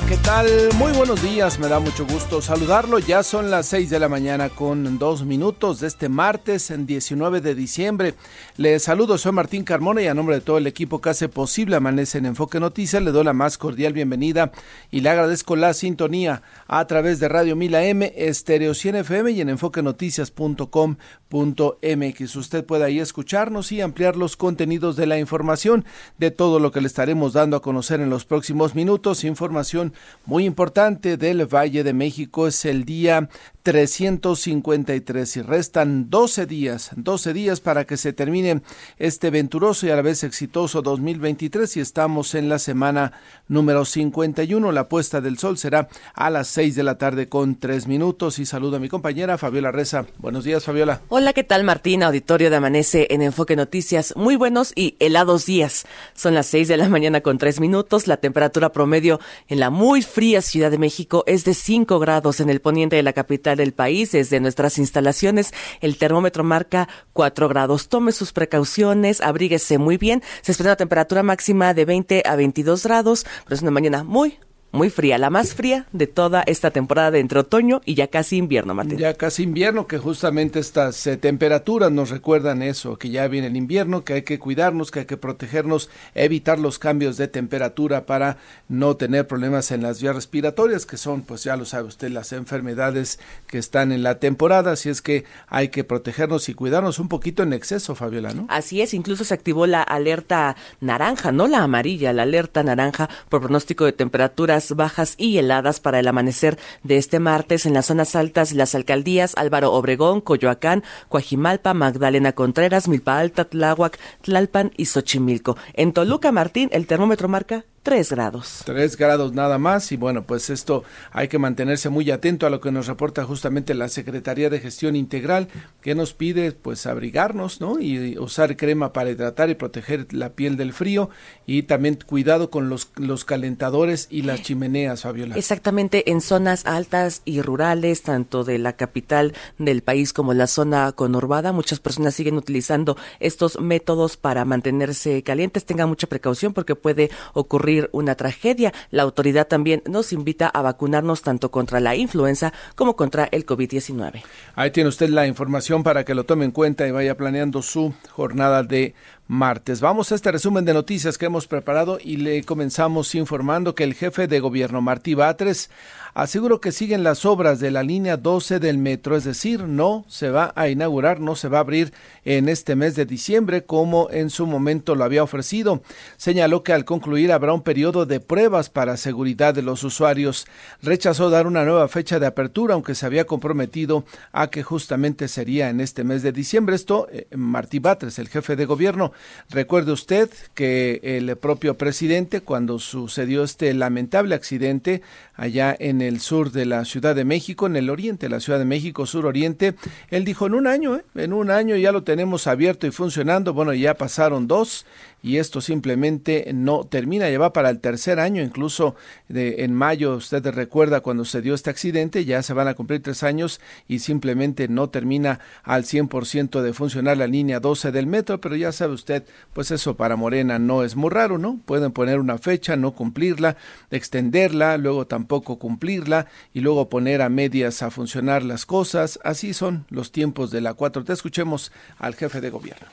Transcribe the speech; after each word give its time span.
¿Qué 0.00 0.16
tal? 0.16 0.48
Muy 0.78 0.90
buenos 0.92 1.22
días, 1.22 1.58
me 1.58 1.68
da 1.68 1.78
mucho 1.78 2.06
gusto 2.06 2.40
saludarlo. 2.40 2.98
Ya 2.98 3.22
son 3.22 3.50
las 3.50 3.66
6 3.66 3.90
de 3.90 3.98
la 3.98 4.08
mañana 4.08 4.48
con 4.48 4.98
dos 4.98 5.26
minutos 5.26 5.80
de 5.80 5.88
este 5.88 6.08
martes, 6.08 6.70
en 6.70 6.86
19 6.86 7.42
de 7.42 7.54
diciembre. 7.54 8.14
Le 8.56 8.78
saludo, 8.78 9.18
soy 9.18 9.32
Martín 9.32 9.64
Carmona 9.64 10.00
y 10.00 10.06
a 10.06 10.14
nombre 10.14 10.36
de 10.36 10.40
todo 10.40 10.56
el 10.56 10.66
equipo 10.66 11.02
que 11.02 11.10
hace 11.10 11.28
posible 11.28 11.76
Amanece 11.76 12.16
en 12.18 12.26
Enfoque 12.26 12.58
Noticias, 12.58 13.02
le 13.02 13.12
doy 13.12 13.24
la 13.24 13.34
más 13.34 13.58
cordial 13.58 13.92
bienvenida 13.92 14.50
y 14.90 15.00
le 15.00 15.10
agradezco 15.10 15.56
la 15.56 15.74
sintonía 15.74 16.40
a 16.68 16.86
través 16.86 17.20
de 17.20 17.28
Radio 17.28 17.54
Mila 17.54 17.84
M, 17.84 18.14
Estereo 18.16 18.72
100 18.72 18.96
FM 18.96 19.32
y 19.32 19.42
en 19.42 19.50
enfoquenoticias.com.mx. 19.50 22.36
Usted 22.36 22.64
puede 22.64 22.84
ahí 22.84 22.98
escucharnos 22.98 23.72
y 23.72 23.82
ampliar 23.82 24.16
los 24.16 24.36
contenidos 24.36 24.96
de 24.96 25.06
la 25.06 25.18
información 25.18 25.84
de 26.16 26.30
todo 26.30 26.60
lo 26.60 26.72
que 26.72 26.80
le 26.80 26.86
estaremos 26.86 27.34
dando 27.34 27.58
a 27.58 27.62
conocer 27.62 28.00
en 28.00 28.08
los 28.08 28.24
próximos 28.24 28.74
minutos. 28.74 29.24
Información 29.24 29.81
muy 30.24 30.44
importante 30.44 31.16
del 31.16 31.46
Valle 31.46 31.82
de 31.82 31.92
México 31.92 32.46
es 32.46 32.64
el 32.64 32.84
día 32.84 33.28
353 33.62 35.36
y 35.36 35.42
restan 35.42 36.10
12 36.10 36.46
días, 36.46 36.90
12 36.96 37.32
días 37.32 37.60
para 37.60 37.84
que 37.84 37.96
se 37.96 38.12
termine 38.12 38.62
este 38.98 39.30
venturoso 39.30 39.86
y 39.86 39.90
a 39.90 39.96
la 39.96 40.02
vez 40.02 40.24
exitoso 40.24 40.82
2023 40.82 41.76
y 41.76 41.80
estamos 41.80 42.34
en 42.34 42.48
la 42.48 42.58
semana 42.58 43.12
número 43.48 43.84
51. 43.84 44.72
La 44.72 44.88
puesta 44.88 45.20
del 45.20 45.38
sol 45.38 45.58
será 45.58 45.88
a 46.14 46.30
las 46.30 46.48
6 46.48 46.74
de 46.74 46.82
la 46.82 46.98
tarde 46.98 47.28
con 47.28 47.58
3 47.58 47.86
minutos 47.86 48.38
y 48.38 48.46
saludo 48.46 48.76
a 48.76 48.80
mi 48.80 48.88
compañera 48.88 49.38
Fabiola 49.38 49.70
Reza. 49.70 50.06
Buenos 50.18 50.44
días, 50.44 50.64
Fabiola. 50.64 51.00
Hola, 51.08 51.32
¿qué 51.32 51.44
tal, 51.44 51.62
Martín? 51.64 52.02
Auditorio 52.02 52.50
de 52.50 52.56
Amanece 52.56 53.06
en 53.10 53.22
Enfoque 53.22 53.56
Noticias. 53.56 54.14
Muy 54.16 54.36
buenos 54.36 54.72
y 54.74 54.96
helados 54.98 55.46
días. 55.46 55.86
Son 56.14 56.34
las 56.34 56.46
6 56.46 56.68
de 56.68 56.76
la 56.76 56.88
mañana 56.88 57.20
con 57.20 57.38
3 57.38 57.60
minutos. 57.60 58.06
La 58.08 58.16
temperatura 58.16 58.72
promedio 58.72 59.20
en 59.48 59.60
la 59.60 59.70
muy 59.72 60.02
fría 60.02 60.42
Ciudad 60.42 60.70
de 60.70 60.78
México 60.78 61.24
es 61.26 61.44
de 61.44 61.54
5 61.54 61.98
grados 61.98 62.40
en 62.40 62.50
el 62.50 62.60
poniente 62.60 62.96
de 62.96 63.02
la 63.02 63.12
capital 63.12 63.56
del 63.56 63.72
país. 63.72 64.12
Desde 64.12 64.38
nuestras 64.38 64.78
instalaciones, 64.78 65.52
el 65.80 65.96
termómetro 65.96 66.44
marca 66.44 66.88
4 67.14 67.48
grados. 67.48 67.88
Tome 67.88 68.12
sus 68.12 68.32
precauciones, 68.32 69.20
abríguese 69.20 69.78
muy 69.78 69.96
bien. 69.96 70.22
Se 70.42 70.52
espera 70.52 70.70
una 70.70 70.76
temperatura 70.76 71.22
máxima 71.22 71.74
de 71.74 71.84
20 71.86 72.22
a 72.26 72.36
22 72.36 72.84
grados, 72.84 73.26
pero 73.44 73.56
es 73.56 73.62
una 73.62 73.70
mañana 73.70 74.04
muy, 74.04 74.38
muy 74.72 74.88
fría, 74.88 75.18
la 75.18 75.28
más 75.28 75.54
fría 75.54 75.86
de 75.92 76.06
toda 76.06 76.42
esta 76.46 76.70
temporada 76.70 77.10
de 77.10 77.20
entre 77.20 77.40
otoño 77.40 77.82
y 77.84 77.94
ya 77.94 78.08
casi 78.08 78.38
invierno, 78.38 78.74
Martín. 78.74 78.98
Ya 78.98 79.14
casi 79.14 79.42
invierno, 79.42 79.86
que 79.86 79.98
justamente 79.98 80.58
estas 80.58 81.06
eh, 81.06 81.18
temperaturas 81.18 81.92
nos 81.92 82.08
recuerdan 82.08 82.62
eso, 82.62 82.98
que 82.98 83.10
ya 83.10 83.28
viene 83.28 83.48
el 83.48 83.56
invierno, 83.56 84.02
que 84.02 84.14
hay 84.14 84.22
que 84.22 84.38
cuidarnos, 84.38 84.90
que 84.90 85.00
hay 85.00 85.06
que 85.06 85.18
protegernos, 85.18 85.90
evitar 86.14 86.58
los 86.58 86.78
cambios 86.78 87.18
de 87.18 87.28
temperatura 87.28 88.06
para 88.06 88.38
no 88.68 88.96
tener 88.96 89.26
problemas 89.26 89.70
en 89.72 89.82
las 89.82 90.00
vías 90.00 90.16
respiratorias, 90.16 90.86
que 90.86 90.96
son, 90.96 91.22
pues 91.22 91.44
ya 91.44 91.56
lo 91.56 91.66
sabe 91.66 91.88
usted, 91.88 92.10
las 92.10 92.32
enfermedades 92.32 93.20
que 93.46 93.58
están 93.58 93.92
en 93.92 94.02
la 94.02 94.20
temporada, 94.20 94.72
así 94.72 94.88
es 94.88 95.02
que 95.02 95.24
hay 95.48 95.68
que 95.68 95.84
protegernos 95.84 96.48
y 96.48 96.54
cuidarnos 96.54 96.98
un 96.98 97.08
poquito 97.08 97.42
en 97.42 97.52
exceso, 97.52 97.94
Fabiola, 97.94 98.32
¿no? 98.32 98.46
Así 98.48 98.80
es, 98.80 98.94
incluso 98.94 99.24
se 99.24 99.34
activó 99.34 99.66
la 99.66 99.82
alerta 99.82 100.56
naranja, 100.80 101.30
no 101.30 101.46
la 101.46 101.62
amarilla, 101.62 102.14
la 102.14 102.22
alerta 102.22 102.62
naranja 102.62 103.10
por 103.28 103.42
pronóstico 103.42 103.84
de 103.84 103.92
temperaturas 103.92 104.61
bajas 104.70 105.14
y 105.18 105.38
heladas 105.38 105.80
para 105.80 105.98
el 105.98 106.08
amanecer 106.08 106.58
de 106.84 106.96
este 106.96 107.18
martes 107.18 107.66
en 107.66 107.74
las 107.74 107.86
zonas 107.86 108.14
altas 108.14 108.52
las 108.52 108.74
alcaldías 108.74 109.34
Álvaro 109.36 109.72
Obregón, 109.72 110.20
Coyoacán, 110.20 110.84
Coajimalpa, 111.08 111.74
Magdalena 111.74 112.32
Contreras, 112.32 112.88
Milpa 112.88 113.18
Alta, 113.18 113.44
Tláhuac, 113.44 113.98
Tlalpan 114.22 114.70
y 114.76 114.86
Xochimilco. 114.86 115.56
En 115.74 115.92
Toluca, 115.92 116.32
Martín, 116.32 116.68
el 116.72 116.86
termómetro 116.86 117.28
marca 117.28 117.64
3 117.82 118.10
grados. 118.12 118.62
3 118.64 118.96
grados 118.96 119.32
nada 119.32 119.58
más 119.58 119.90
y 119.90 119.96
bueno, 119.96 120.22
pues 120.22 120.50
esto 120.50 120.84
hay 121.10 121.26
que 121.26 121.38
mantenerse 121.38 121.88
muy 121.88 122.10
atento 122.12 122.46
a 122.46 122.50
lo 122.50 122.60
que 122.60 122.70
nos 122.70 122.86
reporta 122.86 123.24
justamente 123.24 123.74
la 123.74 123.88
Secretaría 123.88 124.50
de 124.50 124.60
Gestión 124.60 124.94
Integral 124.94 125.48
que 125.80 125.96
nos 125.96 126.14
pide 126.14 126.52
pues 126.52 126.86
abrigarnos, 126.86 127.60
¿no? 127.60 127.80
Y 127.80 128.18
usar 128.18 128.56
crema 128.56 128.92
para 128.92 129.10
hidratar 129.10 129.50
y 129.50 129.56
proteger 129.56 130.06
la 130.12 130.30
piel 130.30 130.56
del 130.56 130.72
frío 130.72 131.10
y 131.44 131.64
también 131.64 131.98
cuidado 132.06 132.50
con 132.50 132.68
los, 132.68 132.90
los 132.96 133.24
calentadores 133.24 134.06
y 134.10 134.22
las 134.22 134.42
chimeneas, 134.42 135.02
Fabiola. 135.02 135.36
Exactamente, 135.36 136.10
en 136.12 136.20
zonas 136.20 136.66
altas 136.66 137.22
y 137.24 137.42
rurales, 137.42 138.02
tanto 138.02 138.44
de 138.44 138.58
la 138.58 138.74
capital 138.74 139.34
del 139.58 139.82
país 139.82 140.12
como 140.12 140.34
la 140.34 140.46
zona 140.46 140.92
conurbada, 140.92 141.50
muchas 141.50 141.80
personas 141.80 142.14
siguen 142.14 142.36
utilizando 142.36 142.96
estos 143.18 143.60
métodos 143.60 144.16
para 144.16 144.44
mantenerse 144.44 145.22
calientes. 145.24 145.64
Tengan 145.64 145.88
mucha 145.88 146.06
precaución 146.06 146.52
porque 146.52 146.76
puede 146.76 147.10
ocurrir 147.32 147.71
una 147.92 148.14
tragedia. 148.14 148.72
La 148.90 149.02
autoridad 149.02 149.46
también 149.46 149.82
nos 149.86 150.12
invita 150.12 150.48
a 150.48 150.62
vacunarnos 150.62 151.22
tanto 151.22 151.50
contra 151.50 151.80
la 151.80 151.94
influenza 151.96 152.52
como 152.74 152.96
contra 152.96 153.28
el 153.30 153.46
COVID-19. 153.46 154.22
Ahí 154.54 154.70
tiene 154.70 154.88
usted 154.88 155.08
la 155.08 155.26
información 155.26 155.82
para 155.82 156.04
que 156.04 156.14
lo 156.14 156.24
tome 156.24 156.44
en 156.44 156.50
cuenta 156.50 156.86
y 156.86 156.90
vaya 156.90 157.16
planeando 157.16 157.62
su 157.62 157.94
jornada 158.10 158.62
de 158.62 158.94
martes. 159.28 159.80
Vamos 159.80 160.12
a 160.12 160.14
este 160.14 160.32
resumen 160.32 160.64
de 160.64 160.74
noticias 160.74 161.16
que 161.16 161.26
hemos 161.26 161.46
preparado 161.46 161.98
y 162.02 162.16
le 162.16 162.42
comenzamos 162.44 163.14
informando 163.14 163.74
que 163.74 163.84
el 163.84 163.94
jefe 163.94 164.26
de 164.26 164.40
gobierno 164.40 164.80
Martí 164.80 165.14
Batres 165.14 165.70
aseguró 166.14 166.60
que 166.60 166.72
siguen 166.72 167.02
las 167.02 167.24
obras 167.24 167.58
de 167.58 167.70
la 167.70 167.82
línea 167.82 168.16
12 168.16 168.58
del 168.58 168.76
metro, 168.76 169.16
es 169.16 169.24
decir, 169.24 169.62
no 169.64 170.04
se 170.08 170.30
va 170.30 170.52
a 170.56 170.68
inaugurar, 170.68 171.20
no 171.20 171.36
se 171.36 171.48
va 171.48 171.58
a 171.58 171.60
abrir 171.62 171.92
en 172.24 172.48
este 172.48 172.76
mes 172.76 172.94
de 172.96 173.06
diciembre 173.06 173.64
como 173.64 174.10
en 174.10 174.28
su 174.28 174.46
momento 174.46 174.94
lo 174.94 175.04
había 175.04 175.22
ofrecido. 175.22 175.82
Señaló 176.16 176.62
que 176.62 176.74
al 176.74 176.84
concluir 176.84 177.32
habrá 177.32 177.54
un 177.54 177.62
periodo 177.62 178.04
de 178.04 178.20
pruebas 178.20 178.68
para 178.68 178.96
seguridad 178.96 179.54
de 179.54 179.62
los 179.62 179.84
usuarios. 179.84 180.46
Rechazó 180.82 181.30
dar 181.30 181.46
una 181.46 181.64
nueva 181.64 181.88
fecha 181.88 182.18
de 182.18 182.26
apertura, 182.26 182.74
aunque 182.74 182.94
se 182.94 183.06
había 183.06 183.26
comprometido 183.26 184.04
a 184.32 184.48
que 184.48 184.62
justamente 184.62 185.28
sería 185.28 185.70
en 185.70 185.80
este 185.80 186.04
mes 186.04 186.22
de 186.22 186.32
diciembre. 186.32 186.76
Esto, 186.76 187.08
eh, 187.10 187.26
Martí 187.34 187.78
Batres, 187.78 188.18
el 188.18 188.28
jefe 188.28 188.56
de 188.56 188.66
gobierno. 188.66 189.11
Recuerde 189.50 189.92
usted 189.92 190.30
que 190.54 191.00
el 191.02 191.36
propio 191.36 191.76
presidente, 191.78 192.40
cuando 192.40 192.78
sucedió 192.78 193.44
este 193.44 193.72
lamentable 193.74 194.34
accidente 194.34 195.02
allá 195.34 195.74
en 195.78 196.00
el 196.00 196.20
sur 196.20 196.52
de 196.52 196.66
la 196.66 196.84
Ciudad 196.84 197.14
de 197.14 197.24
México, 197.24 197.66
en 197.66 197.76
el 197.76 197.90
oriente 197.90 198.28
la 198.28 198.40
Ciudad 198.40 198.58
de 198.58 198.64
México, 198.64 199.06
sur-oriente, 199.06 199.74
él 200.10 200.24
dijo 200.24 200.46
en 200.46 200.54
un 200.54 200.66
año, 200.66 200.96
¿eh? 200.96 201.04
en 201.14 201.32
un 201.32 201.50
año 201.50 201.76
ya 201.76 201.92
lo 201.92 202.02
tenemos 202.02 202.46
abierto 202.46 202.86
y 202.86 202.90
funcionando. 202.90 203.52
Bueno, 203.52 203.72
ya 203.74 203.94
pasaron 203.94 204.46
dos 204.46 204.86
y 205.22 205.36
esto 205.36 205.60
simplemente 205.60 206.50
no 206.52 206.84
termina, 206.84 207.30
ya 207.30 207.38
va 207.38 207.52
para 207.52 207.70
el 207.70 207.80
tercer 207.80 208.18
año, 208.18 208.42
incluso 208.42 208.96
de, 209.28 209.64
en 209.64 209.72
mayo, 209.72 210.16
usted 210.16 210.44
recuerda 210.48 211.00
cuando 211.00 211.24
se 211.24 211.40
dio 211.40 211.54
este 211.54 211.70
accidente, 211.70 212.24
ya 212.24 212.42
se 212.42 212.52
van 212.54 212.68
a 212.68 212.74
cumplir 212.74 213.02
tres 213.02 213.22
años 213.22 213.60
y 213.86 214.00
simplemente 214.00 214.68
no 214.68 214.90
termina 214.90 215.40
al 215.62 215.84
100% 215.84 216.60
de 216.60 216.72
funcionar 216.72 217.16
la 217.16 217.26
línea 217.26 217.60
12 217.60 217.92
del 217.92 218.06
metro, 218.06 218.40
pero 218.40 218.56
ya 218.56 218.72
sabe 218.72 218.94
usted, 218.94 219.24
pues 219.52 219.70
eso 219.70 219.96
para 219.96 220.16
Morena 220.16 220.58
no 220.58 220.82
es 220.82 220.96
muy 220.96 221.10
raro, 221.10 221.38
¿no? 221.38 221.60
Pueden 221.64 221.92
poner 221.92 222.18
una 222.18 222.38
fecha, 222.38 222.76
no 222.76 222.92
cumplirla, 222.92 223.56
extenderla, 223.90 224.76
luego 224.78 225.06
tampoco 225.06 225.58
cumplirla 225.58 226.26
y 226.52 226.60
luego 226.60 226.88
poner 226.88 227.22
a 227.22 227.28
medias 227.28 227.82
a 227.82 227.90
funcionar 227.90 228.42
las 228.42 228.66
cosas, 228.66 229.20
así 229.22 229.54
son 229.54 229.86
los 229.90 230.10
tiempos 230.12 230.50
de 230.50 230.60
la 230.60 230.74
4T. 230.74 231.12
Escuchemos 231.12 231.72
al 231.98 232.14
jefe 232.14 232.40
de 232.40 232.50
gobierno. 232.50 232.88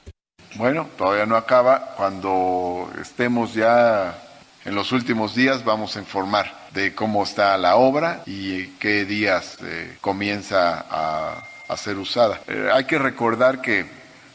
Bueno, 0.55 0.89
todavía 0.97 1.25
no 1.25 1.35
acaba. 1.35 1.93
Cuando 1.95 2.91
estemos 2.99 3.53
ya 3.53 4.17
en 4.65 4.75
los 4.75 4.91
últimos 4.91 5.35
días 5.35 5.63
vamos 5.63 5.95
a 5.95 5.99
informar 5.99 6.51
de 6.73 6.93
cómo 6.95 7.23
está 7.23 7.57
la 7.57 7.75
obra 7.75 8.23
y 8.25 8.67
qué 8.79 9.05
días 9.05 9.57
eh, 9.61 9.97
comienza 10.01 10.85
a, 10.89 11.43
ser 11.77 11.97
usada. 11.97 12.41
Eh, 12.47 12.67
hay 12.73 12.85
que 12.85 12.97
recordar 12.97 13.61
que 13.61 13.85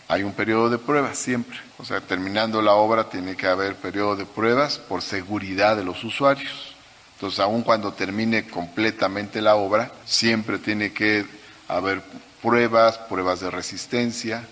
hay 0.06 0.22
un 0.22 0.32
periodo 0.32 0.70
de 0.70 0.78
pruebas 0.78 1.19
siempre. 1.19 1.58
O 1.78 1.84
sea, 1.84 2.00
terminando 2.00 2.62
la 2.62 2.75
obra 2.75 3.11
tiene 3.11 3.34
que 3.37 3.49
haber 3.49 3.75
periodo 3.75 4.14
de 4.14 4.25
pruebas 4.25 4.78
por 4.78 5.02
seguridad 5.02 5.76
de 5.76 5.84
los 5.84 6.05
usuarios. 6.05 6.76
Entonces, 7.16 7.40
aun 7.40 7.62
cuando 7.62 7.93
termine 7.93 8.46
completamente 8.46 9.43
la 9.43 9.56
obra, 9.56 9.90
siempre 10.05 10.58
tiene 10.58 10.93
que 10.93 11.26
haber 11.66 12.02
pruebas, 12.40 12.99
pruebas 12.99 13.40
de 13.40 13.50
resistencia, 13.50 14.46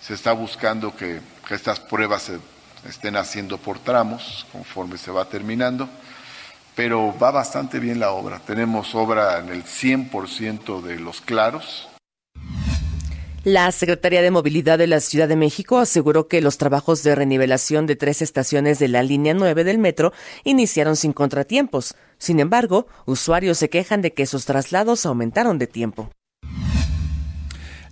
se 0.00 0.14
está 0.14 0.32
buscando 0.32 0.94
que, 0.96 1.20
estas 1.50 1.80
pruebas 1.80 2.22
se 2.22 2.38
estén 2.88 3.16
haciendo 3.16 3.58
por 3.58 3.80
tramos 3.80 4.46
conforme 4.52 4.96
se 4.96 5.10
va 5.10 5.24
terminando, 5.24 5.88
pero 6.76 7.12
va 7.18 7.32
bastante 7.32 7.80
bien 7.80 7.98
la 7.98 8.12
obra. 8.12 8.38
Tenemos 8.38 8.94
obra 8.94 9.40
en 9.40 9.48
el 9.48 9.64
100% 9.64 10.80
de 10.80 11.00
los 11.00 11.20
claros, 11.20 11.88
La 13.42 13.72
Secretaría 13.72 14.20
de 14.20 14.30
Movilidad 14.30 14.76
de 14.76 14.86
la 14.86 15.00
Ciudad 15.00 15.26
de 15.26 15.34
México 15.34 15.78
aseguró 15.78 16.28
que 16.28 16.42
los 16.42 16.58
trabajos 16.58 17.02
de 17.02 17.14
renivelación 17.14 17.86
de 17.86 17.96
tres 17.96 18.20
estaciones 18.20 18.78
de 18.78 18.88
la 18.88 19.02
línea 19.02 19.32
9 19.32 19.64
del 19.64 19.78
metro 19.78 20.12
iniciaron 20.44 20.94
sin 20.94 21.14
contratiempos. 21.14 21.94
Sin 22.18 22.38
embargo, 22.38 22.86
usuarios 23.06 23.56
se 23.56 23.70
quejan 23.70 24.02
de 24.02 24.12
que 24.12 24.26
sus 24.26 24.44
traslados 24.44 25.06
aumentaron 25.06 25.58
de 25.58 25.66
tiempo. 25.66 26.10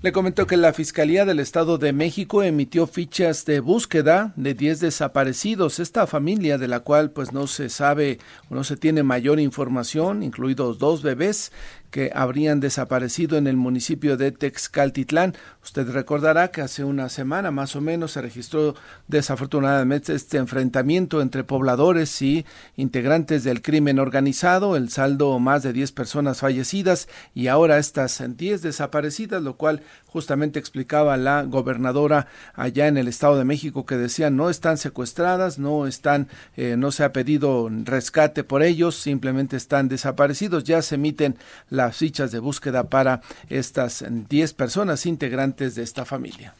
Le 0.00 0.12
comentó 0.12 0.47
que 0.47 0.56
la 0.56 0.73
Fiscalía 0.73 1.25
del 1.25 1.41
Estado 1.41 1.77
de 1.77 1.93
México 1.93 2.45
emitió 2.45 2.87
fichas 2.87 3.45
de 3.47 3.59
búsqueda 3.59 4.33
de 4.37 4.55
10 4.55 4.79
desaparecidos. 4.79 5.81
Esta 5.81 6.06
familia 6.06 6.56
de 6.56 6.69
la 6.69 6.79
cual 6.79 7.11
pues 7.11 7.33
no 7.33 7.49
se 7.49 7.69
sabe 7.69 8.21
o 8.49 8.55
no 8.55 8.62
se 8.62 8.77
tiene 8.77 9.03
mayor 9.03 9.41
información, 9.41 10.23
incluidos 10.23 10.79
dos 10.79 11.03
bebés, 11.03 11.50
que 11.90 12.11
habrían 12.14 12.61
desaparecido 12.61 13.37
en 13.37 13.46
el 13.46 13.56
municipio 13.56 14.17
de 14.17 14.32
Texcaltitlán. 14.32 15.35
Usted 15.62 15.90
recordará 15.90 16.49
que 16.49 16.61
hace 16.61 16.85
una 16.85 17.08
semana 17.08 17.50
más 17.50 17.76
o 17.76 17.81
menos 17.81 18.12
se 18.12 18.23
registró 18.23 18.75
desafortunadamente 19.06 20.14
este 20.14 20.38
enfrentamiento 20.38 21.20
entre 21.20 21.44
pobladores 21.44 22.20
y 22.23 22.44
integrantes 22.76 23.44
del 23.44 23.62
crimen 23.62 23.99
organizado, 23.99 24.76
el 24.76 24.90
saldo 24.90 25.38
más 25.38 25.62
de 25.62 25.73
10 25.73 25.93
personas 25.93 26.40
fallecidas 26.40 27.08
y 27.35 27.49
ahora 27.49 27.79
estas 27.79 28.23
10 28.37 28.62
desaparecidas, 28.62 29.43
lo 29.43 29.56
cual 29.56 29.82
justamente 30.06 30.58
explicaba 30.58 31.17
la 31.17 31.43
gobernadora 31.43 32.29
allá 32.55 32.87
en 32.87 32.96
el 32.96 33.08
Estado 33.08 33.37
de 33.37 33.44
México 33.44 33.87
que 33.87 33.96
decía 33.96 34.31
no 34.31 34.50
están 34.50 34.79
secuestradas, 34.79 35.58
no 35.58 35.87
están, 35.87 36.29
eh, 36.56 36.76
no 36.79 36.90
se 36.90 37.05
ha 37.05 37.12
pedido 37.12 37.69
rescate 37.85 38.44
por 38.44 38.62
ellos, 38.62 38.96
simplemente 38.96 39.56
están 39.56 39.88
desaparecidos. 39.88 40.64
Ya 40.64 40.82
se 40.82 40.96
emiten 40.96 41.37
las 41.79 41.97
fichas 41.97 42.31
de 42.31 42.41
búsqueda 42.41 42.85
para 42.85 43.23
estas 43.49 44.05
10 44.07 44.53
personas 44.53 45.07
integrantes 45.07 45.75
de 45.75 45.83
esta 45.83 46.05
familia. 46.05 46.55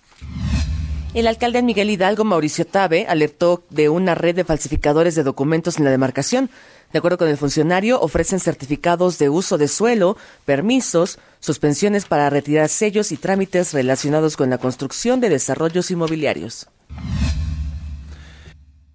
El 1.15 1.27
alcalde 1.27 1.63
Miguel 1.63 1.91
Hidalgo, 1.91 2.25
Mauricio 2.25 2.67
Tabe, 2.67 3.07
alertó 3.09 3.65
de 3.71 3.89
una 3.89 4.15
red 4.15 4.37
de 4.37 4.45
falsificadores 4.45 5.15
de 5.15 5.23
documentos 5.23 5.79
en 5.79 5.85
la 5.85 5.91
demarcación. 5.91 6.51
De 6.93 6.99
acuerdo 6.99 7.19
con 7.19 7.29
el 7.29 7.37
funcionario, 7.37 8.01
ofrecen 8.01 8.41
certificados 8.41 9.19
de 9.19 9.29
uso 9.29 9.59
de 9.59 9.69
suelo, 9.69 10.17
permisos, 10.45 11.19
suspensiones 11.41 12.05
para 12.05 12.31
retirar 12.31 12.69
sellos 12.69 13.11
y 13.11 13.17
trámites 13.17 13.73
relacionados 13.73 14.37
con 14.37 14.51
la 14.51 14.59
construcción 14.59 15.21
de 15.21 15.31
desarrollos 15.31 15.91
inmobiliarios. 15.91 16.69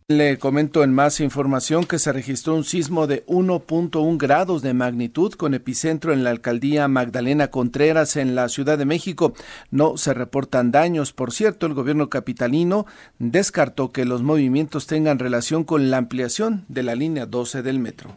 Le 0.09 0.37
comento 0.37 0.83
en 0.83 0.93
más 0.93 1.21
información 1.21 1.85
que 1.85 1.97
se 1.97 2.11
registró 2.11 2.55
un 2.55 2.65
sismo 2.65 3.07
de 3.07 3.25
1.1 3.25 4.17
grados 4.17 4.61
de 4.61 4.73
magnitud 4.73 5.31
con 5.33 5.53
epicentro 5.53 6.11
en 6.11 6.25
la 6.25 6.29
alcaldía 6.29 6.89
Magdalena 6.89 7.47
Contreras 7.47 8.17
en 8.17 8.35
la 8.35 8.49
Ciudad 8.49 8.77
de 8.77 8.83
México. 8.83 9.33
No 9.71 9.95
se 9.95 10.13
reportan 10.13 10.71
daños. 10.71 11.13
Por 11.13 11.31
cierto, 11.31 11.67
el 11.67 11.73
gobierno 11.73 12.09
capitalino 12.09 12.85
descartó 13.17 13.93
que 13.93 14.03
los 14.03 14.23
movimientos 14.23 14.87
tengan 14.87 15.19
relación 15.19 15.63
con 15.63 15.89
la 15.89 15.97
ampliación 15.97 16.65
de 16.67 16.83
la 16.83 16.95
línea 16.95 17.25
12 17.25 17.61
del 17.61 17.79
metro. 17.79 18.13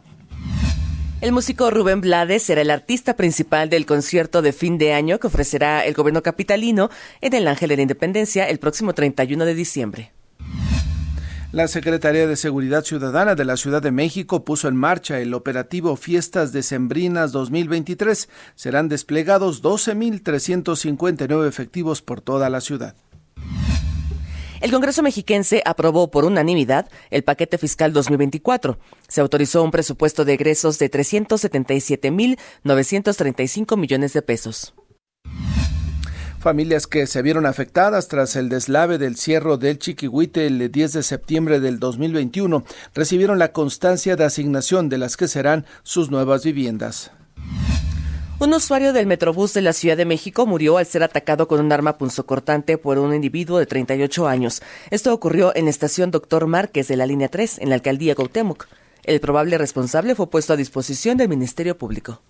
El 1.21 1.31
músico 1.31 1.71
Rubén 1.71 2.01
Blades 2.01 2.43
será 2.43 2.61
el 2.61 2.69
artista 2.69 3.15
principal 3.15 3.69
del 3.69 3.85
concierto 3.85 4.41
de 4.41 4.51
fin 4.51 4.77
de 4.77 4.91
año 4.91 5.19
que 5.19 5.27
ofrecerá 5.27 5.85
el 5.85 5.93
gobierno 5.93 6.21
capitalino 6.21 6.89
en 7.21 7.33
el 7.33 7.47
Ángel 7.47 7.69
de 7.69 7.77
la 7.77 7.81
Independencia 7.83 8.49
el 8.49 8.59
próximo 8.59 8.93
31 8.93 9.45
de 9.45 9.55
diciembre. 9.55 10.16
La 11.53 11.69
Secretaría 11.69 12.27
de 12.27 12.35
Seguridad 12.35 12.83
Ciudadana 12.83 13.33
de 13.33 13.45
la 13.45 13.55
Ciudad 13.55 13.81
de 13.81 13.91
México 13.91 14.43
puso 14.43 14.67
en 14.67 14.75
marcha 14.75 15.21
el 15.21 15.33
operativo 15.33 15.95
Fiestas 15.95 16.51
Decembrinas 16.51 17.31
2023. 17.31 18.27
Serán 18.55 18.89
desplegados 18.89 19.63
12.359 19.63 21.47
efectivos 21.47 22.01
por 22.01 22.19
toda 22.19 22.49
la 22.49 22.59
ciudad. 22.59 22.95
El 24.59 24.71
Congreso 24.71 25.03
mexiquense 25.03 25.61
aprobó 25.65 26.11
por 26.11 26.25
unanimidad 26.25 26.89
el 27.11 27.23
paquete 27.23 27.57
fiscal 27.57 27.93
2024. 27.93 28.77
Se 29.07 29.21
autorizó 29.21 29.63
un 29.63 29.71
presupuesto 29.71 30.25
de 30.25 30.33
egresos 30.33 30.79
de 30.79 30.91
377.935 30.91 33.77
millones 33.77 34.11
de 34.11 34.21
pesos. 34.21 34.73
Familias 36.39 36.85
que 36.85 37.07
se 37.07 37.23
vieron 37.23 37.47
afectadas 37.47 38.07
tras 38.07 38.35
el 38.35 38.47
deslave 38.47 38.99
del 38.99 39.17
cierre 39.17 39.57
del 39.57 39.79
Chiquihuite 39.79 40.45
el 40.45 40.71
10 40.71 40.93
de 40.93 41.03
septiembre 41.03 41.59
del 41.59 41.79
2021 41.79 42.63
recibieron 42.93 43.39
la 43.39 43.51
constancia 43.51 44.15
de 44.15 44.23
asignación 44.23 44.87
de 44.87 44.99
las 44.99 45.17
que 45.17 45.27
serán 45.27 45.65
sus 45.81 46.11
nuevas 46.11 46.45
viviendas. 46.45 47.11
Un 48.39 48.53
usuario 48.53 48.93
del 48.93 49.07
Metrobús 49.07 49.55
de 49.55 49.61
la 49.61 49.73
Ciudad 49.73 49.97
de 49.97 50.05
México 50.05 50.45
murió 50.45 50.77
al 50.77 50.85
ser 50.85 51.01
atacado 51.01 51.47
con 51.47 51.59
un 51.59 51.71
arma 51.71 51.97
punzocortante 51.97 52.77
por 52.77 52.99
un 52.99 53.15
individuo 53.15 53.57
de 53.57 53.65
38 53.65 54.27
años. 54.27 54.61
Esto 54.91 55.11
ocurrió 55.11 55.55
en 55.55 55.65
la 55.65 55.71
estación 55.71 56.11
Doctor 56.11 56.45
Márquez 56.45 56.87
de 56.87 56.97
la 56.97 57.07
línea 57.07 57.29
3, 57.29 57.57
en 57.59 57.69
la 57.69 57.75
alcaldía 57.75 58.13
Gautemoc. 58.13 58.67
El 59.03 59.19
probable 59.21 59.57
responsable 59.57 60.13
fue 60.13 60.29
puesto 60.29 60.53
a 60.53 60.57
disposición 60.57 61.17
del 61.17 61.29
Ministerio 61.29 61.79
Público. 61.79 62.21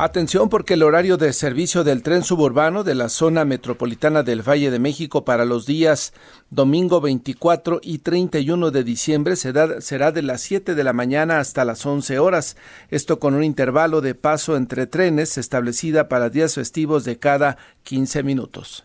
Atención 0.00 0.48
porque 0.48 0.74
el 0.74 0.84
horario 0.84 1.16
de 1.16 1.32
servicio 1.32 1.82
del 1.82 2.04
tren 2.04 2.22
suburbano 2.22 2.84
de 2.84 2.94
la 2.94 3.08
zona 3.08 3.44
metropolitana 3.44 4.22
del 4.22 4.48
Valle 4.48 4.70
de 4.70 4.78
México 4.78 5.24
para 5.24 5.44
los 5.44 5.66
días 5.66 6.12
domingo 6.50 7.00
24 7.00 7.80
y 7.82 7.98
31 7.98 8.70
de 8.70 8.84
diciembre 8.84 9.34
será, 9.34 10.12
de 10.12 10.22
las 10.22 10.40
7 10.42 10.76
de 10.76 10.84
la 10.84 10.92
mañana 10.92 11.40
hasta 11.40 11.64
las 11.64 11.84
11 11.84 12.20
horas. 12.20 12.56
Esto 12.90 13.18
con 13.18 13.34
un 13.34 13.42
intervalo 13.42 14.00
de 14.00 14.14
paso 14.14 14.56
entre 14.56 14.86
trenes 14.86 15.36
establecida 15.36 16.08
para 16.08 16.30
días 16.30 16.54
festivos 16.54 17.02
de 17.04 17.18
cada 17.18 17.58
15 17.82 18.22
minutos. 18.22 18.84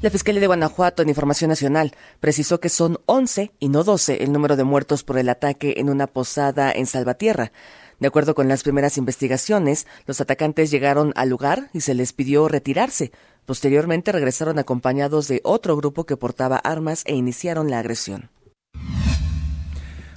La 0.00 0.08
Fiscalía 0.08 0.40
de 0.40 0.46
Guanajuato, 0.46 1.02
en 1.02 1.10
Información 1.10 1.50
Nacional, 1.50 1.92
precisó 2.18 2.60
que 2.60 2.70
son 2.70 2.98
11 3.04 3.52
y 3.60 3.68
no 3.68 3.84
12 3.84 4.24
el 4.24 4.32
número 4.32 4.56
de 4.56 4.64
muertos 4.64 5.04
por 5.04 5.18
el 5.18 5.28
ataque 5.28 5.74
en 5.76 5.90
una 5.90 6.06
posada 6.06 6.72
en 6.72 6.86
Salvatierra. 6.86 7.52
De 8.02 8.08
acuerdo 8.08 8.34
con 8.34 8.48
las 8.48 8.64
primeras 8.64 8.98
investigaciones, 8.98 9.86
los 10.06 10.20
atacantes 10.20 10.72
llegaron 10.72 11.12
al 11.14 11.28
lugar 11.28 11.70
y 11.72 11.82
se 11.82 11.94
les 11.94 12.12
pidió 12.12 12.48
retirarse. 12.48 13.12
Posteriormente 13.46 14.10
regresaron 14.10 14.58
acompañados 14.58 15.28
de 15.28 15.40
otro 15.44 15.76
grupo 15.76 16.04
que 16.04 16.16
portaba 16.16 16.56
armas 16.56 17.04
e 17.06 17.14
iniciaron 17.14 17.70
la 17.70 17.78
agresión. 17.78 18.28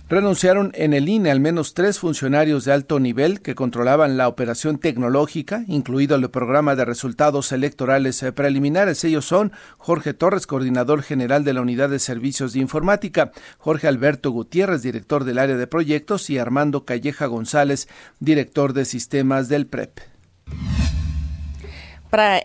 Renunciaron 0.07 0.71
en 0.75 0.93
el 0.93 1.09
INE 1.09 1.31
al 1.31 1.39
menos 1.39 1.73
tres 1.73 1.97
funcionarios 1.97 2.63
de 2.63 2.71
alto 2.71 2.99
nivel 2.99 3.41
que 3.41 3.55
controlaban 3.55 4.17
la 4.17 4.27
operación 4.27 4.77
tecnológica, 4.77 5.63
incluido 5.67 6.15
el 6.15 6.29
programa 6.29 6.75
de 6.75 6.85
resultados 6.85 7.51
electorales 7.51 8.23
preliminares. 8.35 9.03
Ellos 9.03 9.25
son 9.25 9.51
Jorge 9.79 10.13
Torres, 10.13 10.45
coordinador 10.45 11.01
general 11.01 11.43
de 11.43 11.53
la 11.53 11.61
Unidad 11.61 11.89
de 11.89 11.97
Servicios 11.97 12.53
de 12.53 12.59
Informática, 12.59 13.31
Jorge 13.57 13.87
Alberto 13.87 14.29
Gutiérrez, 14.29 14.83
director 14.83 15.23
del 15.23 15.39
área 15.39 15.57
de 15.57 15.65
proyectos, 15.65 16.29
y 16.29 16.37
Armando 16.37 16.85
Calleja 16.85 17.25
González, 17.25 17.87
director 18.19 18.73
de 18.73 18.85
sistemas 18.85 19.49
del 19.49 19.65
PREP. 19.65 20.01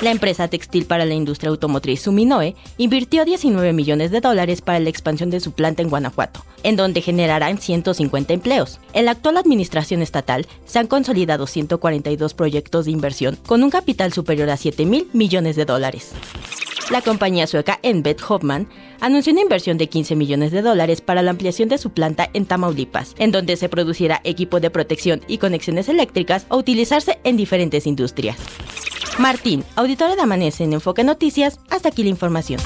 La 0.02 0.10
empresa 0.10 0.48
textil 0.48 0.84
para 0.84 1.06
la 1.06 1.14
industria 1.14 1.48
automotriz 1.48 2.02
Suminoe 2.02 2.54
invirtió 2.76 3.24
19 3.24 3.72
millones 3.72 4.10
de 4.10 4.20
dólares 4.20 4.60
para 4.60 4.78
la 4.78 4.90
expansión 4.90 5.30
de 5.30 5.40
su 5.40 5.52
planta 5.52 5.80
en 5.80 5.88
Guanajuato, 5.88 6.44
en 6.62 6.76
donde 6.76 7.00
generarán 7.00 7.56
150 7.56 8.34
empleos. 8.34 8.78
En 8.92 9.06
la 9.06 9.12
actual 9.12 9.38
administración 9.38 10.02
estatal 10.02 10.46
se 10.66 10.78
han 10.78 10.86
consolidado 10.86 11.46
142 11.46 12.34
proyectos 12.34 12.84
de 12.84 12.90
inversión 12.90 13.38
con 13.46 13.62
un 13.64 13.70
capital 13.70 14.12
superior 14.12 14.50
a 14.50 14.58
7 14.58 14.84
mil 14.84 15.08
millones 15.14 15.56
de 15.56 15.64
dólares. 15.64 16.12
La 16.90 17.02
compañía 17.02 17.48
sueca 17.48 17.80
Envet 17.82 18.20
Hoffman 18.28 18.68
anunció 19.00 19.32
una 19.32 19.42
inversión 19.42 19.76
de 19.76 19.88
15 19.88 20.14
millones 20.14 20.52
de 20.52 20.62
dólares 20.62 21.00
para 21.00 21.22
la 21.22 21.32
ampliación 21.32 21.68
de 21.68 21.78
su 21.78 21.90
planta 21.90 22.30
en 22.32 22.46
Tamaulipas, 22.46 23.14
en 23.18 23.32
donde 23.32 23.56
se 23.56 23.68
producirá 23.68 24.20
equipo 24.22 24.60
de 24.60 24.70
protección 24.70 25.20
y 25.26 25.38
conexiones 25.38 25.88
eléctricas 25.88 26.46
a 26.48 26.56
utilizarse 26.56 27.18
en 27.24 27.36
diferentes 27.36 27.88
industrias. 27.88 28.36
Martín, 29.18 29.64
auditora 29.74 30.14
de 30.14 30.22
Amanece 30.22 30.62
en 30.62 30.74
Enfoque 30.74 31.02
Noticias, 31.02 31.58
hasta 31.70 31.88
aquí 31.88 32.04
la 32.04 32.10
información. 32.10 32.60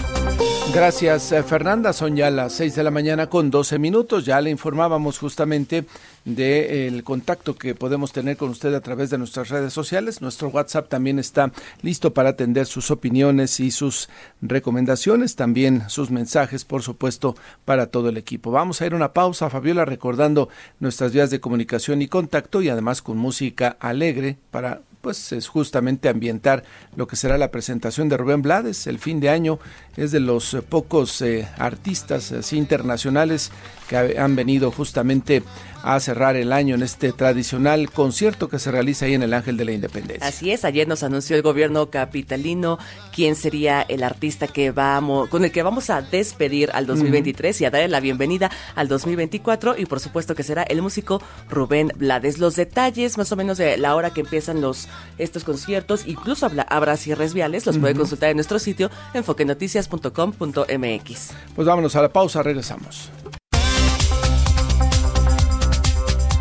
Gracias, 0.72 1.32
eh, 1.32 1.42
Fernanda. 1.42 1.92
Son 1.92 2.14
ya 2.14 2.30
las 2.30 2.52
6 2.52 2.76
de 2.76 2.84
la 2.84 2.92
mañana 2.92 3.28
con 3.28 3.50
12 3.50 3.80
minutos. 3.80 4.24
Ya 4.24 4.40
le 4.40 4.50
informábamos 4.50 5.18
justamente 5.18 5.84
del 6.24 7.02
contacto 7.02 7.56
que 7.56 7.74
podemos 7.74 8.12
tener 8.12 8.36
con 8.36 8.50
usted 8.50 8.72
a 8.74 8.80
través 8.80 9.10
de 9.10 9.18
nuestras 9.18 9.48
redes 9.48 9.72
sociales. 9.72 10.22
Nuestro 10.22 10.48
WhatsApp 10.48 10.88
también 10.88 11.18
está 11.18 11.50
listo 11.82 12.14
para 12.14 12.30
atender 12.30 12.66
sus 12.66 12.92
opiniones 12.92 13.58
y 13.58 13.72
sus 13.72 14.08
recomendaciones, 14.42 15.34
también 15.34 15.88
sus 15.88 16.12
mensajes, 16.12 16.64
por 16.64 16.82
supuesto, 16.82 17.34
para 17.64 17.88
todo 17.88 18.08
el 18.08 18.16
equipo. 18.16 18.52
Vamos 18.52 18.80
a 18.80 18.86
ir 18.86 18.92
a 18.92 18.96
una 18.96 19.12
pausa, 19.12 19.50
Fabiola, 19.50 19.84
recordando 19.84 20.50
nuestras 20.78 21.12
vías 21.12 21.30
de 21.30 21.40
comunicación 21.40 22.00
y 22.00 22.06
contacto 22.06 22.62
y 22.62 22.68
además 22.68 23.02
con 23.02 23.18
música 23.18 23.76
alegre 23.80 24.38
para 24.52 24.82
pues 25.00 25.32
es 25.32 25.48
justamente 25.48 26.08
ambientar 26.08 26.64
lo 26.96 27.06
que 27.06 27.16
será 27.16 27.38
la 27.38 27.50
presentación 27.50 28.08
de 28.08 28.16
Rubén 28.16 28.42
Blades. 28.42 28.86
El 28.86 28.98
fin 28.98 29.20
de 29.20 29.30
año 29.30 29.58
es 29.96 30.10
de 30.12 30.20
los 30.20 30.54
eh, 30.54 30.62
pocos 30.62 31.20
eh, 31.22 31.48
artistas 31.58 32.52
internacionales 32.52 33.50
que 33.90 34.18
han 34.18 34.36
venido 34.36 34.70
justamente 34.70 35.42
a 35.82 35.98
cerrar 35.98 36.36
el 36.36 36.52
año 36.52 36.76
en 36.76 36.82
este 36.82 37.12
tradicional 37.12 37.90
concierto 37.90 38.48
que 38.48 38.58
se 38.58 38.70
realiza 38.70 39.06
ahí 39.06 39.14
en 39.14 39.22
el 39.22 39.32
Ángel 39.34 39.56
de 39.56 39.64
la 39.64 39.72
Independencia. 39.72 40.26
Así 40.26 40.50
es, 40.52 40.64
ayer 40.64 40.86
nos 40.86 41.02
anunció 41.02 41.34
el 41.36 41.42
gobierno 41.42 41.90
capitalino 41.90 42.78
quién 43.12 43.34
sería 43.34 43.82
el 43.82 44.04
artista 44.04 44.46
que 44.46 44.70
vamos, 44.70 45.28
con 45.28 45.44
el 45.44 45.50
que 45.50 45.62
vamos 45.62 45.90
a 45.90 46.00
despedir 46.02 46.70
al 46.72 46.86
2023 46.86 47.60
y 47.60 47.64
a 47.64 47.70
darle 47.70 47.88
la 47.88 47.98
bienvenida 48.00 48.50
al 48.76 48.86
2024 48.88 49.76
y 49.78 49.86
por 49.86 49.98
supuesto 50.00 50.36
que 50.36 50.44
será 50.44 50.62
el 50.62 50.82
músico 50.82 51.20
Rubén 51.48 51.90
Blades. 51.96 52.38
Los 52.38 52.56
detalles 52.56 53.16
más 53.18 53.32
o 53.32 53.36
menos 53.36 53.58
de 53.58 53.76
la 53.76 53.96
hora 53.96 54.10
que 54.10 54.20
empiezan 54.20 54.60
los 54.60 54.86
estos 55.18 55.42
conciertos, 55.44 56.06
incluso 56.06 56.48
habrá 56.68 56.96
cierres 56.96 57.34
viales, 57.34 57.66
los 57.66 57.78
puede 57.78 57.96
consultar 57.96 58.30
en 58.30 58.36
nuestro 58.36 58.60
sitio 58.60 58.90
enfoquenoticias.com.mx. 59.14 61.30
Pues 61.56 61.66
vámonos 61.66 61.96
a 61.96 62.02
la 62.02 62.12
pausa, 62.12 62.42
regresamos. 62.42 63.10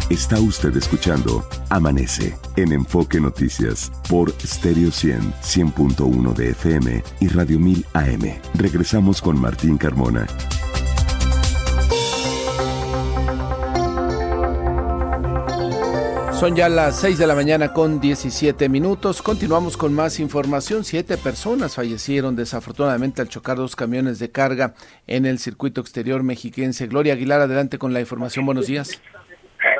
Está 0.09 0.39
usted 0.39 0.75
escuchando 0.75 1.47
Amanece 1.69 2.35
en 2.55 2.71
Enfoque 2.71 3.19
Noticias 3.19 3.91
por 4.09 4.31
Stereo 4.41 4.89
100, 4.89 5.33
100.1 5.33 6.33
de 6.33 6.49
FM 6.49 7.03
y 7.19 7.27
Radio 7.27 7.59
1000 7.59 7.85
AM. 7.93 8.41
Regresamos 8.55 9.21
con 9.21 9.39
Martín 9.39 9.77
Carmona. 9.77 10.25
Son 16.39 16.55
ya 16.55 16.69
las 16.69 16.99
6 17.01 17.19
de 17.19 17.27
la 17.27 17.35
mañana 17.35 17.73
con 17.73 17.99
17 17.99 18.67
minutos. 18.67 19.21
Continuamos 19.21 19.77
con 19.77 19.93
más 19.93 20.19
información. 20.19 20.85
Siete 20.85 21.17
personas 21.17 21.75
fallecieron 21.75 22.35
desafortunadamente 22.35 23.21
al 23.21 23.29
chocar 23.29 23.57
dos 23.57 23.75
camiones 23.75 24.17
de 24.17 24.31
carga 24.31 24.73
en 25.05 25.27
el 25.27 25.37
circuito 25.37 25.81
exterior 25.81 26.23
mexiquense. 26.23 26.87
Gloria 26.87 27.13
Aguilar, 27.13 27.41
adelante 27.41 27.77
con 27.77 27.93
la 27.93 27.99
información. 27.99 28.47
Buenos 28.47 28.65
días. 28.65 28.99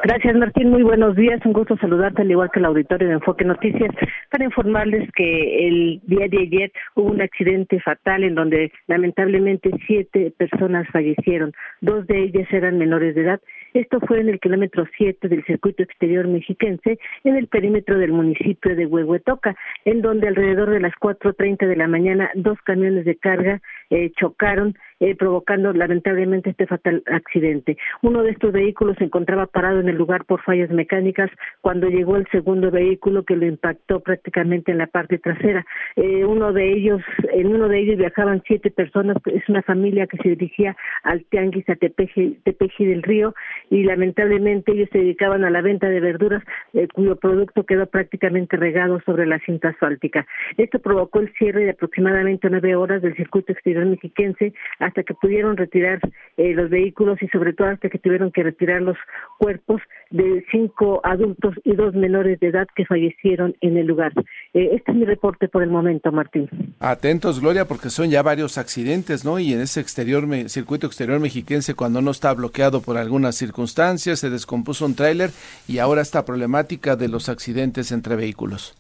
Gracias, 0.03 0.36
Martín. 0.36 0.70
Muy 0.70 0.84
buenos 0.84 1.15
días. 1.15 1.41
Un 1.46 1.53
gusto 1.53 1.75
saludarte, 1.77 2.22
al 2.22 2.32
igual 2.32 2.50
que 2.51 2.60
el 2.60 2.65
auditorio 2.65 3.08
de 3.10 3.15
Enfoque 3.15 3.44
Noticias, 3.44 3.91
para 4.29 4.46
informarles 4.46 5.10
que 5.12 5.68
el 5.68 6.01
día 6.06 6.27
de 6.29 6.39
ayer 6.39 6.72
hubo 6.96 7.12
un 7.12 7.22
accidente 7.22 7.79
fatal 7.82 8.24
en 8.24 8.36
donde 8.36 8.72
lamentablemente 8.88 9.72
siete 9.88 10.34
personas 10.38 10.88
fallecieron. 10.94 11.51
Dos 11.82 12.08
de 12.08 12.24
ellas 12.24 12.48
eran 12.51 12.77
menores 12.77 13.13
de 13.15 13.22
edad. 13.22 13.41
Esto 13.74 14.00
fue 14.00 14.22
en 14.22 14.29
el 14.29 14.39
kilómetro 14.39 14.86
7 14.98 15.27
del 15.27 15.46
circuito 15.46 15.84
exterior 15.84 16.27
mexiquense, 16.27 16.98
en 17.24 17.36
el 17.36 17.48
perímetro 17.48 18.00
del 18.00 18.12
municipio 18.12 18.75
de 18.75 18.88
Huehuetoca, 18.88 19.56
en 19.86 20.01
donde 20.01 20.27
alrededor 20.27 20.72
de 20.72 20.79
las 20.79 20.94
4.30 20.94 21.68
de 21.68 21.75
la 21.75 21.88
mañana 21.88 22.32
dos 22.34 22.58
camiones 22.63 23.06
de 23.06 23.15
carga 23.15 23.62
eh, 23.89 24.12
chocaron 24.20 24.75
eh, 25.00 25.15
provocando 25.15 25.74
lamentablemente 25.74 26.50
este 26.51 26.68
fatal 26.68 27.03
accidente. 27.08 27.77
Uno 28.01 28.24
de 28.24 28.32
estos 28.32 28.51
vehículos 28.51 28.98
se 28.98 29.06
encontraba 29.06 29.48
parado 29.48 29.79
en 29.79 29.89
el 29.89 29.96
lugar 29.96 30.25
por 30.25 30.41
fallas 30.41 30.70
mecánicas 30.70 31.29
cuando 31.62 31.88
llegó 31.88 32.15
el 32.15 32.27
segundo 32.32 32.72
vehículo 32.72 33.24
que 33.24 33.36
lo 33.36 33.46
impactó 33.46 34.01
prácticamente 34.01 34.72
en 34.72 34.77
la 34.77 34.88
parte 34.88 35.18
trasera. 35.18 35.65
Eh, 35.96 36.25
uno 36.25 36.53
de 36.53 36.72
ellos, 36.72 37.01
en 37.34 37.48
uno 37.48 37.68
de 37.68 37.79
ellos 37.79 37.98
viajaban 37.98 38.44
siete 38.46 38.72
personas, 38.72 39.18
es 39.25 39.48
una 39.50 39.62
familia 39.62 40.08
que 40.08 40.18
se 40.18 40.29
dirigía 40.29 40.75
al 41.03 41.24
Tianguis 41.25 41.68
a 41.70 41.75
Tepeji, 41.75 42.39
del 42.79 43.03
Río 43.03 43.34
y 43.70 43.84
lamentablemente 43.84 44.72
ellos 44.72 44.89
se 44.91 45.00
dedicaban 45.00 45.44
a 45.44 45.50
la 45.50 45.62
venta 45.62 45.89
de 45.89 46.00
verduras 46.00 46.44
eh, 46.74 46.88
cuyo 46.94 47.15
producto 47.15 47.65
quedó 47.65 47.88
prácticamente 47.88 48.58
regado 48.58 49.01
sobre 49.06 49.25
la 49.25 49.39
cinta 49.39 49.70
asfáltica. 49.70 50.25
Esto 50.58 50.79
provocó 50.79 51.20
el 51.20 51.32
cierre 51.34 51.65
de 51.65 51.72
aproximadamente 51.72 52.50
nueve 52.50 52.75
horas 52.75 53.01
del 53.01 53.15
circuito 53.15 53.51
exterior 53.51 53.86
mexiquense 53.86 54.53
hasta 54.89 55.03
que 55.03 55.13
pudieron 55.13 55.55
retirar 55.55 56.00
eh, 56.38 56.53
los 56.53 56.69
vehículos 56.69 57.22
y 57.22 57.27
sobre 57.27 57.53
todo 57.53 57.67
hasta 57.69 57.89
que 57.89 58.00
tuvieron 58.00 58.31
que 58.31 58.43
retirar 58.43 58.81
los 58.81 58.98
cuerpos 59.38 59.81
de 60.10 60.43
cinco 60.51 61.00
adultos 61.03 61.55
y 61.63 61.75
dos 61.75 61.93
menores 61.93 62.39
de 62.39 62.48
edad 62.48 62.67
que 62.75 62.86
fallecieron 62.86 63.55
en 63.62 63.77
el 63.77 63.88
lugar. 63.88 64.12
Eh, 64.53 64.72
este 64.74 64.91
es 64.91 64.98
mi 64.98 65.05
reporte 65.05 65.48
por 65.48 65.63
el 65.63 65.69
momento, 65.69 66.12
Martín. 66.12 66.50
Atentos, 66.79 67.39
Gloria, 67.39 67.65
porque 67.65 67.89
son 67.89 68.10
ya 68.10 68.22
varios 68.22 68.58
accidentes, 68.58 69.24
¿no? 69.24 69.39
Y 69.39 69.53
en 69.53 69.62
ese 69.62 69.79
exterior, 69.79 70.25
circuito 70.50 70.88
exterior 70.88 71.19
mexiquense, 71.19 71.75
cuando 71.75 72.01
no 72.01 72.12
está 72.12 72.34
bloqueado 72.34 72.81
por 72.81 72.98
algunas 72.98 73.36
circunstancias, 73.36 74.19
se 74.19 74.29
descompuso 74.29 74.86
un 74.86 74.96
tráiler 74.96 75.29
y 75.67 75.77
ahora 75.77 76.01
esta 76.01 76.25
problemática 76.25 76.96
de 76.96 77.08
los 77.08 77.29
accidentes 77.29 77.91
entre 77.91 78.15
vehículos 78.15 78.75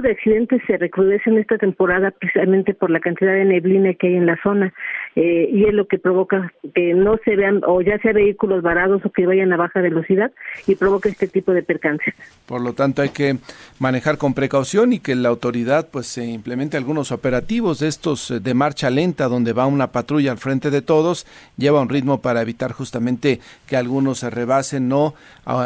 de 0.00 0.12
accidentes 0.12 0.62
se 0.66 0.76
recrudece 0.76 1.30
en 1.30 1.38
esta 1.38 1.58
temporada 1.58 2.10
precisamente 2.10 2.74
por 2.74 2.90
la 2.90 3.00
cantidad 3.00 3.32
de 3.32 3.44
neblina 3.44 3.94
que 3.94 4.08
hay 4.08 4.14
en 4.14 4.26
la 4.26 4.38
zona 4.42 4.72
eh, 5.14 5.48
y 5.52 5.64
es 5.64 5.74
lo 5.74 5.86
que 5.86 5.98
provoca 5.98 6.52
que 6.74 6.94
no 6.94 7.18
se 7.24 7.36
vean 7.36 7.62
o 7.66 7.80
ya 7.82 7.98
sea 7.98 8.12
vehículos 8.12 8.62
varados 8.62 9.04
o 9.04 9.10
que 9.10 9.26
vayan 9.26 9.52
a 9.52 9.56
baja 9.56 9.80
velocidad 9.80 10.32
y 10.66 10.74
provoca 10.74 11.08
este 11.08 11.28
tipo 11.28 11.52
de 11.52 11.62
percances. 11.62 12.14
Por 12.46 12.60
lo 12.60 12.72
tanto 12.72 13.02
hay 13.02 13.10
que 13.10 13.36
manejar 13.78 14.18
con 14.18 14.34
precaución 14.34 14.92
y 14.92 15.00
que 15.00 15.14
la 15.14 15.28
autoridad 15.28 15.88
pues 15.90 16.06
se 16.06 16.24
implemente 16.24 16.76
algunos 16.76 17.12
operativos 17.12 17.80
de 17.80 17.88
estos 17.88 18.30
eh, 18.30 18.40
de 18.40 18.54
marcha 18.54 18.90
lenta 18.90 19.28
donde 19.28 19.52
va 19.52 19.66
una 19.66 19.92
patrulla 19.92 20.32
al 20.32 20.38
frente 20.38 20.70
de 20.70 20.82
todos, 20.82 21.26
lleva 21.56 21.80
un 21.80 21.88
ritmo 21.88 22.20
para 22.20 22.42
evitar 22.42 22.72
justamente 22.72 23.40
que 23.66 23.76
algunos 23.76 24.18
se 24.18 24.30
rebasen, 24.30 24.88
no 24.88 25.14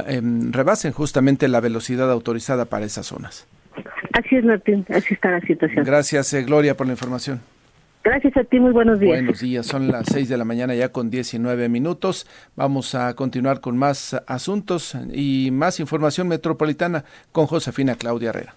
em, 0.06 0.52
rebasen 0.52 0.92
justamente 0.92 1.48
la 1.48 1.60
velocidad 1.60 2.10
autorizada 2.10 2.66
para 2.66 2.86
esas 2.86 3.06
zonas. 3.06 3.46
Así 4.12 4.36
es, 4.36 4.44
Martín, 4.44 4.84
así 4.88 5.14
está 5.14 5.30
la 5.30 5.40
situación. 5.40 5.84
Gracias, 5.84 6.32
eh, 6.34 6.42
Gloria, 6.42 6.76
por 6.76 6.86
la 6.86 6.92
información. 6.94 7.40
Gracias 8.02 8.34
a 8.36 8.44
ti, 8.44 8.58
muy 8.58 8.72
buenos 8.72 8.98
días. 8.98 9.18
Buenos 9.18 9.40
días, 9.40 9.66
son 9.66 9.88
las 9.88 10.06
6 10.06 10.28
de 10.28 10.38
la 10.38 10.44
mañana 10.44 10.74
ya 10.74 10.90
con 10.90 11.10
19 11.10 11.68
minutos. 11.68 12.26
Vamos 12.56 12.94
a 12.94 13.14
continuar 13.14 13.60
con 13.60 13.76
más 13.76 14.14
asuntos 14.26 14.96
y 15.12 15.50
más 15.52 15.80
información 15.80 16.26
metropolitana 16.26 17.04
con 17.30 17.46
Josefina 17.46 17.96
Claudia 17.96 18.30
Herrera. 18.30 18.54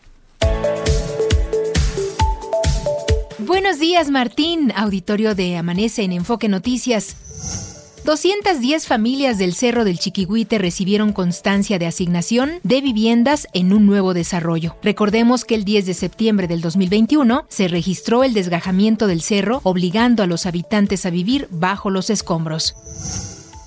Buenos 3.39 3.79
días, 3.79 4.09
Martín, 4.09 4.71
auditorio 4.73 5.35
de 5.35 5.57
Amanece 5.57 6.03
en 6.03 6.13
Enfoque 6.13 6.47
Noticias. 6.47 7.72
210 8.03 8.85
familias 8.85 9.37
del 9.37 9.53
Cerro 9.53 9.85
del 9.85 9.97
Chiquihuite 9.97 10.57
recibieron 10.57 11.13
constancia 11.13 11.79
de 11.79 11.85
asignación 11.85 12.59
de 12.63 12.81
viviendas 12.81 13.47
en 13.53 13.71
un 13.71 13.85
nuevo 13.85 14.13
desarrollo. 14.13 14.75
Recordemos 14.83 15.45
que 15.45 15.55
el 15.55 15.63
10 15.63 15.85
de 15.85 15.93
septiembre 15.93 16.49
del 16.49 16.59
2021 16.59 17.45
se 17.47 17.69
registró 17.69 18.25
el 18.25 18.33
desgajamiento 18.33 19.07
del 19.07 19.21
cerro, 19.21 19.61
obligando 19.63 20.21
a 20.21 20.27
los 20.27 20.45
habitantes 20.45 21.05
a 21.05 21.11
vivir 21.11 21.47
bajo 21.49 21.89
los 21.89 22.09
escombros. 22.09 22.75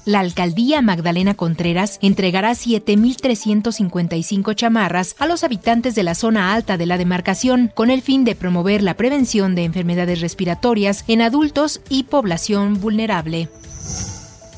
La 0.04 0.20
alcaldía 0.20 0.82
Magdalena 0.82 1.32
Contreras 1.32 1.98
entregará 2.02 2.52
7.355 2.52 4.54
chamarras 4.54 5.16
a 5.18 5.26
los 5.26 5.44
habitantes 5.44 5.94
de 5.94 6.02
la 6.02 6.14
zona 6.14 6.52
alta 6.52 6.76
de 6.76 6.84
la 6.84 6.98
demarcación 6.98 7.72
con 7.74 7.88
el 7.88 8.02
fin 8.02 8.24
de 8.24 8.34
promover 8.34 8.82
la 8.82 8.98
prevención 8.98 9.54
de 9.54 9.64
enfermedades 9.64 10.20
respiratorias 10.20 11.04
en 11.08 11.22
adultos 11.22 11.80
y 11.88 12.02
población 12.02 12.82
vulnerable. 12.82 13.48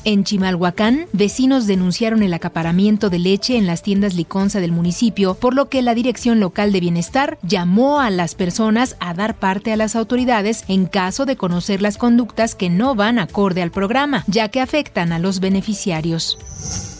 En 0.05 0.23
Chimalhuacán, 0.23 1.07
vecinos 1.11 1.67
denunciaron 1.67 2.23
el 2.23 2.33
acaparamiento 2.33 3.09
de 3.09 3.19
leche 3.19 3.57
en 3.57 3.67
las 3.67 3.83
tiendas 3.83 4.13
Liconza 4.13 4.61
del 4.61 4.71
municipio, 4.71 5.33
por 5.33 5.53
lo 5.53 5.67
que 5.67 5.81
la 5.81 5.93
Dirección 5.93 6.39
Local 6.39 6.71
de 6.71 6.79
Bienestar 6.79 7.37
llamó 7.43 7.99
a 7.99 8.09
las 8.09 8.33
personas 8.33 8.95
a 8.99 9.13
dar 9.13 9.35
parte 9.35 9.73
a 9.73 9.77
las 9.77 9.95
autoridades 9.97 10.63
en 10.69 10.85
caso 10.85 11.25
de 11.25 11.35
conocer 11.35 11.81
las 11.81 11.97
conductas 11.97 12.55
que 12.55 12.69
no 12.69 12.95
van 12.95 13.19
acorde 13.19 13.61
al 13.61 13.71
programa, 13.71 14.23
ya 14.27 14.47
que 14.47 14.61
afectan 14.61 15.11
a 15.11 15.19
los 15.19 15.41
beneficiarios. 15.41 16.98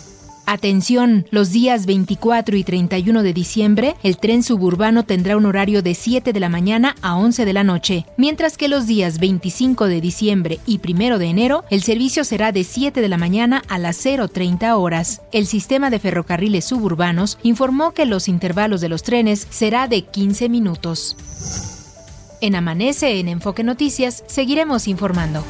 Atención, 0.52 1.28
los 1.30 1.52
días 1.52 1.86
24 1.86 2.58
y 2.58 2.64
31 2.64 3.22
de 3.22 3.34
diciembre, 3.34 3.96
el 4.02 4.18
tren 4.18 4.42
suburbano 4.42 5.04
tendrá 5.04 5.38
un 5.38 5.46
horario 5.46 5.84
de 5.84 5.94
7 5.94 6.34
de 6.34 6.40
la 6.40 6.50
mañana 6.50 6.96
a 7.04 7.18
11 7.18 7.46
de 7.46 7.54
la 7.54 7.64
noche, 7.64 8.08
mientras 8.18 8.58
que 8.58 8.68
los 8.68 8.88
días 8.88 9.20
25 9.20 9.86
de 9.86 10.02
diciembre 10.02 10.60
y 10.66 10.82
1 10.84 11.20
de 11.20 11.26
enero, 11.28 11.66
el 11.70 11.84
servicio 11.84 12.24
será 12.24 12.52
de 12.52 12.64
7 12.64 13.00
de 13.00 13.08
la 13.08 13.20
mañana 13.20 13.62
a 13.68 13.78
las 13.78 14.04
0.30 14.04 14.76
horas. 14.76 15.22
El 15.32 15.46
sistema 15.46 15.92
de 15.92 16.00
ferrocarriles 16.00 16.66
suburbanos 16.66 17.38
informó 17.44 17.92
que 17.92 18.08
los 18.08 18.28
intervalos 18.28 18.82
de 18.82 18.90
los 18.90 19.04
trenes 19.04 19.46
será 19.52 19.88
de 19.88 20.02
15 20.02 20.50
minutos. 20.50 21.16
En 22.42 22.56
Amanece 22.56 23.20
en 23.20 23.28
Enfoque 23.28 23.64
Noticias 23.64 24.24
seguiremos 24.26 24.88
informando. 24.88 25.44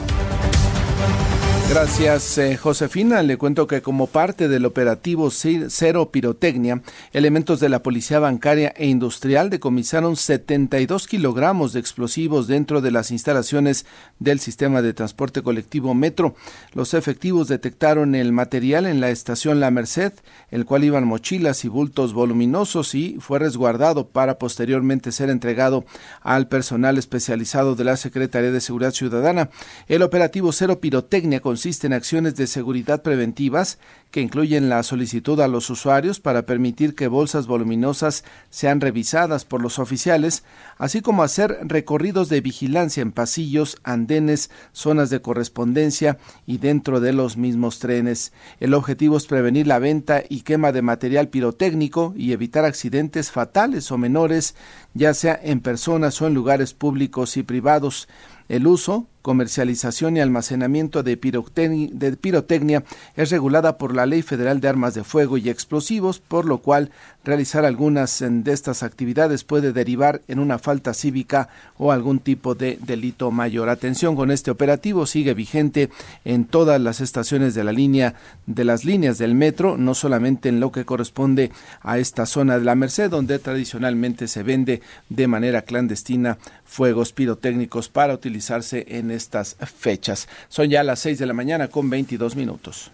Gracias, 1.70 2.40
eh, 2.40 2.58
Josefina. 2.58 3.22
Le 3.22 3.38
cuento 3.38 3.68
que 3.68 3.84
como 3.84 4.08
parte 4.08 4.48
del 4.48 4.66
operativo 4.66 5.30
Cero 5.30 6.10
Pirotecnia, 6.12 6.82
elementos 7.14 7.60
de 7.60 7.70
la 7.70 7.84
Policía 7.84 8.18
Bancaria 8.18 8.74
e 8.76 8.88
Industrial 8.88 9.52
decomisaron 9.52 10.16
72 10.16 11.06
kilogramos 11.06 11.72
de 11.72 11.80
explosivos 11.80 12.48
dentro 12.48 12.82
de 12.82 12.90
las 12.90 13.12
instalaciones 13.12 13.86
del 14.18 14.40
sistema 14.40 14.82
de 14.82 14.94
transporte 14.94 15.44
colectivo 15.44 15.94
Metro. 15.94 16.34
Los 16.74 16.96
efectivos 16.96 17.48
detectaron 17.48 18.16
el 18.16 18.32
material 18.32 18.88
en 18.88 19.00
la 19.00 19.12
estación 19.12 19.60
La 19.60 19.70
Merced, 19.70 20.14
el 20.50 20.66
cual 20.66 20.84
iban 20.84 21.06
mochilas 21.06 21.66
y 21.66 21.68
bultos 21.68 22.14
voluminosos 22.14 22.96
y 22.96 23.18
fue 23.20 23.38
resguardado 23.38 24.08
para 24.08 24.40
posteriormente 24.40 25.12
ser 25.12 25.30
entregado 25.30 25.86
al 26.22 26.48
personal 26.48 26.98
especializado 26.98 27.76
de 27.76 27.84
la 27.84 27.96
Secretaría 27.96 28.52
de 28.52 28.60
Seguridad 28.60 28.92
Ciudadana. 28.92 29.52
El 29.88 30.02
operativo 30.02 30.52
Cero 30.52 30.80
Pirotecnia 30.82 31.42
con 31.42 31.59
consiste 31.60 31.94
acciones 31.94 32.36
de 32.36 32.48
seguridad 32.48 33.02
preventivas 33.02 33.80
que 34.12 34.22
incluyen 34.22 34.70
la 34.70 34.82
solicitud 34.82 35.42
a 35.42 35.50
los 35.50 35.70
usuarios 35.70 36.22
para 36.22 36.44
permitir 36.46 36.96
que 36.96 37.10
bolsas 37.10 37.48
voluminosas 37.48 38.24
sean 38.50 38.80
revisadas 38.80 39.44
por 39.44 39.62
los 39.62 39.78
oficiales, 39.78 40.46
así 40.78 41.02
como 41.02 41.22
hacer 41.22 41.60
recorridos 41.64 42.30
de 42.30 42.40
vigilancia 42.40 43.02
en 43.02 43.12
pasillos, 43.12 43.78
andenes, 43.84 44.50
zonas 44.72 45.10
de 45.10 45.22
correspondencia 45.22 46.18
y 46.48 46.60
dentro 46.60 47.02
de 47.02 47.12
los 47.12 47.36
mismos 47.36 47.80
trenes. 47.80 48.32
El 48.62 48.74
objetivo 48.74 49.18
es 49.18 49.28
prevenir 49.28 49.68
la 49.68 49.80
venta 49.80 50.24
y 50.30 50.44
quema 50.44 50.72
de 50.72 50.82
material 50.82 51.28
pirotécnico 51.28 52.14
y 52.16 52.32
evitar 52.32 52.64
accidentes 52.64 53.32
fatales 53.32 53.92
o 53.92 53.98
menores, 53.98 54.56
ya 54.94 55.14
sea 55.14 55.38
en 55.44 55.60
personas 55.60 56.22
o 56.22 56.28
en 56.28 56.36
lugares 56.36 56.74
públicos 56.74 57.36
y 57.36 57.44
privados. 57.44 58.08
El 58.48 58.66
uso, 58.66 59.08
comercialización 59.22 60.18
y 60.18 60.22
almacenamiento 60.22 61.04
de, 61.04 61.18
pirotecnia 61.18 62.84
es 63.16 63.30
regulada 63.30 63.78
por 63.78 63.96
la 63.96 64.06
Ley 64.06 64.22
Federal 64.22 64.62
de 64.62 64.68
Armas 64.68 64.94
de 64.94 65.04
Fuego 65.04 65.38
y 65.38 65.50
Explosivos, 65.50 66.20
por 66.20 66.46
lo 66.46 66.60
cual 66.60 66.92
realizar 67.24 67.66
algunas 67.66 68.24
de 68.26 68.52
estas 68.54 68.82
actividades 68.82 69.44
puede 69.44 69.74
derivar 69.74 70.22
en 70.28 70.40
una 70.40 70.58
falta 70.58 70.94
cívica 70.94 71.50
o 71.78 71.92
algún 71.92 72.20
tipo 72.20 72.56
de 72.56 72.80
delito 72.82 73.30
mayor. 73.32 73.70
Atención 73.70 74.16
con 74.16 74.32
este 74.32 74.52
operativo, 74.52 75.06
sigue 75.06 75.34
vigente 75.34 75.90
en 76.24 76.46
todas 76.46 76.80
las 76.80 77.02
estaciones 77.02 77.54
de 77.54 77.64
la 77.64 77.72
línea 77.72 78.16
de 78.46 78.64
las 78.64 78.86
líneas 78.86 79.18
del 79.18 79.36
metro, 79.36 79.78
no 79.78 79.94
solamente 79.94 80.50
en 80.50 80.60
lo 80.60 80.72
que 80.72 80.86
corresponde 80.86 81.52
a 81.82 82.00
esta 82.00 82.26
zona 82.26 82.58
de 82.58 82.66
la 82.66 82.76
Merced, 82.76 83.10
donde 83.10 83.40
tradicionalmente 83.40 84.28
se 84.28 84.44
vende 84.44 84.82
de 85.10 85.28
manera 85.28 85.64
clandestina 85.64 86.38
fuegos 86.66 87.14
pirotécnicos 87.14 87.90
para 87.90 88.14
utilizarse 88.14 88.86
en 88.90 89.09
estas 89.12 89.56
fechas. 89.78 90.28
Son 90.48 90.70
ya 90.70 90.84
las 90.84 91.00
6 91.00 91.20
de 91.20 91.26
la 91.26 91.34
mañana 91.34 91.68
con 91.68 91.90
22 91.90 92.36
minutos. 92.36 92.92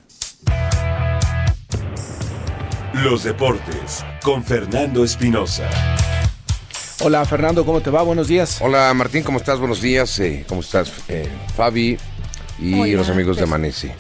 Los 3.04 3.24
deportes 3.24 4.06
con 4.24 4.44
Fernando 4.44 5.04
Espinosa. 5.04 5.70
Hola 7.04 7.26
Fernando, 7.26 7.66
¿cómo 7.66 7.82
te 7.82 7.90
va? 7.90 8.02
Buenos 8.04 8.28
días. 8.28 8.60
Hola 8.62 8.94
Martín, 8.94 9.22
¿cómo 9.24 9.38
estás? 9.38 9.60
Buenos 9.60 9.82
días. 9.82 10.18
Eh, 10.20 10.46
¿Cómo 10.48 10.62
estás? 10.62 10.92
Eh, 11.10 11.28
Fabi 11.56 11.98
y 12.58 12.94
los 12.94 13.10
amigos 13.10 13.38
de 13.38 13.44
Amanece. 13.44 13.94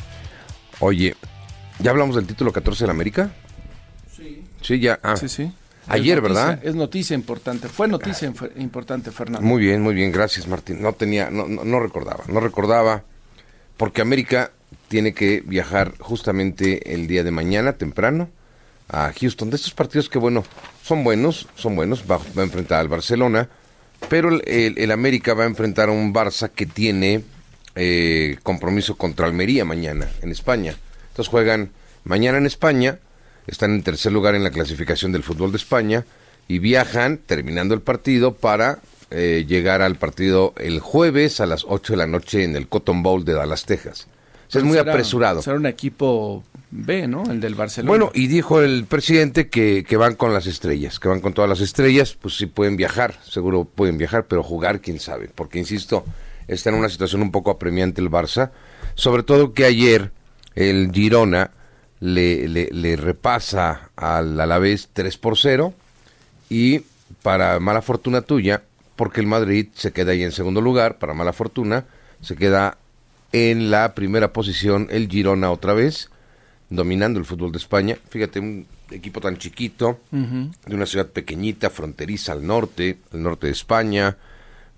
Oye, 0.79 1.15
¿ya 1.79 1.91
hablamos 1.91 2.15
del 2.15 2.25
título 2.25 2.53
14 2.53 2.83
de 2.83 2.87
la 2.87 2.93
América? 2.93 3.31
Sí. 4.15 4.43
Sí, 4.61 4.79
ya. 4.79 4.99
Ah. 5.03 5.17
Sí, 5.17 5.27
sí. 5.27 5.51
Ayer, 5.87 6.21
¿verdad? 6.21 6.59
Es 6.63 6.75
noticia 6.75 7.15
importante. 7.15 7.67
Fue 7.67 7.87
noticia 7.87 8.31
importante, 8.57 9.11
Fernando. 9.11 9.45
Muy 9.45 9.61
bien, 9.61 9.81
muy 9.81 9.93
bien. 9.93 10.11
Gracias, 10.11 10.47
Martín. 10.47 10.81
No 10.81 10.93
tenía, 10.93 11.29
no, 11.29 11.47
no, 11.47 11.79
recordaba, 11.79 12.23
no 12.27 12.39
recordaba, 12.39 13.03
porque 13.77 14.01
América 14.01 14.51
tiene 14.87 15.13
que 15.13 15.41
viajar 15.45 15.93
justamente 15.99 16.93
el 16.93 17.07
día 17.07 17.23
de 17.23 17.31
mañana, 17.31 17.73
temprano, 17.73 18.29
a 18.89 19.11
Houston. 19.19 19.49
De 19.49 19.57
estos 19.57 19.73
partidos 19.73 20.09
que, 20.09 20.17
bueno, 20.17 20.43
son 20.83 21.03
buenos, 21.03 21.47
son 21.55 21.75
buenos. 21.75 22.03
Va, 22.09 22.17
a 22.17 22.43
enfrentar 22.43 22.79
al 22.79 22.87
Barcelona, 22.87 23.49
pero 24.09 24.29
el, 24.43 24.91
América 24.91 25.33
va 25.33 25.43
a 25.43 25.47
enfrentar 25.47 25.89
a 25.89 25.91
un 25.91 26.13
Barça 26.13 26.49
que 26.49 26.65
tiene 26.65 27.23
eh, 27.75 28.37
compromiso 28.43 28.95
contra 28.95 29.27
Almería 29.27 29.65
mañana, 29.65 30.09
en 30.21 30.31
España. 30.31 30.75
Entonces 31.09 31.29
juegan 31.29 31.71
mañana 32.03 32.37
en 32.37 32.45
España 32.45 32.99
están 33.47 33.73
en 33.73 33.83
tercer 33.83 34.11
lugar 34.11 34.35
en 34.35 34.43
la 34.43 34.51
clasificación 34.51 35.11
del 35.11 35.23
fútbol 35.23 35.51
de 35.51 35.57
España 35.57 36.05
y 36.47 36.59
viajan 36.59 37.17
terminando 37.17 37.73
el 37.73 37.81
partido 37.81 38.33
para 38.33 38.79
eh, 39.11 39.45
llegar 39.47 39.81
al 39.81 39.95
partido 39.95 40.53
el 40.57 40.79
jueves 40.79 41.39
a 41.39 41.45
las 41.45 41.65
8 41.67 41.93
de 41.93 41.97
la 41.97 42.07
noche 42.07 42.43
en 42.43 42.55
el 42.55 42.67
Cotton 42.67 43.03
Bowl 43.03 43.23
de 43.23 43.33
Dallas, 43.33 43.65
Texas. 43.65 44.07
es 44.51 44.63
muy 44.63 44.77
apresurado. 44.77 45.41
Será 45.41 45.57
un 45.57 45.65
equipo 45.65 46.43
B, 46.71 47.07
¿no? 47.07 47.23
El 47.29 47.39
del 47.39 47.55
Barcelona. 47.55 47.89
Bueno, 47.89 48.11
y 48.13 48.27
dijo 48.27 48.61
el 48.61 48.85
presidente 48.85 49.47
que, 49.47 49.85
que 49.87 49.97
van 49.97 50.15
con 50.15 50.33
las 50.33 50.47
estrellas, 50.47 50.99
que 50.99 51.07
van 51.07 51.21
con 51.21 51.33
todas 51.33 51.49
las 51.49 51.61
estrellas, 51.61 52.17
pues 52.19 52.35
sí 52.35 52.47
pueden 52.47 52.77
viajar, 52.77 53.19
seguro 53.23 53.65
pueden 53.65 53.97
viajar, 53.97 54.25
pero 54.25 54.43
jugar, 54.43 54.81
quién 54.81 54.99
sabe, 54.99 55.29
porque 55.33 55.59
insisto, 55.59 56.03
está 56.47 56.69
en 56.69 56.75
una 56.75 56.89
situación 56.89 57.21
un 57.21 57.31
poco 57.31 57.51
apremiante 57.51 58.01
el 58.01 58.09
Barça, 58.09 58.51
sobre 58.95 59.23
todo 59.23 59.53
que 59.53 59.65
ayer 59.65 60.11
el 60.55 60.91
Girona 60.91 61.51
le, 61.99 62.47
le, 62.47 62.95
repasa 62.95 63.89
al 63.95 64.39
Alavés 64.39 64.89
3 64.93 65.17
por 65.17 65.37
0 65.37 65.73
y 66.49 66.81
para 67.21 67.59
mala 67.59 67.81
fortuna 67.81 68.21
tuya, 68.21 68.63
porque 68.95 69.21
el 69.21 69.27
Madrid 69.27 69.67
se 69.73 69.91
queda 69.91 70.11
ahí 70.11 70.23
en 70.23 70.31
segundo 70.31 70.61
lugar, 70.61 70.97
para 70.97 71.13
mala 71.13 71.33
fortuna, 71.33 71.85
se 72.21 72.35
queda 72.35 72.77
en 73.31 73.71
la 73.71 73.95
primera 73.95 74.33
posición 74.33 74.87
el 74.91 75.09
Girona 75.09 75.51
otra 75.51 75.73
vez, 75.73 76.09
dominando 76.69 77.19
el 77.19 77.25
fútbol 77.25 77.51
de 77.51 77.57
España. 77.57 77.97
Fíjate, 78.09 78.39
un 78.39 78.65
equipo 78.91 79.19
tan 79.19 79.37
chiquito, 79.37 79.99
de 80.11 80.75
una 80.75 80.85
ciudad 80.85 81.07
pequeñita, 81.07 81.69
fronteriza 81.69 82.31
al 82.31 82.45
norte, 82.45 82.97
al 83.11 83.23
norte 83.23 83.47
de 83.47 83.53
España, 83.53 84.17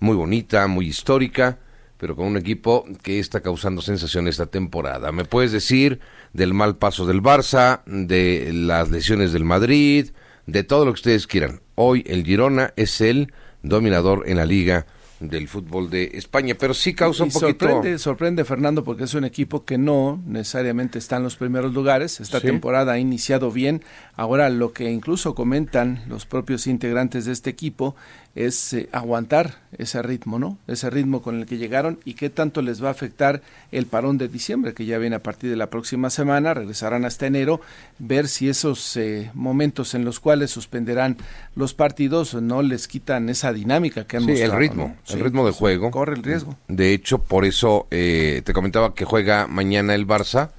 muy 0.00 0.16
bonita, 0.16 0.66
muy 0.66 0.86
histórica, 0.86 1.58
pero 1.98 2.16
con 2.16 2.26
un 2.26 2.36
equipo 2.36 2.84
que 3.02 3.18
está 3.18 3.40
causando 3.40 3.82
sensación 3.82 4.28
esta 4.28 4.46
temporada. 4.46 5.12
¿Me 5.12 5.24
puedes 5.24 5.52
decir 5.52 6.00
del 6.32 6.54
mal 6.54 6.76
paso 6.76 7.06
del 7.06 7.22
Barça, 7.22 7.82
de 7.84 8.52
las 8.52 8.90
lesiones 8.90 9.32
del 9.32 9.44
Madrid, 9.44 10.10
de 10.46 10.64
todo 10.64 10.84
lo 10.84 10.92
que 10.92 11.00
ustedes 11.00 11.26
quieran? 11.26 11.60
Hoy 11.74 12.04
el 12.06 12.24
Girona 12.24 12.72
es 12.76 13.00
el 13.00 13.32
dominador 13.62 14.24
en 14.26 14.36
la 14.36 14.46
liga 14.46 14.86
del 15.20 15.48
fútbol 15.48 15.90
de 15.90 16.12
España, 16.14 16.54
pero 16.58 16.74
sí 16.74 16.94
causa 16.94 17.24
un 17.24 17.30
poquito... 17.30 17.66
Sorprende, 17.66 17.98
sorprende, 17.98 18.44
Fernando, 18.44 18.84
porque 18.84 19.04
es 19.04 19.14
un 19.14 19.24
equipo 19.24 19.64
que 19.64 19.78
no 19.78 20.22
necesariamente 20.26 20.98
está 20.98 21.16
en 21.16 21.24
los 21.24 21.36
primeros 21.36 21.72
lugares. 21.74 22.20
Esta 22.20 22.40
temporada 22.40 22.92
ha 22.92 22.98
iniciado 22.98 23.50
bien. 23.50 23.82
Ahora, 24.14 24.48
lo 24.48 24.72
que 24.72 24.90
incluso 24.90 25.34
comentan 25.34 26.04
los 26.08 26.24
propios 26.24 26.66
integrantes 26.66 27.24
de 27.24 27.32
este 27.32 27.50
equipo 27.50 27.96
es 28.34 28.72
eh, 28.72 28.88
aguantar 28.92 29.56
ese 29.76 30.00
ritmo, 30.02 30.38
¿no? 30.38 30.58
Ese 30.66 30.90
ritmo 30.90 31.22
con 31.22 31.40
el 31.40 31.46
que 31.46 31.58
llegaron 31.58 31.98
y 32.04 32.14
qué 32.14 32.30
tanto 32.30 32.62
les 32.62 32.82
va 32.82 32.88
a 32.88 32.92
afectar 32.92 33.42
el 33.72 33.86
parón 33.86 34.16
de 34.18 34.28
diciembre, 34.28 34.74
que 34.74 34.86
ya 34.86 34.98
viene 34.98 35.16
a 35.16 35.22
partir 35.22 35.50
de 35.50 35.56
la 35.56 35.70
próxima 35.70 36.10
semana, 36.10 36.54
regresarán 36.54 37.04
hasta 37.04 37.26
enero, 37.26 37.60
ver 37.98 38.28
si 38.28 38.48
esos 38.48 38.96
eh, 38.96 39.30
momentos 39.34 39.94
en 39.94 40.04
los 40.04 40.20
cuales 40.20 40.50
suspenderán 40.50 41.16
los 41.56 41.74
partidos 41.74 42.34
no 42.34 42.62
les 42.62 42.86
quitan 42.86 43.28
esa 43.28 43.52
dinámica 43.52 44.04
que 44.06 44.18
han 44.18 44.24
sí, 44.24 44.40
el 44.40 44.52
ritmo, 44.52 44.96
el 45.08 45.20
ritmo 45.20 45.44
de 45.44 45.52
juego. 45.52 45.90
Corre 45.90 46.14
el 46.14 46.22
riesgo. 46.22 46.56
De 46.68 46.92
hecho, 46.92 47.18
por 47.18 47.44
eso 47.44 47.88
eh, 47.90 48.42
te 48.44 48.52
comentaba 48.52 48.94
que 48.94 49.04
juega 49.04 49.46
mañana 49.46 49.94
el 49.94 50.06
Barça, 50.06 50.50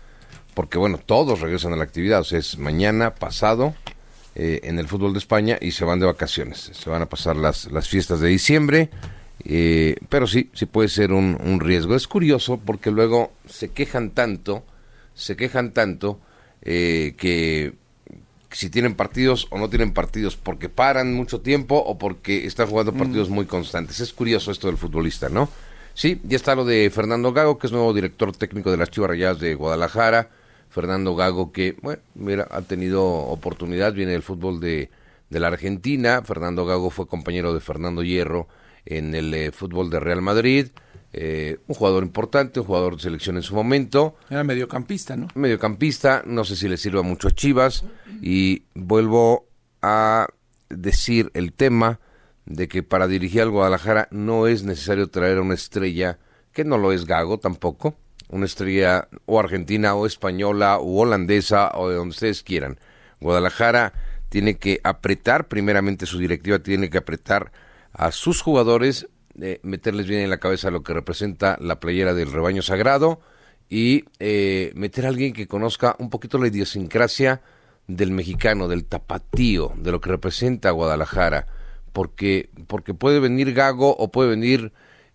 porque 0.53 0.77
bueno, 0.77 0.97
todos 0.97 1.39
regresan 1.39 1.73
a 1.73 1.77
la 1.77 1.83
actividad, 1.83 2.21
o 2.21 2.23
sea, 2.25 2.39
es 2.39 2.57
mañana, 2.57 3.15
pasado, 3.15 3.73
eh, 4.41 4.61
en 4.63 4.79
el 4.79 4.87
fútbol 4.87 5.11
de 5.11 5.19
España 5.19 5.57
y 5.59 5.71
se 5.71 5.83
van 5.83 5.99
de 5.99 6.05
vacaciones. 6.05 6.71
Se 6.71 6.89
van 6.89 7.01
a 7.01 7.09
pasar 7.09 7.35
las, 7.35 7.69
las 7.73 7.89
fiestas 7.89 8.21
de 8.21 8.29
diciembre, 8.29 8.89
eh, 9.43 9.97
pero 10.07 10.27
sí, 10.27 10.49
sí 10.53 10.65
puede 10.65 10.87
ser 10.87 11.11
un, 11.11 11.37
un, 11.43 11.59
riesgo. 11.59 11.93
Es 11.93 12.07
curioso 12.07 12.57
porque 12.57 12.89
luego 12.89 13.33
se 13.45 13.71
quejan 13.71 14.11
tanto, 14.11 14.63
se 15.13 15.35
quejan 15.35 15.73
tanto 15.73 16.21
eh, 16.61 17.15
que 17.17 17.73
si 18.49 18.69
tienen 18.69 18.95
partidos 18.95 19.45
o 19.49 19.57
no 19.59 19.69
tienen 19.69 19.93
partidos, 19.93 20.37
porque 20.37 20.69
paran 20.69 21.13
mucho 21.13 21.41
tiempo 21.41 21.75
o 21.75 21.97
porque 21.97 22.45
están 22.45 22.67
jugando 22.67 22.93
partidos 22.93 23.27
muy 23.27 23.45
constantes. 23.45 23.99
Es 23.99 24.13
curioso 24.13 24.51
esto 24.51 24.67
del 24.67 24.77
futbolista, 24.77 25.27
¿no? 25.27 25.49
Sí, 25.93 26.21
ya 26.23 26.37
está 26.37 26.55
lo 26.55 26.63
de 26.63 26.89
Fernando 26.91 27.33
Gago, 27.33 27.57
que 27.57 27.67
es 27.67 27.73
nuevo 27.73 27.93
director 27.93 28.33
técnico 28.33 28.71
de 28.71 28.77
las 28.77 28.89
Chivas 28.89 29.09
Rayadas 29.09 29.41
de 29.41 29.53
Guadalajara. 29.55 30.29
Fernando 30.69 31.15
Gago, 31.15 31.51
que, 31.51 31.75
bueno, 31.81 32.01
mira, 32.15 32.47
ha 32.51 32.61
tenido 32.61 33.05
oportunidad, 33.05 33.93
viene 33.93 34.13
del 34.13 34.23
fútbol 34.23 34.59
de, 34.59 34.89
de 35.29 35.39
la 35.39 35.47
Argentina. 35.47 36.21
Fernando 36.23 36.65
Gago 36.65 36.89
fue 36.89 37.07
compañero 37.07 37.53
de 37.53 37.59
Fernando 37.59 38.03
Hierro 38.03 38.47
en 38.85 39.15
el 39.15 39.33
eh, 39.33 39.51
fútbol 39.51 39.89
de 39.89 39.99
Real 39.99 40.21
Madrid. 40.21 40.67
Eh, 41.11 41.57
un 41.67 41.75
jugador 41.75 42.03
importante, 42.03 42.59
un 42.59 42.67
jugador 42.67 42.95
de 42.95 43.01
selección 43.01 43.37
en 43.37 43.43
su 43.43 43.55
momento. 43.55 44.15
Era 44.29 44.43
mediocampista, 44.43 45.15
¿no? 45.15 45.27
Mediocampista, 45.33 46.23
no 46.25 46.43
sé 46.45 46.55
si 46.55 46.67
le 46.67 46.77
sirva 46.77 47.01
mucho 47.01 47.29
a 47.29 47.31
Chivas. 47.31 47.83
Y 48.21 48.63
vuelvo 48.75 49.47
a 49.81 50.27
decir 50.69 51.31
el 51.33 51.53
tema 51.53 51.99
de 52.45 52.67
que 52.67 52.83
para 52.83 53.07
dirigir 53.07 53.41
al 53.41 53.49
Guadalajara 53.49 54.07
no 54.11 54.47
es 54.47 54.63
necesario 54.63 55.07
traer 55.07 55.37
a 55.37 55.41
una 55.41 55.53
estrella, 55.53 56.19
que 56.51 56.63
no 56.63 56.77
lo 56.77 56.91
es 56.91 57.05
Gago 57.05 57.39
tampoco, 57.39 57.95
una 58.29 58.45
estrella 58.45 59.07
o 59.25 59.39
argentina 59.39 59.95
o 59.95 60.05
española 60.05 60.77
o 60.77 61.01
holandesa 61.01 61.71
o 61.73 61.89
de 61.89 61.95
donde 61.95 62.11
ustedes 62.11 62.43
quieran. 62.43 62.79
Guadalajara 63.19 63.93
tiene 64.29 64.57
que 64.57 64.79
apretar, 64.83 65.47
primeramente 65.47 66.05
su 66.05 66.19
directiva 66.19 66.59
tiene 66.59 66.89
que 66.89 66.99
apretar 66.99 67.51
a 67.91 68.11
sus 68.11 68.41
jugadores, 68.41 69.07
eh, 69.41 69.59
meterles 69.63 70.07
bien 70.07 70.21
en 70.21 70.29
la 70.29 70.37
cabeza 70.37 70.71
lo 70.71 70.83
que 70.83 70.93
representa 70.93 71.57
la 71.59 71.79
playera 71.79 72.13
del 72.13 72.31
rebaño 72.31 72.61
sagrado 72.61 73.19
y 73.69 74.05
eh, 74.19 74.71
meter 74.75 75.05
a 75.05 75.09
alguien 75.09 75.33
que 75.33 75.47
conozca 75.47 75.95
un 75.99 76.09
poquito 76.09 76.37
la 76.37 76.47
idiosincrasia 76.47 77.41
del 77.87 78.11
mexicano, 78.11 78.67
del 78.67 78.85
tapatío, 78.85 79.73
de 79.77 79.91
lo 79.91 79.99
que 79.99 80.11
representa 80.11 80.69
Guadalajara, 80.71 81.47
porque, 81.91 82.49
porque 82.67 82.93
puede 82.93 83.19
venir 83.19 83.53
Gago 83.53 83.95
o 83.95 84.11
puede 84.11 84.29
venir 84.29 84.71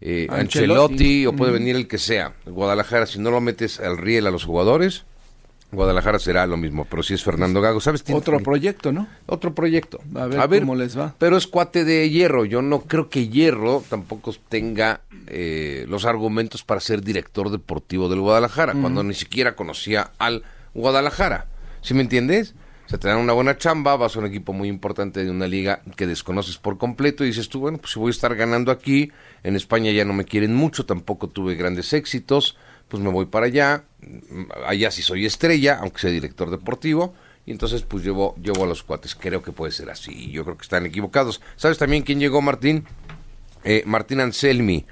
eh, 0.06 0.26
Ancelotti, 0.28 1.24
o 1.24 1.32
puede 1.32 1.50
venir 1.50 1.76
el 1.76 1.88
que 1.88 1.96
sea. 1.96 2.34
Guadalajara, 2.44 3.06
si 3.06 3.18
no 3.18 3.30
lo 3.30 3.40
metes 3.40 3.80
al 3.80 3.96
riel 3.96 4.26
a 4.26 4.30
los 4.30 4.44
jugadores, 4.44 5.06
Guadalajara 5.72 6.18
será 6.18 6.46
lo 6.46 6.58
mismo, 6.58 6.86
pero 6.88 7.02
si 7.02 7.14
es 7.14 7.24
Fernando 7.24 7.62
Gago, 7.62 7.80
¿sabes? 7.80 8.04
Otro 8.12 8.38
proyecto, 8.40 8.92
¿no? 8.92 9.08
Otro 9.24 9.54
proyecto. 9.54 10.00
A 10.14 10.26
ver, 10.26 10.60
cómo 10.60 10.74
les 10.74 10.96
va. 10.96 11.14
Pero 11.18 11.38
es 11.38 11.46
cuate 11.46 11.84
de 11.84 12.10
Hierro. 12.10 12.44
Yo 12.44 12.60
no 12.60 12.82
creo 12.82 13.08
que 13.08 13.28
Hierro 13.28 13.82
tampoco 13.88 14.34
tenga 14.50 15.00
eh, 15.26 15.86
los 15.88 16.04
argumentos 16.04 16.62
para 16.64 16.80
ser 16.80 17.02
director 17.02 17.50
deportivo 17.50 18.10
del 18.10 18.20
Guadalajara, 18.20 18.74
cuando 18.74 19.02
ni 19.02 19.14
siquiera 19.14 19.56
conocía 19.56 20.10
al 20.18 20.44
Guadalajara. 20.74 21.46
¿Sí 21.80 21.94
me 21.94 22.02
entiendes? 22.02 22.54
Se 22.86 22.98
te 22.98 23.08
dan 23.08 23.18
una 23.18 23.32
buena 23.32 23.56
chamba, 23.56 23.96
vas 23.96 24.16
a 24.16 24.18
un 24.18 24.26
equipo 24.26 24.52
muy 24.52 24.68
importante 24.68 25.24
de 25.24 25.30
una 25.30 25.46
liga 25.46 25.82
que 25.96 26.06
desconoces 26.06 26.58
por 26.58 26.76
completo 26.76 27.24
y 27.24 27.28
dices 27.28 27.48
tú, 27.48 27.60
bueno, 27.60 27.78
pues 27.78 27.92
si 27.92 27.98
voy 27.98 28.08
a 28.08 28.10
estar 28.10 28.34
ganando 28.34 28.70
aquí, 28.70 29.10
en 29.42 29.56
España 29.56 29.90
ya 29.90 30.04
no 30.04 30.12
me 30.12 30.24
quieren 30.24 30.54
mucho, 30.54 30.84
tampoco 30.84 31.28
tuve 31.28 31.54
grandes 31.54 31.92
éxitos, 31.92 32.56
pues 32.88 33.02
me 33.02 33.10
voy 33.10 33.26
para 33.26 33.46
allá, 33.46 33.84
allá 34.66 34.90
sí 34.90 35.02
soy 35.02 35.24
estrella, 35.24 35.78
aunque 35.80 36.00
sea 36.00 36.10
director 36.10 36.50
deportivo, 36.50 37.14
y 37.46 37.52
entonces 37.52 37.82
pues 37.82 38.04
llevo, 38.04 38.34
llevo 38.42 38.64
a 38.64 38.66
los 38.66 38.82
cuates, 38.82 39.14
creo 39.14 39.42
que 39.42 39.52
puede 39.52 39.72
ser 39.72 39.90
así, 39.90 40.30
yo 40.30 40.44
creo 40.44 40.56
que 40.56 40.62
están 40.62 40.86
equivocados. 40.86 41.40
¿Sabes 41.56 41.78
también 41.78 42.02
quién 42.02 42.20
llegó, 42.20 42.42
Martín? 42.42 42.84
Eh, 43.64 43.82
Martín 43.86 44.20
Anselmi, 44.20 44.84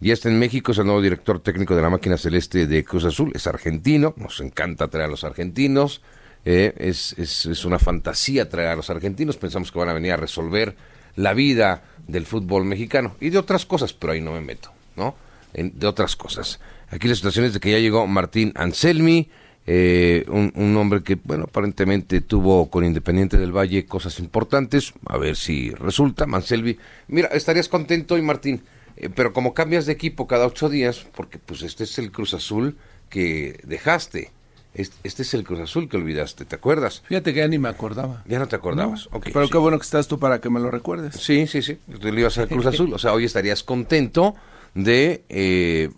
ya 0.00 0.14
está 0.14 0.28
en 0.30 0.38
México, 0.38 0.72
es 0.72 0.78
el 0.78 0.86
nuevo 0.86 1.02
director 1.02 1.40
técnico 1.40 1.76
de 1.76 1.82
la 1.82 1.90
máquina 1.90 2.16
celeste 2.16 2.66
de 2.66 2.84
Cruz 2.84 3.04
Azul, 3.04 3.32
es 3.34 3.46
argentino, 3.46 4.14
nos 4.16 4.40
encanta 4.40 4.88
traer 4.88 5.06
a 5.06 5.10
los 5.10 5.24
argentinos, 5.24 6.00
eh, 6.44 6.74
es, 6.76 7.14
es, 7.18 7.64
una 7.64 7.78
fantasía 7.78 8.48
traer 8.48 8.68
a 8.68 8.76
los 8.76 8.90
argentinos, 8.90 9.36
pensamos 9.36 9.72
que 9.72 9.78
van 9.78 9.88
a 9.88 9.94
venir 9.94 10.12
a 10.12 10.16
resolver 10.16 10.76
la 11.16 11.32
vida 11.32 11.82
del 12.06 12.26
fútbol 12.26 12.64
mexicano 12.64 13.16
y 13.20 13.30
de 13.30 13.38
otras 13.38 13.64
cosas, 13.66 13.92
pero 13.92 14.12
ahí 14.12 14.20
no 14.20 14.32
me 14.32 14.40
meto, 14.40 14.70
¿no? 14.96 15.14
de 15.54 15.86
otras 15.86 16.16
cosas. 16.16 16.60
Aquí 16.90 17.08
la 17.08 17.14
situación 17.14 17.44
es 17.44 17.54
de 17.54 17.60
que 17.60 17.70
ya 17.70 17.78
llegó 17.78 18.06
Martín 18.06 18.52
Anselmi, 18.56 19.28
eh, 19.66 20.26
un, 20.28 20.76
hombre 20.76 21.02
que, 21.02 21.14
bueno, 21.14 21.44
aparentemente 21.44 22.20
tuvo 22.20 22.68
con 22.68 22.84
Independiente 22.84 23.38
del 23.38 23.56
Valle 23.56 23.86
cosas 23.86 24.18
importantes, 24.18 24.92
a 25.06 25.16
ver 25.16 25.36
si 25.36 25.70
resulta, 25.70 26.26
Anselmi. 26.30 26.76
Mira, 27.08 27.28
estarías 27.28 27.68
contento 27.68 28.14
hoy, 28.14 28.22
Martín, 28.22 28.62
eh, 28.96 29.08
pero 29.08 29.32
como 29.32 29.54
cambias 29.54 29.86
de 29.86 29.92
equipo 29.92 30.26
cada 30.26 30.46
ocho 30.46 30.68
días, 30.68 31.06
porque 31.16 31.38
pues 31.38 31.62
este 31.62 31.84
es 31.84 31.98
el 31.98 32.12
Cruz 32.12 32.34
Azul 32.34 32.76
que 33.08 33.58
dejaste, 33.64 34.32
este, 34.74 35.22
es 35.22 35.34
el 35.34 35.44
Cruz 35.44 35.60
Azul 35.60 35.88
que 35.88 35.96
olvidaste, 35.96 36.44
¿te 36.44 36.56
acuerdas? 36.56 37.02
Fíjate 37.06 37.32
que 37.32 37.40
ya 37.40 37.48
ni 37.48 37.58
me 37.58 37.68
acordaba. 37.68 38.22
Ya 38.26 38.38
no 38.38 38.48
te 38.48 38.56
acordabas. 38.56 39.08
pero 39.32 39.48
qué 39.48 39.58
bueno 39.58 39.78
que 39.78 39.84
estás 39.84 40.08
tú 40.08 40.18
para 40.18 40.40
que 40.40 40.50
me 40.50 40.60
lo 40.60 40.70
recuerdes. 40.70 41.14
Sí, 41.14 41.46
sí, 41.46 41.62
sí. 41.62 41.78
Tú 42.00 42.12
le 42.12 42.20
ibas 42.20 42.36
al 42.38 42.48
Cruz 42.48 42.66
Azul. 42.66 42.92
O 42.92 42.98
sea, 42.98 43.12
hoy 43.12 43.24
estarías 43.24 43.62
contento 43.62 44.34
de 44.74 45.24
eh, 45.28 45.90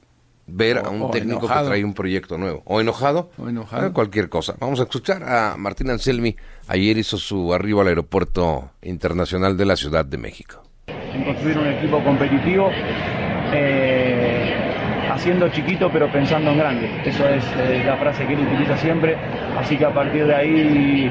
ver 0.47 0.79
a 0.79 0.91
un 0.91 1.11
técnico 1.11 1.41
que 1.41 1.47
trae 1.47 1.85
un 1.85 1.95
proyecto 1.95 2.37
nuevo. 2.37 2.63
O 2.67 2.81
enojado. 2.81 3.31
O 3.39 3.49
enojado. 3.49 3.93
cualquier 3.95 4.29
cosa. 4.29 4.55
Vamos 4.61 4.79
a 4.81 4.83
escuchar 4.83 5.23
a 5.25 5.57
Martín 5.57 5.91
Anselmi. 5.91 6.37
Ayer 6.69 6.99
hizo 6.99 7.17
su 7.17 7.55
arribo 7.55 7.81
al 7.81 7.89
aeropuerto 7.89 8.73
internacional 8.83 9.57
de 9.57 9.65
la 9.65 9.77
Ciudad 9.77 10.05
de 10.05 10.19
México. 10.19 10.63
En 10.87 11.25
construir 11.25 11.59
un 11.59 11.67
equipo 11.67 12.05
competitivo. 12.05 12.69
Eh 13.53 14.86
haciendo 15.17 15.49
chiquito 15.49 15.91
pero 15.93 16.11
pensando 16.13 16.51
en 16.51 16.59
grande. 16.59 16.91
Eso 17.05 17.27
es 17.29 17.45
eh, 17.59 17.83
la 17.85 17.97
frase 17.97 18.27
que 18.27 18.35
él 18.35 18.41
utiliza 18.41 18.77
siempre. 18.77 19.17
Así 19.59 19.77
que 19.77 19.85
a 19.85 19.93
partir 19.93 20.27
de 20.27 20.35
ahí 20.35 21.11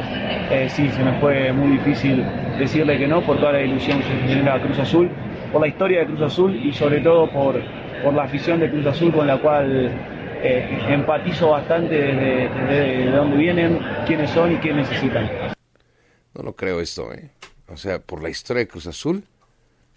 eh, 0.51 0.67
sí, 0.69 0.89
se 0.89 1.03
me 1.03 1.19
fue 1.19 1.51
muy 1.51 1.77
difícil 1.77 2.23
decirle 2.57 2.97
que 2.97 3.07
no 3.07 3.21
por 3.21 3.37
toda 3.37 3.53
la 3.53 3.61
ilusión 3.61 3.99
que 3.99 4.27
genera 4.27 4.61
Cruz 4.61 4.79
Azul, 4.79 5.09
por 5.51 5.61
la 5.61 5.67
historia 5.67 5.99
de 6.01 6.05
Cruz 6.05 6.21
Azul 6.21 6.55
y 6.55 6.71
sobre 6.71 7.01
todo 7.01 7.29
por, 7.29 7.59
por 8.03 8.13
la 8.13 8.23
afición 8.23 8.59
de 8.59 8.69
Cruz 8.69 8.85
Azul 8.85 9.11
con 9.11 9.27
la 9.27 9.37
cual 9.39 9.91
eh, 10.41 10.79
empatizo 10.89 11.49
bastante 11.49 11.95
desde, 11.95 12.49
desde 12.49 13.11
dónde 13.11 13.37
vienen, 13.37 13.79
quiénes 14.05 14.29
son 14.29 14.53
y 14.53 14.57
qué 14.57 14.71
necesitan. 14.71 15.29
No 16.33 16.43
lo 16.43 16.55
creo 16.55 16.79
esto, 16.79 17.11
¿eh? 17.11 17.31
O 17.67 17.77
sea, 17.77 17.99
por 17.99 18.21
la 18.21 18.29
historia 18.29 18.59
de 18.59 18.67
Cruz 18.67 18.85
Azul, 18.85 19.23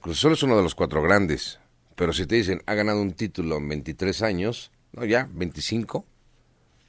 Cruz 0.01 0.19
Azul 0.19 0.33
es 0.33 0.43
uno 0.43 0.57
de 0.57 0.63
los 0.63 0.75
cuatro 0.75 1.03
grandes 1.03 1.61
pero 1.99 2.13
si 2.13 2.27
te 2.27 2.37
dicen, 2.37 2.63
ha 2.67 2.75
ganado 2.75 3.03
un 3.03 3.13
título 3.13 3.57
en 3.57 3.69
23 3.69 4.23
años, 4.23 4.71
no 4.93 5.05
ya, 5.05 5.29
25, 5.33 6.07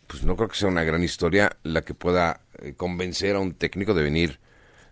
pues 0.05 0.23
no 0.23 0.35
creo 0.35 0.49
que 0.49 0.55
sea 0.55 0.69
una 0.69 0.83
gran 0.83 1.03
historia 1.03 1.57
la 1.63 1.81
que 1.81 1.95
pueda 1.95 2.41
eh, 2.59 2.75
convencer 2.77 3.35
a 3.35 3.39
un 3.39 3.55
técnico 3.55 3.95
de 3.95 4.03
venir 4.03 4.39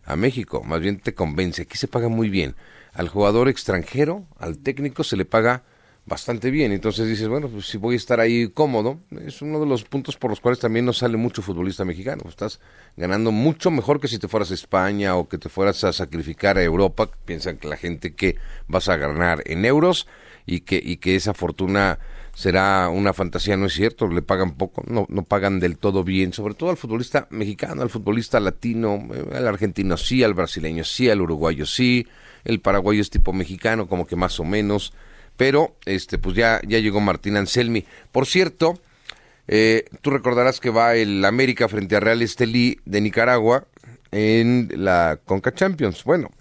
a 0.05 0.15
México. 0.15 0.63
Más 0.63 0.79
bien 0.79 0.99
te 0.99 1.13
convence. 1.13 1.61
Aquí 1.61 1.77
se 1.77 1.87
paga 1.87 2.07
muy 2.07 2.29
bien. 2.29 2.55
Al 2.93 3.09
jugador 3.09 3.47
extranjero, 3.47 4.25
al 4.39 4.57
técnico, 4.57 5.03
se 5.03 5.17
le 5.17 5.25
paga 5.25 5.61
bastante 6.07 6.49
bien. 6.49 6.71
Entonces 6.71 7.07
dices, 7.07 7.27
bueno, 7.27 7.49
pues 7.49 7.67
si 7.67 7.77
voy 7.77 7.93
a 7.93 7.97
estar 7.97 8.19
ahí 8.19 8.47
cómodo, 8.47 8.99
es 9.25 9.41
uno 9.41 9.59
de 9.59 9.65
los 9.65 9.83
puntos 9.83 10.15
por 10.15 10.31
los 10.31 10.39
cuales 10.39 10.59
también 10.59 10.85
no 10.85 10.93
sale 10.93 11.17
mucho 11.17 11.41
futbolista 11.41 11.85
mexicano. 11.85 12.23
Estás 12.27 12.59
ganando 12.95 13.31
mucho 13.31 13.69
mejor 13.69 13.99
que 13.99 14.07
si 14.07 14.17
te 14.17 14.29
fueras 14.29 14.49
a 14.49 14.55
España 14.55 15.15
o 15.17 15.27
que 15.27 15.37
te 15.37 15.49
fueras 15.49 15.83
a 15.83 15.93
sacrificar 15.93 16.57
a 16.57 16.63
Europa. 16.63 17.09
Piensan 17.25 17.57
que 17.57 17.67
la 17.67 17.77
gente 17.77 18.15
que 18.15 18.37
vas 18.67 18.87
a 18.87 18.95
ganar 18.95 19.43
en 19.45 19.65
euros 19.65 20.07
y 20.45 20.61
que, 20.61 20.81
y 20.83 20.97
que 20.97 21.17
esa 21.17 21.33
fortuna 21.33 21.99
será 22.33 22.87
una 22.89 23.13
fantasía, 23.13 23.57
no 23.57 23.65
es 23.65 23.73
cierto, 23.73 24.07
le 24.07 24.21
pagan 24.21 24.51
poco, 24.51 24.83
no, 24.87 25.07
no 25.09 25.23
pagan 25.23 25.59
del 25.59 25.77
todo 25.77 26.03
bien, 26.03 26.33
sobre 26.33 26.53
todo 26.53 26.69
al 26.69 26.77
futbolista 26.77 27.27
mexicano, 27.31 27.81
al 27.81 27.89
futbolista 27.89 28.39
latino, 28.39 29.07
eh, 29.13 29.25
al 29.35 29.47
argentino 29.47 29.97
sí, 29.97 30.23
al 30.23 30.35
brasileño 30.35 30.83
sí, 30.83 31.09
al 31.09 31.19
uruguayo 31.19 31.65
sí, 31.65 32.07
el 32.45 32.61
paraguayo 32.61 33.01
es 33.01 33.09
tipo 33.09 33.33
mexicano, 33.33 33.87
como 33.87 34.05
que 34.05 34.15
más 34.15 34.39
o 34.39 34.43
menos, 34.43 34.93
pero 35.37 35.77
este 35.85 36.17
pues 36.17 36.35
ya, 36.35 36.59
ya 36.67 36.79
llegó 36.79 36.99
Martín 36.99 37.37
Anselmi. 37.37 37.85
Por 38.11 38.25
cierto, 38.25 38.79
eh, 39.47 39.85
tú 40.01 40.09
recordarás 40.09 40.59
que 40.59 40.71
va 40.71 40.95
el 40.95 41.23
América 41.23 41.69
frente 41.69 41.95
a 41.95 41.99
Real 41.99 42.21
Estelí 42.21 42.79
de 42.85 42.99
Nicaragua 42.99 43.67
en 44.11 44.69
la 44.75 45.19
Conca 45.23 45.53
Champions. 45.53 46.03
Bueno, 46.03 46.31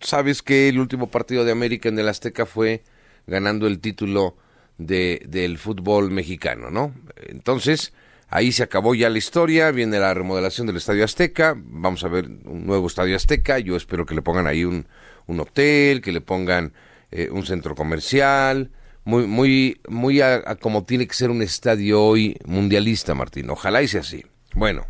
sabes 0.00 0.42
que 0.42 0.68
el 0.68 0.78
último 0.78 1.08
partido 1.08 1.44
de 1.44 1.52
América 1.52 1.88
en 1.88 1.98
el 1.98 2.08
Azteca 2.08 2.44
fue 2.44 2.82
ganando 3.26 3.66
el 3.66 3.78
título 3.78 4.36
de, 4.78 5.22
del 5.28 5.58
fútbol 5.58 6.10
mexicano, 6.10 6.70
¿no? 6.70 6.92
Entonces, 7.28 7.92
ahí 8.28 8.50
se 8.52 8.64
acabó 8.64 8.94
ya 8.94 9.08
la 9.08 9.18
historia, 9.18 9.70
viene 9.70 9.98
la 9.98 10.12
remodelación 10.12 10.66
del 10.66 10.76
Estadio 10.76 11.04
Azteca, 11.04 11.54
vamos 11.56 12.02
a 12.04 12.08
ver 12.08 12.26
un 12.26 12.66
nuevo 12.66 12.86
Estadio 12.88 13.14
Azteca, 13.14 13.58
yo 13.60 13.76
espero 13.76 14.04
que 14.06 14.14
le 14.14 14.22
pongan 14.22 14.46
ahí 14.46 14.64
un, 14.64 14.86
un 15.26 15.40
hotel, 15.40 16.02
que 16.02 16.12
le 16.12 16.20
pongan 16.20 16.72
eh, 17.12 17.28
un 17.30 17.44
centro 17.44 17.74
comercial, 17.74 18.70
muy, 19.04 19.26
muy, 19.26 19.80
muy 19.88 20.20
a, 20.20 20.56
como 20.56 20.84
tiene 20.84 21.06
que 21.06 21.14
ser 21.14 21.30
un 21.30 21.42
estadio 21.42 22.02
hoy 22.02 22.36
mundialista, 22.44 23.14
Martín. 23.14 23.50
Ojalá 23.50 23.82
y 23.82 23.88
sea 23.88 24.00
así. 24.00 24.24
Bueno, 24.54 24.86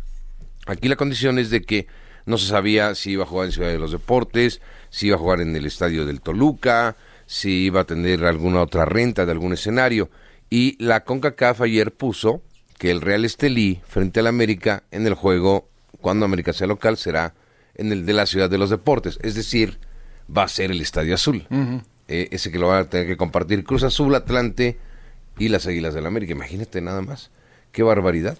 aquí 0.65 0.87
la 0.87 0.95
condición 0.95 1.39
es 1.39 1.49
de 1.49 1.61
que 1.61 1.87
no 2.25 2.37
se 2.37 2.47
sabía 2.47 2.95
si 2.95 3.11
iba 3.11 3.23
a 3.23 3.27
jugar 3.27 3.47
en 3.47 3.51
Ciudad 3.51 3.69
de 3.69 3.79
los 3.79 3.91
Deportes, 3.91 4.61
si 4.89 5.07
iba 5.07 5.17
a 5.17 5.19
jugar 5.19 5.41
en 5.41 5.55
el 5.55 5.65
estadio 5.65 6.05
del 6.05 6.21
Toluca, 6.21 6.95
si 7.25 7.65
iba 7.65 7.81
a 7.81 7.85
tener 7.85 8.23
alguna 8.25 8.61
otra 8.61 8.85
renta 8.85 9.25
de 9.25 9.31
algún 9.31 9.53
escenario. 9.53 10.09
Y 10.49 10.81
la 10.83 11.03
CONCACAF 11.03 11.61
ayer 11.61 11.93
puso 11.93 12.41
que 12.77 12.91
el 12.91 13.01
Real 13.01 13.25
Estelí 13.25 13.81
frente 13.87 14.19
al 14.19 14.27
América 14.27 14.83
en 14.91 15.07
el 15.07 15.13
juego, 15.13 15.69
cuando 15.99 16.25
América 16.25 16.53
sea 16.53 16.67
local, 16.67 16.97
será 16.97 17.33
en 17.75 17.91
el 17.91 18.05
de 18.05 18.13
la 18.13 18.25
Ciudad 18.25 18.49
de 18.49 18.57
los 18.57 18.69
Deportes. 18.69 19.19
Es 19.23 19.35
decir, 19.35 19.79
va 20.35 20.43
a 20.43 20.47
ser 20.47 20.71
el 20.71 20.81
Estadio 20.81 21.15
Azul. 21.15 21.47
Eh, 22.07 22.27
ese 22.31 22.51
que 22.51 22.59
lo 22.59 22.67
van 22.67 22.81
a 22.81 22.89
tener 22.89 23.07
que 23.07 23.17
compartir 23.17 23.63
Cruz 23.63 23.83
Azul, 23.83 24.13
Atlante 24.15 24.77
y 25.37 25.49
las 25.49 25.67
Águilas 25.67 25.93
del 25.93 26.03
la 26.03 26.09
América. 26.09 26.33
Imagínate 26.33 26.81
nada 26.81 27.01
más. 27.01 27.31
Qué 27.71 27.83
barbaridad. 27.83 28.37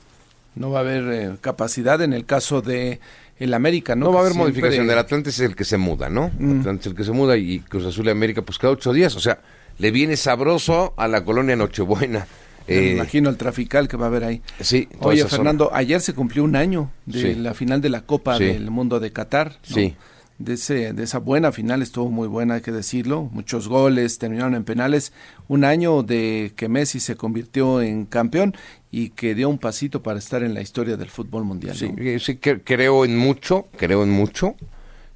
No 0.55 0.69
va 0.69 0.79
a 0.79 0.81
haber 0.81 1.03
eh, 1.11 1.37
capacidad 1.41 2.01
en 2.01 2.13
el 2.13 2.25
caso 2.25 2.61
de 2.61 2.99
el 3.39 3.53
América, 3.53 3.95
¿no? 3.95 4.07
No 4.07 4.13
va 4.13 4.19
a 4.19 4.21
haber 4.23 4.35
modificación. 4.35 4.85
del 4.85 4.97
Atlante 4.97 5.31
es 5.31 5.39
el 5.39 5.55
que 5.55 5.63
se 5.63 5.77
muda, 5.77 6.09
¿no? 6.09 6.29
Mm. 6.37 6.59
Atlante 6.59 6.81
es 6.81 6.87
el 6.87 6.95
que 6.95 7.03
se 7.03 7.11
muda 7.11 7.37
y 7.37 7.59
Cruz 7.61 7.85
Azul 7.85 8.05
y 8.05 8.09
América, 8.09 8.41
pues 8.43 8.59
cada 8.59 8.73
ocho 8.73 8.93
días. 8.93 9.15
O 9.15 9.19
sea, 9.19 9.39
le 9.79 9.91
viene 9.91 10.17
sabroso 10.17 10.93
a 10.97 11.07
la 11.07 11.23
colonia 11.23 11.55
Nochebuena. 11.55 12.27
Me 12.67 12.75
eh, 12.75 12.91
imagino 12.93 13.29
el 13.29 13.37
trafical 13.37 13.87
que 13.87 13.97
va 13.97 14.05
a 14.05 14.09
haber 14.09 14.23
ahí. 14.25 14.41
Sí. 14.59 14.87
Oye, 14.99 15.25
Fernando, 15.25 15.71
ayer 15.73 15.99
se 15.99 16.13
cumplió 16.13 16.43
un 16.43 16.55
año 16.55 16.91
de 17.05 17.35
la 17.35 17.53
final 17.53 17.81
de 17.81 17.89
la 17.89 18.01
Copa 18.01 18.37
del 18.37 18.69
Mundo 18.69 18.99
de 18.99 19.11
Qatar. 19.11 19.57
Sí 19.63 19.95
de, 20.43 20.53
ese, 20.53 20.93
de 20.93 21.03
esa 21.03 21.19
buena 21.19 21.51
final, 21.51 21.81
estuvo 21.81 22.09
muy 22.09 22.27
buena, 22.27 22.55
hay 22.55 22.61
que 22.61 22.71
decirlo, 22.71 23.29
muchos 23.31 23.67
goles, 23.67 24.17
terminaron 24.19 24.55
en 24.55 24.63
penales, 24.63 25.13
un 25.47 25.63
año 25.63 26.03
de 26.03 26.53
que 26.55 26.69
Messi 26.69 26.99
se 26.99 27.15
convirtió 27.15 27.81
en 27.81 28.05
campeón 28.05 28.55
y 28.91 29.09
que 29.09 29.35
dio 29.35 29.49
un 29.49 29.57
pasito 29.57 30.03
para 30.03 30.19
estar 30.19 30.43
en 30.43 30.53
la 30.53 30.61
historia 30.61 30.97
del 30.97 31.09
fútbol 31.09 31.43
mundial. 31.43 31.75
Sí, 31.75 31.91
sí 32.19 32.37
creo 32.37 33.05
en 33.05 33.17
mucho, 33.17 33.67
creo 33.77 34.03
en 34.03 34.09
mucho. 34.09 34.55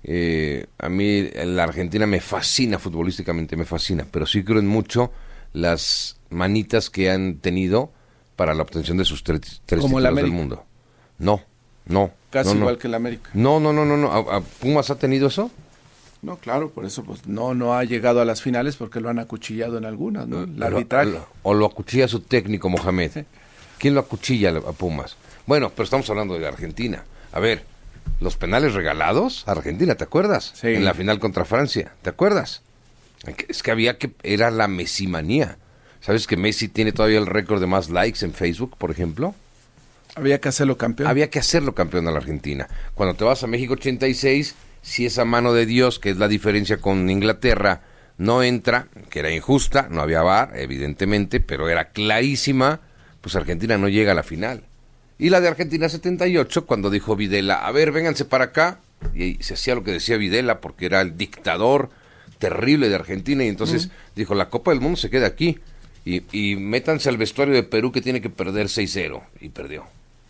Eh, 0.03 0.65
a 0.77 0.89
mí 0.89 1.29
la 1.45 1.63
Argentina 1.63 2.05
me 2.05 2.21
fascina 2.21 2.79
futbolísticamente, 2.79 3.55
me 3.55 3.65
fascina, 3.65 4.05
pero 4.09 4.25
sí 4.25 4.43
creo 4.43 4.59
en 4.59 4.67
mucho 4.67 5.11
las 5.53 6.19
manitas 6.29 6.89
que 6.89 7.09
han 7.09 7.37
tenido 7.39 7.91
para 8.35 8.53
la 8.53 8.63
obtención 8.63 8.97
de 8.97 9.05
sus 9.05 9.23
tres, 9.23 9.61
títulos 9.65 10.15
del 10.15 10.31
mundo. 10.31 10.65
No, 11.17 11.41
no. 11.87 12.11
Casi 12.29 12.55
igual 12.55 12.77
que 12.77 12.87
el 12.87 12.95
América. 12.95 13.29
No, 13.33 13.59
no, 13.59 13.71
no, 13.73 13.85
no, 13.85 13.97
no. 13.97 14.43
¿Pumas 14.59 14.89
ha 14.89 14.95
tenido 14.95 15.27
eso? 15.27 15.51
No, 16.21 16.37
claro, 16.37 16.71
por 16.71 16.85
eso 16.85 17.03
pues 17.03 17.27
no 17.27 17.53
no 17.53 17.77
ha 17.77 17.83
llegado 17.83 18.21
a 18.21 18.25
las 18.25 18.41
finales 18.41 18.75
porque 18.75 18.99
lo 18.99 19.09
han 19.09 19.19
acuchillado 19.19 19.77
en 19.77 19.85
algunas, 19.85 20.27
¿no? 20.27 20.43
El 20.43 20.61
arbitraje. 20.61 21.19
O 21.43 21.53
lo 21.53 21.65
acuchilla 21.65 22.07
su 22.07 22.21
técnico 22.21 22.69
Mohamed. 22.69 23.25
¿Quién 23.77 23.93
lo 23.93 23.99
acuchilla 23.99 24.49
a 24.49 24.71
Pumas? 24.73 25.15
Bueno, 25.45 25.69
pero 25.69 25.83
estamos 25.83 26.09
hablando 26.09 26.37
de 26.37 26.47
Argentina. 26.47 27.03
A 27.31 27.39
ver, 27.39 27.63
los 28.19 28.35
penales 28.35 28.73
regalados 28.73 29.47
a 29.47 29.51
Argentina, 29.51 29.95
¿te 29.95 30.03
acuerdas? 30.03 30.53
Sí. 30.55 30.69
En 30.69 30.85
la 30.85 30.93
final 30.93 31.19
contra 31.19 31.45
Francia, 31.45 31.93
¿te 32.01 32.09
acuerdas? 32.09 32.61
Es 33.47 33.61
que 33.61 33.71
había 33.71 33.97
que 33.97 34.11
era 34.23 34.49
la 34.51 34.67
mesimanía. 34.67 35.57
¿Sabes 36.01 36.27
que 36.27 36.37
Messi 36.37 36.67
tiene 36.67 36.91
todavía 36.91 37.19
el 37.19 37.25
récord 37.25 37.59
de 37.59 37.67
más 37.67 37.89
likes 37.89 38.23
en 38.25 38.33
Facebook, 38.33 38.75
por 38.77 38.91
ejemplo? 38.91 39.35
Había 40.17 40.39
que 40.39 40.49
hacerlo 40.49 40.77
campeón. 40.77 41.09
Había 41.09 41.29
que 41.29 41.39
hacerlo 41.39 41.73
campeón 41.75 42.07
a 42.07 42.11
la 42.11 42.17
Argentina. 42.17 42.67
Cuando 42.95 43.15
te 43.15 43.23
vas 43.23 43.43
a 43.43 43.47
México 43.47 43.73
86, 43.73 44.55
si 44.81 45.05
esa 45.05 45.25
mano 45.25 45.53
de 45.53 45.65
Dios, 45.65 45.99
que 45.99 46.09
es 46.09 46.17
la 46.17 46.27
diferencia 46.27 46.77
con 46.77 47.09
Inglaterra, 47.09 47.81
no 48.17 48.43
entra, 48.43 48.87
que 49.09 49.19
era 49.19 49.31
injusta, 49.31 49.87
no 49.89 50.01
había 50.01 50.23
VAR, 50.23 50.51
evidentemente, 50.55 51.39
pero 51.39 51.69
era 51.69 51.89
clarísima, 51.89 52.81
pues 53.21 53.35
Argentina 53.35 53.77
no 53.77 53.89
llega 53.89 54.13
a 54.13 54.15
la 54.15 54.23
final. 54.23 54.63
Y 55.19 55.29
la 55.29 55.41
de 55.41 55.47
Argentina 55.47 55.89
78, 55.89 56.65
cuando 56.65 56.89
dijo 56.89 57.15
Videla, 57.15 57.65
a 57.65 57.71
ver, 57.71 57.91
vénganse 57.91 58.25
para 58.25 58.45
acá, 58.45 58.79
y 59.13 59.35
se 59.41 59.53
hacía 59.53 59.75
lo 59.75 59.83
que 59.83 59.91
decía 59.91 60.17
Videla, 60.17 60.61
porque 60.61 60.87
era 60.87 61.01
el 61.01 61.17
dictador 61.17 61.89
terrible 62.39 62.89
de 62.89 62.95
Argentina, 62.95 63.43
y 63.43 63.47
entonces 63.47 63.89
dijo, 64.15 64.35
la 64.35 64.49
Copa 64.49 64.71
del 64.71 64.81
Mundo 64.81 64.97
se 64.97 65.09
queda 65.09 65.27
aquí 65.27 65.59
y, 66.31 66.55
métanse 66.55 67.09
al 67.09 67.17
vestuario 67.17 67.53
de 67.53 67.63
Perú 67.63 67.91
que 67.91 68.01
tiene 68.01 68.21
que 68.21 68.29
perder 68.29 68.67
6-0 68.67 69.21
y 69.41 69.49
perdió. 69.49 69.85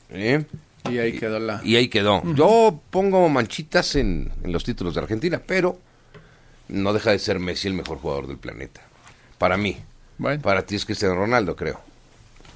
¿Eh? 0.10 0.46
Y 0.90 1.00
ahí 1.00 1.14
quedó 1.14 1.40
la... 1.40 1.62
Y 1.64 1.76
ahí 1.76 1.90
quedó. 1.90 2.24
Yo 2.34 2.80
pongo 2.90 3.28
manchitas 3.30 3.96
en, 3.96 4.32
los 4.44 4.64
títulos 4.64 4.96
de 4.96 5.02
Argentina, 5.02 5.42
pero 5.46 5.80
no 6.70 6.94
deja 6.94 7.12
de 7.12 7.20
ser 7.20 7.40
Messi 7.40 7.68
el 7.68 7.74
mejor 7.74 7.98
jugador 7.98 8.28
del 8.28 8.38
planeta. 8.38 8.82
Para 9.38 9.58
mí. 9.58 9.78
Para 10.42 10.66
ti 10.66 10.76
es 10.76 10.86
Cristiano 10.86 11.16
Ronaldo, 11.16 11.56
creo. 11.56 11.80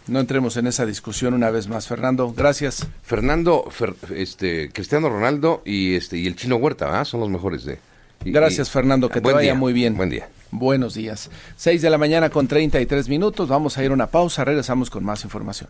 No 0.08 0.20
entremos 0.20 0.58
en 0.58 0.66
esa 0.66 0.86
discusión 0.86 1.34
una 1.34 1.52
vez 1.52 1.68
más, 1.68 1.88
Fernando. 1.88 2.34
Gracias. 2.34 2.88
Fernando, 3.04 3.70
este, 4.16 4.72
Cristiano 4.72 5.10
Ronaldo 5.10 5.62
y 5.64 5.96
este 5.96 6.18
y 6.18 6.26
el 6.26 6.36
Chino 6.36 6.56
Huerta, 6.56 7.06
son 7.06 7.20
los 7.20 7.30
mejores 7.30 7.66
de. 7.66 7.78
Gracias, 8.26 8.70
Fernando. 8.70 9.10
Que 9.10 9.22
te 9.22 9.32
vaya 9.32 9.54
muy 9.54 9.74
bien. 9.74 9.96
Buen 9.96 10.10
día. 10.10 10.28
Buenos 10.52 10.96
días. 10.96 11.30
6 11.56 11.82
de 11.82 11.90
la 11.90 11.98
mañana 11.98 12.30
con 12.30 12.48
33 12.48 13.10
minutos. 13.10 13.48
Vamos 13.48 13.78
a 13.78 13.84
ir 13.84 13.92
a 13.92 13.94
una 13.94 14.08
pausa. 14.08 14.44
Regresamos 14.44 14.90
con 14.90 15.04
más 15.04 15.24
información. 15.24 15.70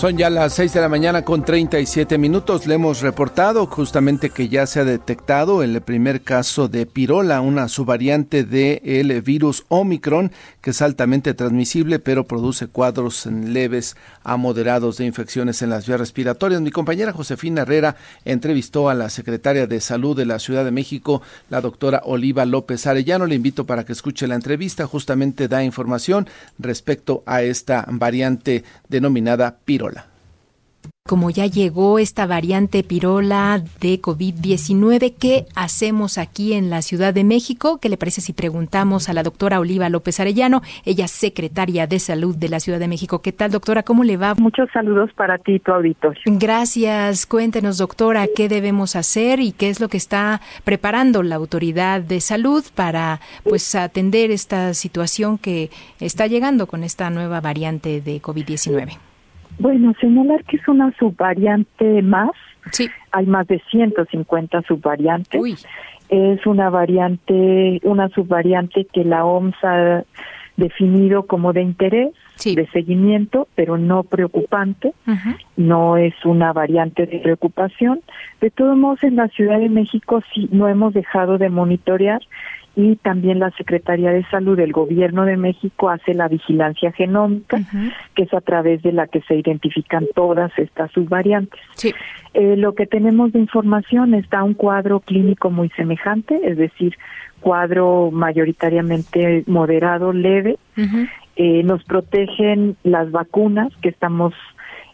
Son 0.00 0.16
ya 0.16 0.30
las 0.30 0.54
6 0.54 0.72
de 0.72 0.80
la 0.80 0.88
mañana 0.88 1.26
con 1.26 1.44
37 1.44 2.16
minutos. 2.16 2.66
Le 2.66 2.76
hemos 2.76 3.02
reportado 3.02 3.66
justamente 3.66 4.30
que 4.30 4.48
ya 4.48 4.66
se 4.66 4.80
ha 4.80 4.84
detectado 4.84 5.62
el 5.62 5.78
primer 5.82 6.22
caso 6.22 6.68
de 6.68 6.86
pirola, 6.86 7.42
una 7.42 7.68
subvariante 7.68 8.44
del 8.44 9.20
virus 9.20 9.66
Omicron 9.68 10.32
que 10.62 10.70
es 10.70 10.80
altamente 10.80 11.34
transmisible 11.34 11.98
pero 11.98 12.24
produce 12.24 12.66
cuadros 12.66 13.26
leves 13.26 13.94
a 14.24 14.38
moderados 14.38 14.96
de 14.96 15.04
infecciones 15.04 15.60
en 15.60 15.68
las 15.68 15.86
vías 15.86 16.00
respiratorias. 16.00 16.62
Mi 16.62 16.70
compañera 16.70 17.12
Josefina 17.12 17.62
Herrera 17.62 17.96
entrevistó 18.24 18.88
a 18.88 18.94
la 18.94 19.10
secretaria 19.10 19.66
de 19.66 19.82
Salud 19.82 20.16
de 20.16 20.24
la 20.24 20.38
Ciudad 20.38 20.64
de 20.64 20.70
México, 20.70 21.20
la 21.50 21.60
doctora 21.60 22.00
Oliva 22.06 22.46
López 22.46 22.86
Arellano. 22.86 23.26
Le 23.26 23.34
invito 23.34 23.66
para 23.66 23.84
que 23.84 23.92
escuche 23.92 24.26
la 24.26 24.34
entrevista. 24.34 24.86
Justamente 24.86 25.46
da 25.46 25.62
información 25.62 26.26
respecto 26.58 27.22
a 27.26 27.42
esta 27.42 27.84
variante 27.86 28.64
denominada 28.88 29.58
pirola 29.62 29.89
como 31.10 31.28
ya 31.28 31.46
llegó 31.46 31.98
esta 31.98 32.24
variante 32.24 32.84
pirola 32.84 33.64
de 33.80 34.00
COVID-19, 34.00 35.14
¿qué 35.18 35.44
hacemos 35.56 36.18
aquí 36.18 36.52
en 36.52 36.70
la 36.70 36.82
Ciudad 36.82 37.12
de 37.12 37.24
México? 37.24 37.78
¿Qué 37.82 37.88
le 37.88 37.96
parece 37.96 38.20
si 38.20 38.32
preguntamos 38.32 39.08
a 39.08 39.12
la 39.12 39.24
doctora 39.24 39.58
Oliva 39.58 39.88
López 39.88 40.20
Arellano, 40.20 40.62
ella 40.84 41.06
es 41.06 41.10
secretaria 41.10 41.88
de 41.88 41.98
Salud 41.98 42.36
de 42.36 42.48
la 42.48 42.60
Ciudad 42.60 42.78
de 42.78 42.86
México? 42.86 43.22
¿Qué 43.22 43.32
tal, 43.32 43.50
doctora? 43.50 43.82
¿Cómo 43.82 44.04
le 44.04 44.18
va? 44.18 44.36
Muchos 44.36 44.68
saludos 44.72 45.10
para 45.16 45.38
ti, 45.38 45.58
tu 45.58 45.72
auditorio. 45.72 46.22
Gracias. 46.26 47.26
Cuéntenos, 47.26 47.78
doctora, 47.78 48.28
qué 48.36 48.48
debemos 48.48 48.94
hacer 48.94 49.40
y 49.40 49.50
qué 49.50 49.68
es 49.68 49.80
lo 49.80 49.88
que 49.88 49.96
está 49.96 50.40
preparando 50.62 51.24
la 51.24 51.34
autoridad 51.34 52.02
de 52.02 52.20
salud 52.20 52.62
para 52.76 53.20
pues 53.42 53.74
atender 53.74 54.30
esta 54.30 54.74
situación 54.74 55.38
que 55.38 55.70
está 55.98 56.28
llegando 56.28 56.68
con 56.68 56.84
esta 56.84 57.10
nueva 57.10 57.40
variante 57.40 58.00
de 58.00 58.22
COVID-19. 58.22 59.09
Bueno, 59.58 59.94
señalar 60.00 60.44
que 60.44 60.56
es 60.56 60.68
una 60.68 60.92
subvariante 60.98 62.02
más. 62.02 62.30
Sí. 62.72 62.88
Hay 63.12 63.26
más 63.26 63.46
de 63.46 63.60
150 63.70 64.62
subvariantes. 64.62 65.66
Es 66.08 66.46
una 66.46 66.70
variante, 66.70 67.80
una 67.84 68.08
subvariante 68.08 68.86
que 68.92 69.04
la 69.04 69.24
OMS 69.24 69.56
ha 69.62 70.04
definido 70.56 71.26
como 71.26 71.52
de 71.52 71.62
interés, 71.62 72.12
de 72.44 72.66
seguimiento, 72.72 73.48
pero 73.54 73.78
no 73.78 74.02
preocupante. 74.02 74.92
No 75.56 75.96
es 75.96 76.14
una 76.24 76.52
variante 76.52 77.06
de 77.06 77.18
preocupación. 77.18 78.00
De 78.40 78.50
todos 78.50 78.76
modos, 78.76 79.02
en 79.02 79.16
la 79.16 79.28
Ciudad 79.28 79.58
de 79.58 79.68
México 79.68 80.22
sí 80.32 80.48
no 80.52 80.68
hemos 80.68 80.94
dejado 80.94 81.38
de 81.38 81.48
monitorear 81.48 82.20
y 82.76 82.96
también 82.96 83.40
la 83.40 83.50
Secretaría 83.52 84.10
de 84.12 84.24
Salud 84.30 84.56
del 84.56 84.72
Gobierno 84.72 85.24
de 85.24 85.36
México 85.36 85.90
hace 85.90 86.14
la 86.14 86.28
vigilancia 86.28 86.92
genómica, 86.92 87.58
que 88.14 88.22
es 88.22 88.32
a 88.32 88.40
través 88.40 88.82
de 88.82 88.92
la 88.92 89.06
que 89.06 89.20
se 89.22 89.34
identifican 89.34 90.06
todas 90.14 90.56
estas 90.56 90.90
subvariantes. 90.92 91.60
Sí. 91.74 91.92
Eh, 92.34 92.56
lo 92.56 92.74
que 92.74 92.86
tenemos 92.86 93.32
de 93.32 93.40
información 93.40 94.14
está 94.14 94.42
un 94.44 94.54
cuadro 94.54 95.00
clínico 95.00 95.50
muy 95.50 95.68
semejante, 95.70 96.40
es 96.44 96.56
decir, 96.56 96.96
cuadro 97.40 98.10
mayoritariamente 98.12 99.44
moderado, 99.46 100.12
leve. 100.12 100.56
eh, 101.36 101.62
nos 101.64 101.82
protegen 101.84 102.76
las 102.82 103.10
vacunas 103.10 103.72
que 103.82 103.88
estamos 103.88 104.34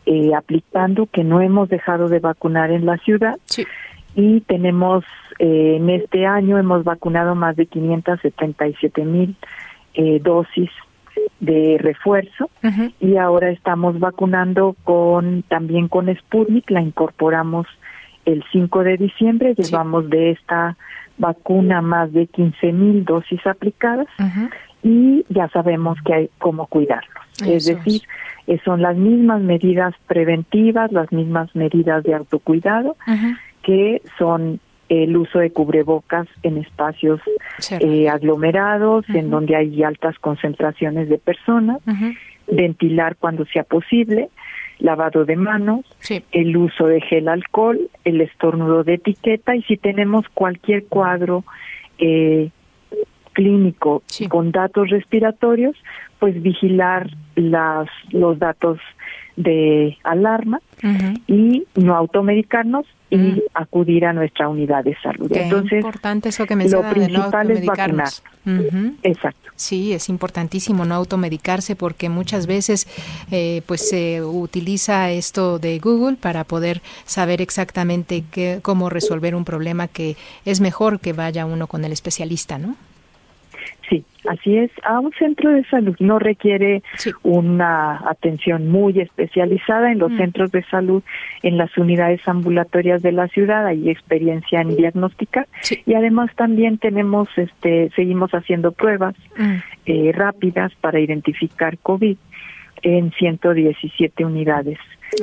eh, 0.07 0.31
aplicando, 0.35 1.07
que 1.07 1.25
no 1.25 1.41
hemos 1.41 1.69
dejado 1.69 2.09
de 2.09 2.21
vacunar 2.21 2.71
en 2.71 2.87
la 2.87 2.97
ciudad. 2.99 3.37
Sí 3.45 3.67
y 4.16 4.40
tenemos 4.40 5.05
eh, 5.38 5.76
en 5.76 5.90
este 5.90 6.26
año 6.26 6.59
hemos 6.59 6.83
vacunado 6.83 7.35
más 7.35 7.55
de 7.55 7.66
577 7.66 9.05
mil 9.05 9.37
eh, 9.94 10.18
dosis 10.20 10.70
de 11.40 11.76
refuerzo 11.79 12.50
y 13.00 13.16
ahora 13.16 13.50
estamos 13.50 13.98
vacunando 13.98 14.74
con 14.85 15.42
también 15.48 15.88
con 15.88 16.14
Sputnik, 16.14 16.70
la 16.70 16.81
incorporamos 16.81 17.66
el 18.24 18.42
5 18.52 18.83
de 18.83 18.96
diciembre, 18.96 19.55
llevamos 19.55 20.11
de 20.11 20.31
esta 20.33 20.76
vacuna 21.18 21.81
más 21.81 22.12
de 22.12 22.26
15 22.26 22.72
mil 22.72 23.05
dosis 23.05 23.46
aplicadas 23.46 24.09
y 24.83 25.24
ya 25.29 25.48
sabemos 25.48 25.98
que 26.05 26.14
hay 26.14 26.31
cómo 26.38 26.66
cuidarlos. 26.66 27.24
es 27.46 27.66
decir, 27.66 28.02
eh, 28.46 28.59
son 28.64 28.83
las 28.83 28.96
mismas 28.96 29.42
medidas 29.42 29.94
preventivas, 30.07 30.92
las 30.92 31.11
mismas 31.12 31.55
medidas 31.55 32.02
de 32.05 32.14
autocuidado 32.14 32.96
que 33.66 34.00
son 34.16 34.61
el 34.88 35.16
uso 35.16 35.40
de 35.40 35.50
cubrebocas 35.50 36.29
en 36.44 36.59
espacios 36.59 37.20
eh, 37.81 38.09
aglomerados, 38.09 39.05
en 39.09 39.29
donde 39.29 39.57
hay 39.57 39.83
altas 39.83 40.16
concentraciones 40.20 41.09
de 41.09 41.18
personas, 41.18 41.81
ventilar 42.46 43.16
cuando 43.16 43.44
sea 43.46 43.64
posible, 43.64 44.29
lavado 44.79 45.24
de 45.24 45.35
manos, 45.35 45.85
el 46.31 46.57
uso 46.57 46.87
de 46.87 47.00
gel 47.00 47.26
alcohol, 47.26 47.90
el 48.05 48.20
estornudo 48.20 48.85
de 48.85 48.94
etiqueta 48.94 49.57
y 49.57 49.62
si 49.62 49.76
tenemos 49.76 50.29
cualquier 50.33 50.85
cuadro 50.85 51.42
eh, 51.98 52.50
clínico 53.33 54.05
con 54.29 54.52
datos 54.52 54.90
respiratorios, 54.90 55.74
pues 56.20 56.40
vigilar 56.40 57.11
las, 57.35 57.88
los 58.12 58.38
datos 58.38 58.79
de 59.35 59.98
alarma 60.05 60.61
y 61.26 61.64
no 61.74 61.96
automedicarnos 61.96 62.87
y 63.09 63.16
mm. 63.16 63.42
acudir 63.55 64.05
a 64.05 64.12
nuestra 64.12 64.49
unidad 64.49 64.85
de 64.85 64.97
salud. 65.01 65.31
Entonces, 65.33 65.79
importante 65.79 66.31
eso 66.31 66.47
que 66.47 66.57
lo 66.57 66.83
principal 66.83 67.51
es 67.51 67.64
vacunar. 67.64 68.09
Exacto. 69.03 69.51
Sí, 69.55 69.92
es 69.92 70.09
importantísimo 70.09 70.85
no 70.85 70.95
automedicarse 70.95 71.77
porque 71.77 72.09
muchas 72.09 72.47
veces 72.47 72.87
eh, 73.31 73.62
pues 73.66 73.88
se 73.88 74.23
utiliza 74.23 75.11
esto 75.11 75.59
de 75.59 75.79
Google 75.79 76.16
para 76.16 76.45
poder 76.45 76.83
saber 77.05 77.40
exactamente 77.40 78.25
qué, 78.31 78.61
cómo 78.62 78.90
resolver 78.90 79.35
un 79.35 79.45
problema 79.45 79.88
que 79.88 80.16
es 80.45 80.61
mejor 80.61 81.01
que 81.01 81.12
vaya 81.12 81.47
uno 81.47 81.66
con 81.66 81.85
el 81.85 81.92
especialista, 81.92 82.59
¿no? 82.59 82.77
Sí, 83.88 84.05
así 84.29 84.57
es. 84.59 84.70
A 84.83 84.99
un 84.99 85.12
centro 85.12 85.51
de 85.51 85.64
salud 85.64 85.94
no 86.01 86.18
requiere 86.18 86.83
una 87.22 88.01
atención 88.09 88.68
muy 88.68 88.99
especializada 88.99 89.92
en 89.92 89.99
los 89.99 90.11
mm. 90.11 90.16
centros 90.16 90.51
de 90.53 90.64
salud, 90.64 91.03
en 91.42 91.57
las 91.57 91.77
unidades 91.79 92.20
ambulatorias 92.27 93.03
de 93.03 93.12
la 93.12 93.29
ciudad, 93.29 93.66
hay 93.66 93.88
experiencia 93.88 94.61
en 94.61 94.77
diagnóstica 94.77 95.46
y 95.85 95.94
además 95.94 96.31
también 96.35 96.79
tenemos, 96.79 97.29
este, 97.37 97.90
seguimos 97.94 98.33
haciendo 98.33 98.72
pruebas 98.72 99.14
mm. 99.37 99.55
eh, 99.87 100.12
rápidas 100.12 100.72
para 100.81 100.99
identificar 100.99 101.79
COVID 101.79 102.16
en 102.83 103.12
117 103.12 104.25
unidades 104.25 104.79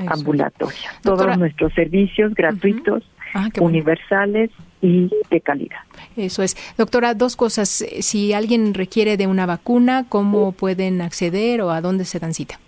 ambulatorias. 0.08 1.00
Todos 1.02 1.38
nuestros 1.38 1.74
servicios 1.74 2.34
gratuitos, 2.34 3.04
ah, 3.34 3.50
universales 3.60 4.50
y 4.84 5.10
de 5.32 5.42
calidad. 5.42 5.80
Eso 6.16 6.44
es. 6.44 6.56
Doctora, 6.78 7.16
dos 7.16 7.36
cosas. 7.36 7.70
Si 7.70 8.34
alguien 8.34 8.74
requiere 8.74 9.18
de 9.18 9.26
una 9.26 9.46
vacuna, 9.46 10.06
¿cómo 10.10 10.52
pueden 10.52 11.02
acceder 11.02 11.62
o 11.62 11.72
a 11.72 11.82
dónde 11.82 12.06
se 12.06 12.20
dan 12.20 12.34
cita? 12.34 12.60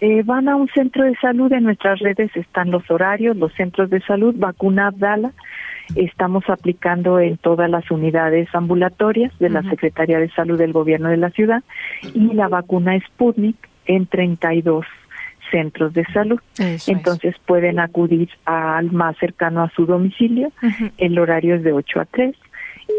Eh, 0.00 0.22
van 0.24 0.48
a 0.48 0.56
un 0.56 0.68
centro 0.68 1.04
de 1.04 1.14
salud, 1.16 1.52
en 1.52 1.64
nuestras 1.64 1.98
redes 1.98 2.34
están 2.34 2.70
los 2.70 2.88
horarios, 2.90 3.36
los 3.36 3.52
centros 3.54 3.90
de 3.90 4.00
salud, 4.00 4.34
vacuna 4.36 4.86
Abdala, 4.88 5.32
estamos 5.96 6.48
aplicando 6.48 7.18
en 7.18 7.36
todas 7.36 7.68
las 7.68 7.90
unidades 7.90 8.48
ambulatorias 8.54 9.36
de 9.38 9.50
la 9.50 9.62
Secretaría 9.62 10.18
de 10.18 10.30
Salud 10.30 10.56
del 10.56 10.72
Gobierno 10.72 11.08
de 11.08 11.16
la 11.16 11.30
ciudad 11.30 11.62
y 12.14 12.32
la 12.34 12.48
vacuna 12.48 12.98
Sputnik 13.00 13.56
en 13.86 14.06
32 14.06 14.86
centros 15.50 15.92
de 15.92 16.04
salud. 16.12 16.40
Entonces 16.86 17.34
pueden 17.46 17.78
acudir 17.78 18.28
al 18.44 18.90
más 18.92 19.16
cercano 19.18 19.62
a 19.62 19.70
su 19.70 19.86
domicilio. 19.86 20.52
El 20.98 21.18
horario 21.18 21.54
es 21.56 21.62
de 21.62 21.72
8 21.72 22.00
a 22.00 22.04
3 22.04 22.36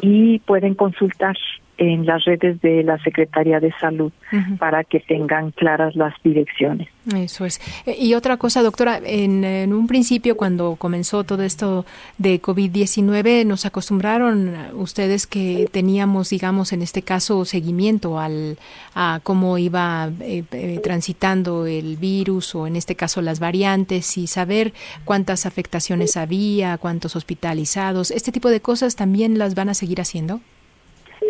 y 0.02 0.40
pueden 0.40 0.76
consultar 0.76 1.36
en 1.80 2.06
las 2.06 2.26
redes 2.26 2.60
de 2.62 2.84
la 2.84 2.98
Secretaría 3.00 3.60
de 3.60 3.72
Salud 3.80 4.12
para 4.60 4.84
que 4.84 5.00
tengan 5.00 5.52
claras 5.52 5.96
las 5.96 6.14
direcciones. 6.24 6.90
Eso 7.16 7.46
es. 7.46 7.60
Eh, 7.86 7.96
y 7.98 8.14
otra 8.14 8.38
cosa, 8.38 8.62
doctora, 8.62 9.00
en, 9.04 9.74
un 9.74 9.88
principio 9.88 10.36
cuando 10.36 10.76
comenzó 10.76 11.24
todo 11.24 11.42
esto 11.44 11.86
de 12.18 12.42
COVID-19, 12.42 13.46
nos 13.46 13.66
acostumbraron 13.66 14.56
ustedes 14.74 15.26
que 15.26 15.70
teníamos, 15.72 16.30
digamos, 16.30 16.74
en 16.74 16.82
este 16.82 17.02
caso, 17.02 17.46
seguimiento 17.46 18.20
al, 18.20 18.58
a 18.94 19.22
cómo 19.24 19.58
iba 19.58 20.10
eh, 20.20 20.44
eh, 20.52 20.80
transitando 20.84 21.66
el 21.66 21.96
virus 21.98 22.54
o 22.56 22.68
en 22.68 22.76
este 22.76 22.96
caso 22.96 23.22
las 23.22 23.40
variantes 23.40 24.18
y 24.18 24.28
saber 24.28 24.74
cuántas 25.06 25.46
afectaciones 25.46 26.18
había, 26.18 26.78
cuántos 26.78 27.16
hospitalizados. 27.16 28.12
¿Este 28.12 28.32
tipo 28.32 28.50
de 28.50 28.60
cosas 28.60 28.98
también 28.98 29.40
las 29.40 29.56
van 29.56 29.70
a 29.70 29.74
seguir 29.74 30.02
haciendo? 30.02 30.42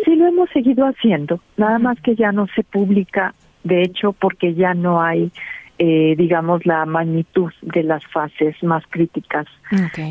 Sí, 0.04 0.16
lo 0.16 0.26
hemos 0.26 0.50
seguido 0.50 0.86
haciendo, 0.86 1.40
nada 1.56 1.78
más 1.78 2.00
que 2.00 2.14
ya 2.14 2.32
no 2.32 2.46
se 2.54 2.62
publica, 2.62 3.34
de 3.64 3.82
hecho, 3.82 4.12
porque 4.12 4.54
ya 4.54 4.74
no 4.74 5.02
hay, 5.02 5.30
eh, 5.78 6.14
digamos, 6.16 6.64
la 6.66 6.86
magnitud 6.86 7.52
de 7.62 7.82
las 7.82 8.04
fases 8.06 8.62
más 8.62 8.84
críticas 8.88 9.46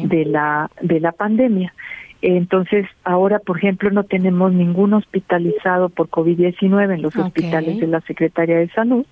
de 0.03 0.25
la 0.25 0.69
de 0.81 0.99
la 0.99 1.11
pandemia. 1.11 1.73
Entonces, 2.21 2.85
ahora, 3.05 3.39
por 3.39 3.57
ejemplo, 3.57 3.89
no 3.91 4.03
tenemos 4.03 4.51
ningún 4.51 4.93
hospitalizado 4.93 5.87
por 5.87 6.09
COVID-19 6.09 6.95
en 6.95 7.01
los 7.01 7.15
hospitales 7.15 7.79
de 7.79 7.87
la 7.87 8.01
Secretaría 8.01 8.57
de 8.57 8.67
Salud 8.69 9.05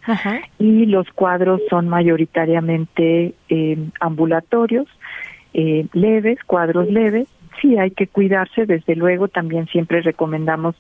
y 0.60 0.86
los 0.88 1.10
cuadros 1.12 1.62
son 1.70 1.88
mayoritariamente 1.88 3.34
eh, 3.48 3.78
ambulatorios, 4.02 4.88
eh, 5.54 5.88
leves, 5.94 6.40
cuadros 6.46 6.92
leves, 6.92 7.30
sí 7.62 7.78
hay 7.78 7.92
que 7.92 8.08
cuidarse, 8.08 8.66
desde 8.66 8.96
luego 8.96 9.28
también 9.28 9.68
siempre 9.68 10.02
recomendamos 10.02 10.76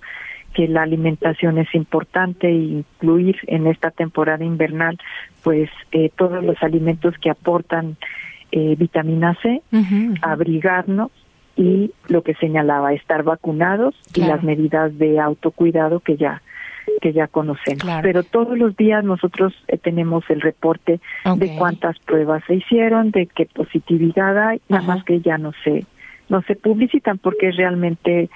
que 0.54 0.68
la 0.68 0.84
alimentación 0.84 1.58
es 1.58 1.74
importante 1.76 2.48
e 2.48 2.54
incluir 2.54 3.38
en 3.48 3.68
esta 3.68 3.92
temporada 3.92 4.44
invernal 4.44 4.98
pues 5.44 5.70
eh, 5.92 6.10
todos 6.16 6.44
los 6.44 6.62
alimentos 6.64 7.16
que 7.20 7.30
aportan 7.30 7.98
eh, 8.52 8.76
vitamina 8.78 9.38
C, 9.42 9.62
abrigarnos 10.22 11.12
y 11.56 11.92
lo 12.08 12.22
que 12.24 12.34
señalaba, 12.36 12.94
estar 12.94 13.24
vacunados 13.24 13.94
y 14.16 14.22
las 14.22 14.44
medidas 14.44 14.98
de 14.98 15.20
autocuidado 15.20 16.00
que 16.00 16.18
ya 16.18 16.42
que 17.02 17.12
ya 17.12 17.28
conocemos. 17.28 17.86
Pero 18.02 18.24
todos 18.24 18.58
los 18.58 18.76
días 18.78 19.04
nosotros 19.04 19.54
eh, 19.68 19.78
tenemos 19.78 20.24
el 20.30 20.42
reporte 20.42 21.00
de 21.36 21.56
cuántas 21.58 22.00
pruebas 22.00 22.44
se 22.48 22.56
hicieron, 22.56 23.12
de 23.12 23.28
qué 23.28 23.46
positividad 23.46 24.38
hay, 24.48 24.62
nada 24.70 24.84
más 24.84 25.04
que 25.04 25.20
ya 25.20 25.38
no 25.38 25.52
sé 25.64 25.86
no 26.30 26.42
se 26.44 26.56
publicitan 26.56 27.18
porque 27.18 27.52
realmente 27.52 28.30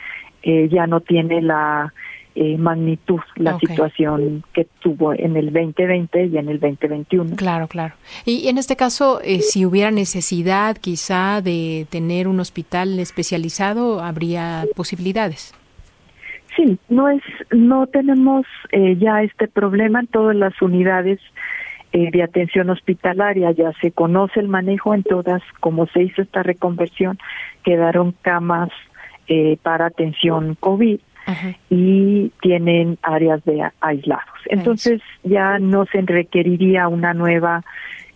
eh, 0.44 0.70
ya 0.70 0.88
no 0.88 1.02
tiene 1.02 1.42
la 1.42 1.94
eh, 2.34 2.58
magnitud 2.58 3.20
la 3.36 3.60
situación 3.60 4.44
que 4.54 4.66
tuvo 4.80 5.14
en 5.14 5.36
el 5.36 5.52
2020 5.52 6.28
y 6.28 6.38
en 6.38 6.50
el 6.50 6.60
2021. 6.60 7.36
Claro, 7.36 7.68
claro. 7.68 7.94
Y 8.26 8.48
en 8.48 8.58
este 8.58 8.76
caso, 8.76 9.20
eh, 9.22 9.42
si 9.42 9.66
hubiera 9.66 9.92
necesidad 9.92 10.78
quizá 10.78 11.42
de 11.42 11.86
tener 11.90 12.28
un 12.28 12.40
hospital 12.40 13.00
especializado, 13.00 14.02
habría 14.02 14.66
posibilidades. 14.76 15.54
Sí, 16.56 16.78
no 16.90 17.10
es, 17.10 17.22
no 17.52 17.88
tenemos 17.88 18.46
ya 18.98 19.24
este 19.24 19.48
problema 19.48 20.02
en 20.02 20.08
todas 20.08 20.36
las 20.36 20.62
unidades 20.62 21.20
eh, 21.94 22.10
de 22.12 22.24
atención 22.24 22.70
hospitalaria, 22.70 23.52
ya 23.52 23.72
se 23.82 23.92
conoce 23.92 24.40
el 24.40 24.48
manejo 24.48 24.94
en 24.94 25.04
todas, 25.04 25.42
como 25.60 25.88
se 25.88 26.04
hizo 26.04 26.22
esta 26.22 26.44
reconversión, 26.44 27.20
quedaron 27.64 28.14
camas 28.22 28.70
eh, 29.28 29.58
para 29.62 29.88
atención 29.88 30.56
COVID 30.60 31.00
y 31.70 32.32
tienen 32.42 32.98
áreas 33.04 33.44
de 33.46 33.64
aislados. 33.80 34.26
Entonces 34.48 35.02
ya 35.24 35.60
no 35.60 35.86
se 35.86 36.02
requeriría 36.02 36.88
una 36.88 37.14
nueva 37.14 37.64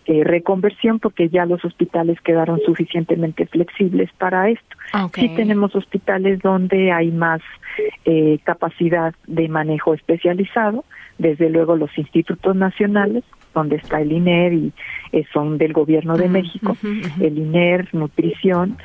eh, 0.08 0.22
reconversión 0.22 1.00
porque 1.00 1.28
ya 1.28 1.46
los 1.46 1.64
hospitales 1.64 2.20
quedaron 2.20 2.60
suficientemente 2.64 3.44
flexibles 3.46 4.08
para 4.18 4.50
esto. 4.50 4.76
Sí 5.14 5.28
tenemos 5.34 5.74
hospitales 5.74 6.40
donde 6.42 6.92
hay 6.92 7.10
más 7.10 7.40
eh, 8.04 8.38
capacidad 8.44 9.14
de 9.26 9.48
manejo 9.48 9.94
especializado, 9.94 10.84
desde 11.18 11.50
luego 11.50 11.74
los 11.74 11.90
institutos 11.98 12.54
nacionales, 12.54 13.24
donde 13.56 13.76
está 13.76 14.00
el 14.00 14.12
INER 14.12 14.52
y 14.52 14.72
eh, 15.12 15.24
son 15.32 15.56
del 15.56 15.72
gobierno 15.72 16.16
de 16.16 16.28
México, 16.28 16.76
el 17.20 17.38
INER, 17.38 17.88
nutrición, 17.94 18.76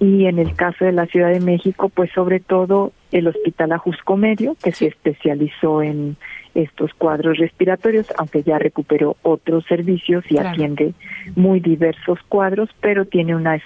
y 0.00 0.26
en 0.26 0.38
el 0.38 0.54
caso 0.54 0.84
de 0.84 0.92
la 0.92 1.06
Ciudad 1.06 1.30
de 1.30 1.40
México, 1.40 1.88
pues 1.88 2.10
sobre 2.12 2.38
todo 2.38 2.92
el 3.10 3.26
Hospital 3.26 3.72
Ajusco 3.72 4.16
Medio, 4.16 4.54
que 4.62 4.70
se 4.70 4.86
especializó 4.86 5.82
en 5.82 6.16
estos 6.54 6.92
cuadros 6.94 7.38
respiratorios, 7.38 8.06
aunque 8.16 8.42
ya 8.42 8.58
recuperó 8.58 9.16
otros 9.22 9.64
servicios 9.66 10.24
y 10.28 10.38
atiende 10.38 10.94
muy 11.34 11.60
diversos 11.60 12.18
cuadros, 12.28 12.68
pero 12.80 13.06
tiene 13.06 13.34
una 13.34 13.60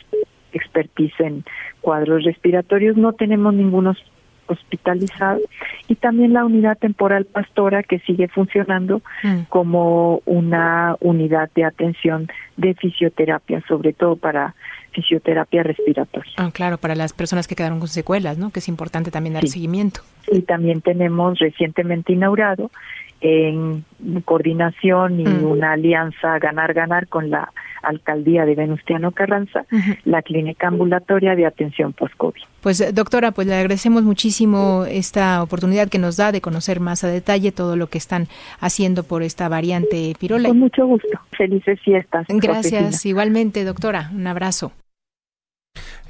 expertise 0.52 1.18
en 1.20 1.44
cuadros 1.80 2.24
respiratorios. 2.24 2.96
No 2.96 3.12
tenemos 3.12 3.52
ningunos 3.52 3.98
hospitalizado 4.46 5.40
y 5.88 5.94
también 5.94 6.32
la 6.32 6.44
unidad 6.44 6.78
temporal 6.78 7.24
pastora 7.24 7.82
que 7.82 7.98
sigue 8.00 8.28
funcionando 8.28 9.02
mm. 9.22 9.42
como 9.48 10.22
una 10.24 10.96
unidad 11.00 11.50
de 11.54 11.64
atención 11.64 12.28
de 12.56 12.74
fisioterapia, 12.74 13.62
sobre 13.68 13.92
todo 13.92 14.16
para 14.16 14.54
fisioterapia 14.92 15.62
respiratoria. 15.62 16.32
Ah, 16.36 16.50
claro, 16.52 16.78
para 16.78 16.94
las 16.94 17.12
personas 17.12 17.48
que 17.48 17.54
quedaron 17.54 17.78
con 17.78 17.88
secuelas, 17.88 18.38
¿no? 18.38 18.50
Que 18.50 18.60
es 18.60 18.68
importante 18.68 19.10
también 19.10 19.34
dar 19.34 19.46
seguimiento. 19.48 20.02
Y 20.30 20.42
también 20.42 20.80
tenemos 20.80 21.38
recientemente 21.38 22.12
inaugurado 22.12 22.70
en 23.22 23.84
coordinación 24.24 25.20
y 25.20 25.24
mm. 25.24 25.44
una 25.44 25.72
alianza 25.72 26.38
ganar-ganar 26.38 27.06
con 27.06 27.30
la 27.30 27.52
alcaldía 27.82 28.44
de 28.44 28.54
Venustiano 28.54 29.12
Carranza, 29.12 29.64
la 30.04 30.22
clínica 30.22 30.68
ambulatoria 30.68 31.34
de 31.34 31.46
atención 31.46 31.92
post-COVID. 31.92 32.42
Pues 32.60 32.94
doctora, 32.94 33.32
pues 33.32 33.46
le 33.46 33.54
agradecemos 33.54 34.02
muchísimo 34.02 34.84
esta 34.88 35.42
oportunidad 35.42 35.88
que 35.88 35.98
nos 35.98 36.16
da 36.16 36.32
de 36.32 36.40
conocer 36.40 36.80
más 36.80 37.04
a 37.04 37.08
detalle 37.08 37.52
todo 37.52 37.76
lo 37.76 37.88
que 37.88 37.98
están 37.98 38.28
haciendo 38.60 39.04
por 39.04 39.22
esta 39.22 39.48
variante 39.48 40.14
pirola. 40.18 40.48
Con 40.48 40.58
mucho 40.58 40.86
gusto. 40.86 41.08
Felices 41.36 41.80
fiestas. 41.80 42.26
Gracias, 42.28 43.04
igualmente, 43.06 43.64
doctora. 43.64 44.10
Un 44.14 44.26
abrazo. 44.26 44.72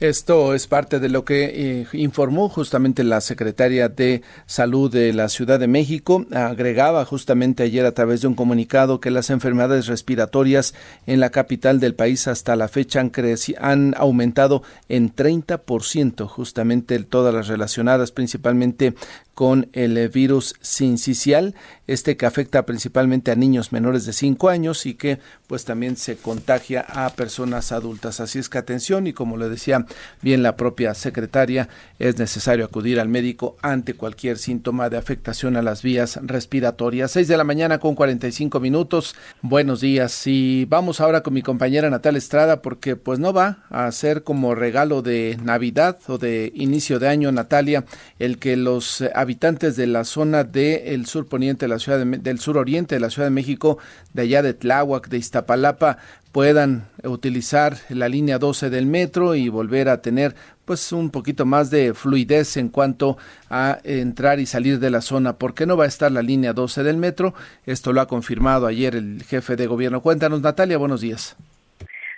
Esto 0.03 0.53
es 0.53 0.67
parte 0.67 0.99
de 0.99 1.09
lo 1.09 1.25
que 1.25 1.45
eh, 1.45 1.87
informó 1.93 2.49
justamente 2.49 3.05
la 3.05 3.21
secretaria 3.21 3.89
de 3.89 4.23
Salud 4.47 4.91
de 4.91 5.13
la 5.13 5.29
Ciudad 5.29 5.61
de 5.61 5.69
México. 5.69 6.27
Agregaba 6.33 7.05
justamente 7.05 7.63
ayer 7.63 7.87
a 7.87 7.93
través 7.93 8.21
de 8.21 8.27
un 8.27 8.35
comunicado 8.35 8.99
que 8.99 9.13
las 9.13 9.31
enfermedades 9.31 9.87
respiratorias 9.87 10.75
en 11.07 11.21
la 11.21 11.31
capital 11.31 11.79
del 11.79 11.95
país 11.95 12.27
hasta 12.27 12.57
la 12.57 12.67
fecha 12.67 12.99
han, 12.99 13.13
han 13.61 13.95
aumentado 13.97 14.65
en 14.89 15.15
30%, 15.15 16.27
justamente 16.27 16.99
todas 17.05 17.33
las 17.33 17.47
relacionadas 17.47 18.11
principalmente 18.11 18.95
con 19.35 19.69
el 19.73 20.09
virus 20.09 20.55
sincicial, 20.61 21.55
este 21.87 22.17
que 22.17 22.27
afecta 22.27 22.65
principalmente 22.67 23.31
a 23.31 23.35
niños 23.35 23.73
menores 23.73 24.07
de 24.07 24.13
5 24.13 24.49
años 24.49 24.87
y 24.87 24.95
que 24.95 25.19
pues 25.47 25.65
también 25.65 25.97
se 25.97 26.17
contagia 26.17 26.81
a 26.89 27.11
personas 27.11 27.73
adultas. 27.73 28.21
Así 28.21 28.39
es 28.39 28.49
que 28.49 28.59
atención 28.59 29.07
y 29.07 29.13
como 29.13 29.37
le 29.37 29.49
decía 29.49 29.87
bien 30.21 30.43
la 30.43 30.57
propia 30.57 30.95
secretaria, 30.95 31.69
es 31.99 32.19
necesario 32.19 32.65
acudir 32.65 33.01
al 33.01 33.09
médico 33.09 33.57
ante 33.63 33.95
cualquier 33.95 34.39
síntoma 34.39 34.91
de 34.91 34.97
afectación 34.97 35.57
a 35.57 35.63
las 35.63 35.83
vías 35.83 36.19
respiratorias. 36.23 37.11
6 37.13 37.29
de 37.29 37.37
la 37.37 37.45
mañana 37.45 37.79
con 37.79 37.95
45 37.95 38.61
minutos. 38.61 39.15
Buenos 39.41 39.81
días 39.81 40.27
y 40.27 40.67
vamos 40.67 41.01
ahora 41.01 41.23
con 41.23 41.35
mi 41.35 41.43
compañera 41.43 41.91
Natal 41.91 42.17
Estrada 42.17 42.63
porque 42.63 42.97
pues 42.97 43.19
no 43.19 43.33
va 43.33 43.65
a 43.71 43.91
ser 43.93 44.23
como 44.23 44.55
regalo 44.55 45.03
de 45.03 45.39
Navidad 45.43 45.99
o 46.07 46.19
de 46.19 46.53
inicio 46.55 46.99
de 46.99 47.09
año 47.09 47.33
Natalia 47.33 47.85
el 48.19 48.39
que 48.39 48.57
los 48.57 49.03
habitantes 49.23 49.77
de 49.77 49.87
la 49.87 50.05
zona 50.05 50.45
del 50.45 51.07
sur 51.07 51.27
poniente 51.27 51.65
de 51.65 51.69
la 51.71 51.79
ciudad 51.79 52.05
del 52.05 52.39
sur 52.39 52.59
oriente 52.59 52.97
de 52.97 53.01
la 53.01 53.11
Ciudad 53.11 53.27
de 53.27 53.35
México, 53.35 53.79
de 54.13 54.23
allá 54.23 54.43
de 54.43 54.55
Tláhuac, 54.55 55.09
de 55.09 55.19
Iztapalapa, 55.19 55.99
puedan 56.33 56.89
utilizar 57.05 57.79
la 57.91 58.09
línea 58.09 58.39
12 58.39 58.71
del 58.71 58.87
metro 58.87 59.35
y 59.35 59.49
volver 59.49 59.89
a 59.89 60.01
tener 60.01 60.35
pues 60.65 60.93
un 60.93 61.11
poquito 61.11 61.45
más 61.45 61.71
de 61.71 61.93
fluidez 61.95 62.57
en 62.57 62.69
cuanto 62.69 63.19
a 63.51 63.79
entrar 63.85 64.41
y 64.41 64.47
salir 64.47 64.79
de 64.79 64.91
la 64.91 65.01
zona. 65.01 65.35
¿Por 65.35 65.55
qué 65.55 65.67
no 65.67 65.77
va 65.77 65.85
a 65.85 65.89
estar 65.89 66.11
la 66.11 66.23
línea 66.23 66.53
12 66.53 66.83
del 66.83 66.97
metro? 66.97 67.35
Esto 67.67 67.93
lo 67.93 68.01
ha 68.01 68.07
confirmado 68.07 68.67
ayer 68.67 68.95
el 68.97 69.23
jefe 69.25 69.57
de 69.57 69.67
gobierno. 69.67 70.01
Cuéntanos, 70.01 70.41
Natalia, 70.41 70.79
buenos 70.79 71.01
días. 71.01 71.37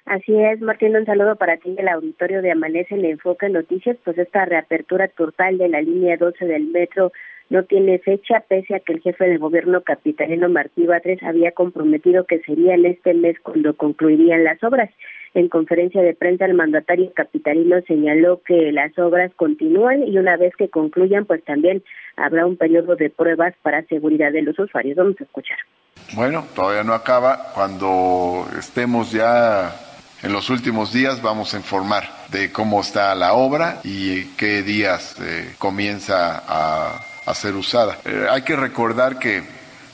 Así 0.07 0.39
es, 0.39 0.61
Martín, 0.61 0.97
un 0.97 1.07
saludo 1.07 1.37
para 1.37 1.57
ti 1.57 1.75
del 1.75 1.89
auditorio 1.89 2.43
de 2.43 2.53
Amanece 2.53 2.95
en 2.95 3.07
Enfoque 3.07 3.49
Noticias, 3.49 3.97
pues 4.05 4.19
esta 4.19 4.45
reapertura 4.45 5.09
total 5.09 5.57
de 5.57 5.69
la 5.69 5.81
línea 5.81 6.19
12 6.19 6.45
del 6.45 6.67
metro 6.67 7.11
no 7.49 7.63
tiene 7.65 7.99
fecha, 7.99 8.45
pese 8.47 8.75
a 8.75 8.81
que 8.81 8.95
el 8.95 9.01
jefe 9.01 9.25
del 9.25 9.39
gobierno 9.39 9.83
capitalino 9.83 10.49
Martí 10.49 10.87
Batres 10.87 11.23
había 11.23 11.53
comprometido 11.53 12.25
que 12.25 12.41
sería 12.41 12.75
en 12.75 12.87
este 12.87 13.15
mes 13.15 13.39
cuando 13.43 13.77
concluirían 13.77 14.45
las 14.45 14.63
obras. 14.63 14.91
En 15.35 15.49
conferencia 15.49 16.03
de 16.03 16.15
prensa, 16.15 16.45
el 16.45 16.55
mandatario 16.55 17.13
capitalino 17.13 17.81
señaló 17.87 18.41
que 18.47 18.73
las 18.73 18.97
obras 18.99 19.33
continúan 19.35 20.07
y 20.07 20.19
una 20.19 20.37
vez 20.37 20.55
que 20.57 20.69
concluyan, 20.69 21.25
pues 21.25 21.43
también 21.45 21.83
habrá 22.17 22.47
un 22.47 22.57
periodo 22.57 22.95
de 22.95 23.11
pruebas 23.11 23.55
para 23.63 23.83
seguridad 23.87 24.33
de 24.33 24.43
los 24.43 24.59
usuarios. 24.59 24.97
Vamos 24.97 25.17
a 25.21 25.25
escuchar. 25.25 25.59
Bueno, 26.15 26.45
todavía 26.55 26.85
no 26.85 26.93
acaba. 26.93 27.53
Cuando 27.55 28.47
estemos 28.59 29.11
ya 29.11 29.73
en 30.25 30.33
los 30.33 30.49
últimos 30.49 30.91
días 30.91 31.21
vamos 31.21 31.53
a 31.53 31.59
informar 31.59 32.25
de 32.29 32.51
cómo 32.51 32.81
está 32.81 33.15
la 33.15 33.35
obra 33.35 33.81
y 33.85 34.25
qué 34.37 34.63
días 34.63 35.17
eh, 35.21 35.55
comienza 35.59 36.43
a, 36.49 37.35
ser 37.35 37.55
usada. 37.55 37.99
Eh, 38.07 38.27
hay 38.31 38.41
que 38.41 38.57
recordar 38.57 39.19
que 39.19 39.45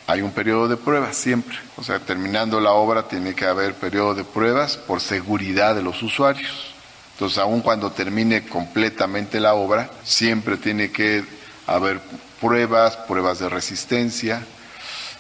hay 0.07 0.23
un 0.23 0.31
periodo 0.31 0.69
de 0.69 0.77
pruebas 0.77 1.17
siempre. 1.17 1.57
O 1.77 1.83
sea, 1.83 1.99
terminando 1.99 2.61
la 2.61 2.73
obra 2.73 3.09
tiene 3.09 3.35
que 3.35 3.45
haber 3.45 3.75
periodo 3.75 4.15
de 4.15 4.23
pruebas 4.23 4.77
por 4.77 5.01
seguridad 5.01 5.75
de 5.75 5.83
los 5.83 6.01
usuarios. 6.01 6.75
Entonces, 7.15 7.39
aun 7.39 7.61
cuando 7.61 7.91
termine 7.91 8.47
completamente 8.47 9.41
la 9.41 9.55
obra, 9.55 9.91
siempre 10.05 10.57
tiene 10.57 10.93
que 10.93 11.25
haber 11.67 12.01
pruebas, 12.41 12.97
pruebas 12.97 13.41
de 13.41 13.49
resistencia. 13.49 14.47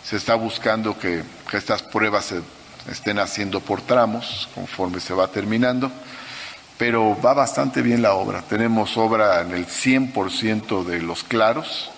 Se 0.04 0.16
está 0.16 0.36
buscando 0.36 0.96
que, 0.96 1.24
que 1.50 1.56
estas 1.56 1.82
pruebas 1.82 2.26
se 2.26 2.42
estén 2.90 3.18
haciendo 3.18 3.60
por 3.60 3.80
tramos 3.82 4.48
conforme 4.54 5.00
se 5.00 5.14
va 5.14 5.28
terminando, 5.28 5.90
pero 6.78 7.16
va 7.24 7.34
bastante 7.34 7.82
bien 7.82 8.02
la 8.02 8.14
obra. 8.14 8.42
Tenemos 8.48 8.96
obra 8.96 9.42
en 9.42 9.52
el 9.52 9.66
100% 9.66 10.84
de 10.84 11.02
los 11.02 11.24
claros. 11.24 11.92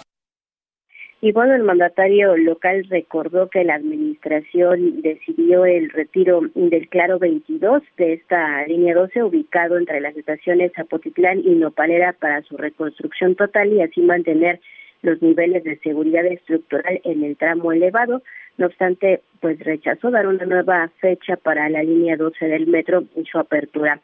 Y 1.24 1.30
bueno, 1.30 1.55
el 1.55 1.62
mandatario 1.62 2.36
local 2.36 2.84
recordó 2.90 3.49
que 3.49 3.62
la 3.62 3.74
administración 3.74 5.03
decidió 5.03 5.64
el 5.64 5.88
retiro 5.90 6.40
del 6.57 6.88
claro 6.88 7.20
22 7.20 7.80
de 7.97 8.14
esta 8.14 8.66
línea 8.66 8.93
12 8.93 9.22
ubicado 9.22 9.78
entre 9.78 10.01
las 10.01 10.16
estaciones 10.16 10.72
Zapotitlán 10.74 11.38
y 11.38 11.55
Nopalera 11.55 12.12
para 12.12 12.43
su 12.43 12.57
reconstrucción 12.57 13.36
total 13.36 13.72
y 13.72 13.82
así 13.82 14.01
mantener 14.01 14.61
los 15.03 15.22
niveles 15.22 15.62
de 15.62 15.78
seguridad 15.78 16.26
estructural 16.26 17.01
en 17.05 17.22
el 17.22 17.36
tramo 17.36 17.70
elevado. 17.70 18.22
No 18.59 18.66
obstante, 18.66 19.22
pues 19.40 19.59
rechazó 19.61 20.11
dar 20.11 20.26
una 20.26 20.44
nueva 20.44 20.90
fecha 21.00 21.36
para 21.36 21.68
la 21.68 21.82
línea 21.82 22.16
12 22.16 22.46
del 22.46 22.66
metro 22.66 23.05
y 23.16 23.24
su 23.24 23.38
apertura 23.38 24.00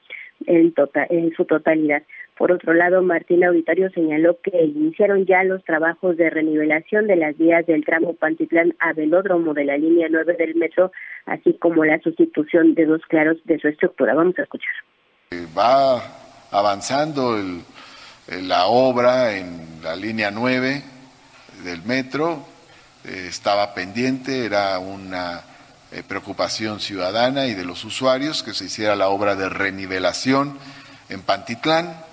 en, 0.46 0.72
tota-, 0.72 1.06
en 1.10 1.32
su 1.34 1.44
totalidad. 1.44 2.02
Por 2.36 2.52
otro 2.52 2.72
lado, 2.72 3.02
Martín 3.02 3.44
Auditorio 3.44 3.90
señaló 3.90 4.38
que 4.40 4.64
iniciaron 4.64 5.26
ya 5.26 5.42
los 5.42 5.64
trabajos 5.64 6.16
de 6.16 6.30
renivelación 6.30 7.08
de 7.08 7.16
las 7.16 7.36
vías 7.36 7.66
del 7.66 7.84
tramo 7.84 8.14
Pantitlán 8.14 8.76
a 8.78 8.92
Velódromo 8.92 9.54
de 9.54 9.64
la 9.64 9.76
línea 9.76 10.06
9 10.08 10.36
del 10.38 10.54
metro, 10.54 10.92
así 11.26 11.54
como 11.54 11.84
la 11.84 11.98
sustitución 12.00 12.74
de 12.74 12.86
dos 12.86 13.02
claros 13.08 13.38
de 13.44 13.58
su 13.58 13.66
estructura. 13.66 14.14
Vamos 14.14 14.38
a 14.38 14.42
escuchar. 14.42 14.72
Va 15.56 16.00
avanzando 16.52 17.36
la 18.28 18.66
obra 18.66 19.36
en 19.36 19.82
la 19.82 19.96
línea 19.96 20.30
9 20.30 20.82
del 21.64 21.82
metro, 21.82 22.44
eh, 23.04 23.26
estaba 23.28 23.74
pendiente, 23.74 24.44
era 24.44 24.78
una 24.80 25.42
eh, 25.92 26.02
preocupación 26.06 26.80
ciudadana 26.80 27.46
y 27.46 27.54
de 27.54 27.64
los 27.64 27.84
usuarios 27.84 28.42
que 28.42 28.54
se 28.54 28.64
hiciera 28.64 28.96
la 28.96 29.08
obra 29.08 29.36
de 29.36 29.48
renivelación 29.48 30.58
en 31.08 31.22
Pantitlán. 31.22 32.04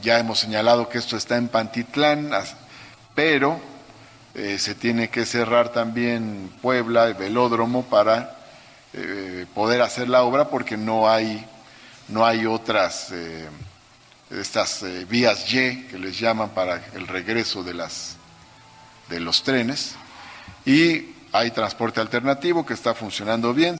Ya 0.00 0.18
hemos 0.18 0.38
señalado 0.38 0.88
que 0.88 0.98
esto 0.98 1.18
está 1.18 1.36
en 1.36 1.48
Pantitlán, 1.48 2.30
pero 3.14 3.60
eh, 4.34 4.58
se 4.58 4.74
tiene 4.74 5.10
que 5.10 5.26
cerrar 5.26 5.68
también 5.68 6.50
Puebla, 6.62 7.06
el 7.06 7.14
velódromo, 7.14 7.84
para 7.84 8.32
poder 9.52 9.82
hacer 9.82 10.08
la 10.08 10.22
obra 10.22 10.48
porque 10.48 10.78
no 10.78 11.10
hay, 11.10 11.44
no 12.08 12.24
hay 12.24 12.46
otras, 12.46 13.12
estas 14.30 14.82
vías 15.06 15.52
Y 15.52 15.82
que 15.82 15.98
les 15.98 16.18
llaman 16.18 16.48
para 16.50 16.82
el 16.94 17.06
regreso 17.06 17.62
de, 17.62 17.74
las, 17.74 18.16
de 19.10 19.20
los 19.20 19.42
trenes 19.42 19.96
y 20.66 21.14
hay 21.32 21.50
transporte 21.52 22.00
alternativo 22.00 22.66
que 22.66 22.74
está 22.74 22.92
funcionando 22.92 23.54
bien. 23.54 23.76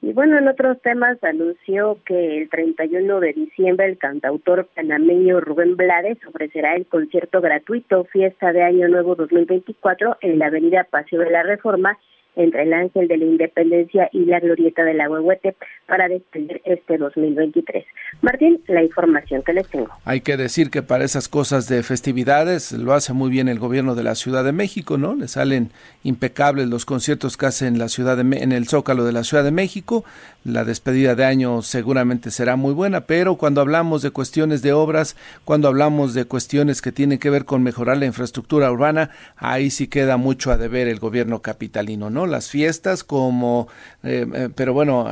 Y 0.00 0.12
bueno, 0.12 0.36
en 0.36 0.46
otros 0.46 0.80
temas 0.82 1.16
anunció 1.24 1.98
que 2.04 2.42
el 2.42 2.50
31 2.50 3.20
de 3.20 3.32
diciembre 3.32 3.86
el 3.86 3.96
cantautor 3.96 4.68
panameño 4.74 5.40
Rubén 5.40 5.76
Blades 5.76 6.18
ofrecerá 6.26 6.76
el 6.76 6.86
concierto 6.86 7.40
gratuito 7.40 8.04
Fiesta 8.04 8.52
de 8.52 8.62
Año 8.62 8.86
Nuevo 8.88 9.14
2024 9.14 10.18
en 10.20 10.38
la 10.38 10.46
avenida 10.46 10.84
Paseo 10.84 11.20
de 11.20 11.30
la 11.30 11.42
Reforma 11.42 11.98
entre 12.36 12.62
el 12.62 12.72
Ángel 12.72 13.08
de 13.08 13.16
la 13.16 13.24
Independencia 13.24 14.08
y 14.12 14.24
la 14.24 14.40
Glorieta 14.40 14.84
de 14.84 14.94
la 14.94 15.08
Huehuete 15.08 15.54
para 15.86 16.08
despedir 16.08 16.60
este 16.64 16.98
2023. 16.98 17.84
Martín, 18.22 18.60
la 18.68 18.82
información 18.82 19.42
que 19.42 19.52
les 19.52 19.68
tengo. 19.68 19.88
Hay 20.04 20.20
que 20.20 20.36
decir 20.36 20.70
que 20.70 20.82
para 20.82 21.04
esas 21.04 21.28
cosas 21.28 21.68
de 21.68 21.82
festividades 21.82 22.72
lo 22.72 22.92
hace 22.92 23.12
muy 23.12 23.30
bien 23.30 23.48
el 23.48 23.58
gobierno 23.58 23.94
de 23.94 24.02
la 24.02 24.14
Ciudad 24.14 24.44
de 24.44 24.52
México, 24.52 24.98
¿no? 24.98 25.14
Le 25.14 25.28
salen 25.28 25.70
impecables 26.02 26.68
los 26.68 26.84
conciertos 26.84 27.36
que 27.36 27.46
hace 27.46 27.66
en 27.66 27.78
la 27.78 27.88
ciudad 27.88 28.16
de 28.16 28.24
en 28.24 28.52
el 28.52 28.66
Zócalo 28.66 29.04
de 29.04 29.12
la 29.12 29.24
Ciudad 29.24 29.44
de 29.44 29.50
México. 29.50 30.04
La 30.44 30.64
despedida 30.64 31.14
de 31.14 31.24
año 31.24 31.62
seguramente 31.62 32.30
será 32.30 32.56
muy 32.56 32.74
buena, 32.74 33.06
pero 33.06 33.36
cuando 33.36 33.62
hablamos 33.62 34.02
de 34.02 34.10
cuestiones 34.10 34.60
de 34.60 34.74
obras, 34.74 35.16
cuando 35.46 35.68
hablamos 35.68 36.12
de 36.12 36.26
cuestiones 36.26 36.82
que 36.82 36.92
tienen 36.92 37.18
que 37.18 37.30
ver 37.30 37.46
con 37.46 37.62
mejorar 37.62 37.96
la 37.96 38.04
infraestructura 38.04 38.70
urbana, 38.70 39.08
ahí 39.38 39.70
sí 39.70 39.88
queda 39.88 40.18
mucho 40.18 40.52
a 40.52 40.58
deber 40.58 40.86
el 40.86 40.98
gobierno 40.98 41.40
capitalino, 41.40 42.10
¿no? 42.10 42.26
Las 42.26 42.50
fiestas 42.50 43.04
como, 43.04 43.68
eh, 44.02 44.26
eh, 44.34 44.48
pero 44.54 44.74
bueno, 44.74 45.08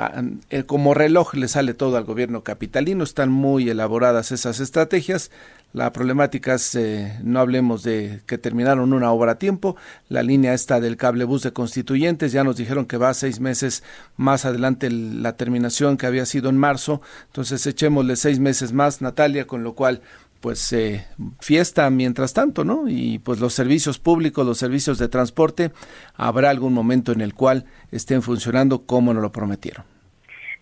eh, 0.50 0.64
como 0.64 0.92
reloj 0.92 1.32
le 1.32 1.48
sale 1.48 1.72
todo 1.72 1.96
al 1.96 2.04
gobierno 2.04 2.42
capitalino, 2.42 3.02
están 3.02 3.30
muy 3.30 3.70
elaboradas 3.70 4.32
esas 4.32 4.60
estrategias. 4.60 5.30
La 5.72 5.90
problemática 5.92 6.54
es, 6.54 6.78
no 7.22 7.40
hablemos 7.40 7.82
de 7.82 8.20
que 8.26 8.36
terminaron 8.36 8.92
una 8.92 9.10
obra 9.10 9.32
a 9.32 9.38
tiempo, 9.38 9.76
la 10.10 10.22
línea 10.22 10.52
esta 10.52 10.80
del 10.80 10.98
cable 10.98 11.24
bus 11.24 11.42
de 11.42 11.54
constituyentes, 11.54 12.32
ya 12.32 12.44
nos 12.44 12.56
dijeron 12.56 12.84
que 12.84 12.98
va 12.98 13.14
seis 13.14 13.40
meses 13.40 13.82
más 14.16 14.44
adelante 14.44 14.90
la 14.90 15.36
terminación 15.38 15.96
que 15.96 16.06
había 16.06 16.26
sido 16.26 16.50
en 16.50 16.58
marzo, 16.58 17.00
entonces 17.26 17.66
echémosle 17.66 18.16
seis 18.16 18.38
meses 18.38 18.72
más, 18.72 19.00
Natalia, 19.00 19.46
con 19.46 19.64
lo 19.64 19.74
cual 19.74 20.02
pues 20.42 20.72
eh, 20.72 21.06
fiesta 21.40 21.88
mientras 21.88 22.34
tanto, 22.34 22.64
¿no? 22.64 22.88
Y 22.88 23.20
pues 23.20 23.38
los 23.38 23.54
servicios 23.54 24.00
públicos, 24.00 24.44
los 24.44 24.58
servicios 24.58 24.98
de 24.98 25.08
transporte, 25.08 25.70
habrá 26.16 26.50
algún 26.50 26.74
momento 26.74 27.12
en 27.12 27.20
el 27.20 27.32
cual 27.32 27.64
estén 27.92 28.22
funcionando 28.22 28.82
como 28.82 29.14
nos 29.14 29.22
lo 29.22 29.30
prometieron. 29.30 29.84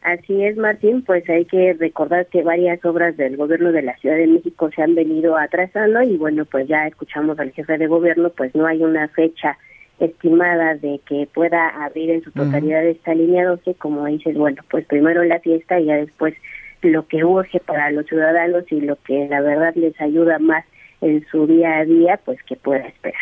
Así 0.03 0.43
es, 0.43 0.57
Martín, 0.57 1.03
pues 1.03 1.29
hay 1.29 1.45
que 1.45 1.75
recordar 1.75 2.27
que 2.27 2.43
varias 2.43 2.83
obras 2.87 3.17
del 3.19 3.37
gobierno 3.37 3.71
de 3.71 3.83
la 3.83 3.97
Ciudad 3.99 4.17
de 4.17 4.27
México 4.27 4.71
se 4.75 4.83
han 4.83 4.95
venido 4.95 5.37
atrasando 5.37 6.01
y 6.03 6.17
bueno, 6.17 6.47
pues 6.47 6.67
ya 6.69 6.87
escuchamos 6.87 7.39
al 7.39 7.53
jefe 7.53 7.77
de 7.77 7.87
gobierno, 7.87 8.31
pues 8.31 8.55
no 8.55 8.67
hay 8.67 8.83
una 8.83 9.09
fecha 9.09 9.59
estimada 9.99 10.75
de 10.77 11.01
que 11.07 11.29
pueda 11.33 11.69
abrir 11.85 12.11
en 12.11 12.23
su 12.23 12.31
totalidad 12.31 12.83
esta 12.87 13.15
línea 13.15 13.45
12, 13.45 13.75
como 13.75 14.07
dices, 14.07 14.35
bueno, 14.37 14.63
pues 14.71 14.87
primero 14.87 15.23
la 15.25 15.39
fiesta 15.41 15.79
y 15.79 15.85
ya 15.85 15.97
después 15.97 16.35
lo 16.81 17.07
que 17.07 17.23
urge 17.23 17.61
para 17.61 17.91
los 17.91 18.07
ciudadanos 18.07 18.65
y 18.73 18.81
lo 18.81 18.97
que 19.05 19.29
la 19.29 19.43
verdad 19.43 19.75
les 19.75 20.01
ayuda 20.01 20.39
más 20.39 20.65
en 21.03 21.27
su 21.31 21.47
día 21.47 21.79
a 21.79 21.85
día, 21.85 22.19
pues 22.25 22.43
que 22.45 22.57
pueda 22.57 22.87
esperar. 22.87 23.21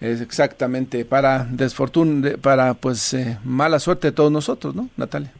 Es 0.00 0.20
exactamente 0.20 1.04
para 1.04 1.44
desfortuna, 1.44 2.32
para 2.40 2.74
pues 2.74 3.14
eh, 3.14 3.38
mala 3.44 3.78
suerte 3.78 4.08
de 4.08 4.12
todos 4.12 4.30
nosotros, 4.30 4.74
¿no, 4.74 4.90
Natalia? 4.96 5.32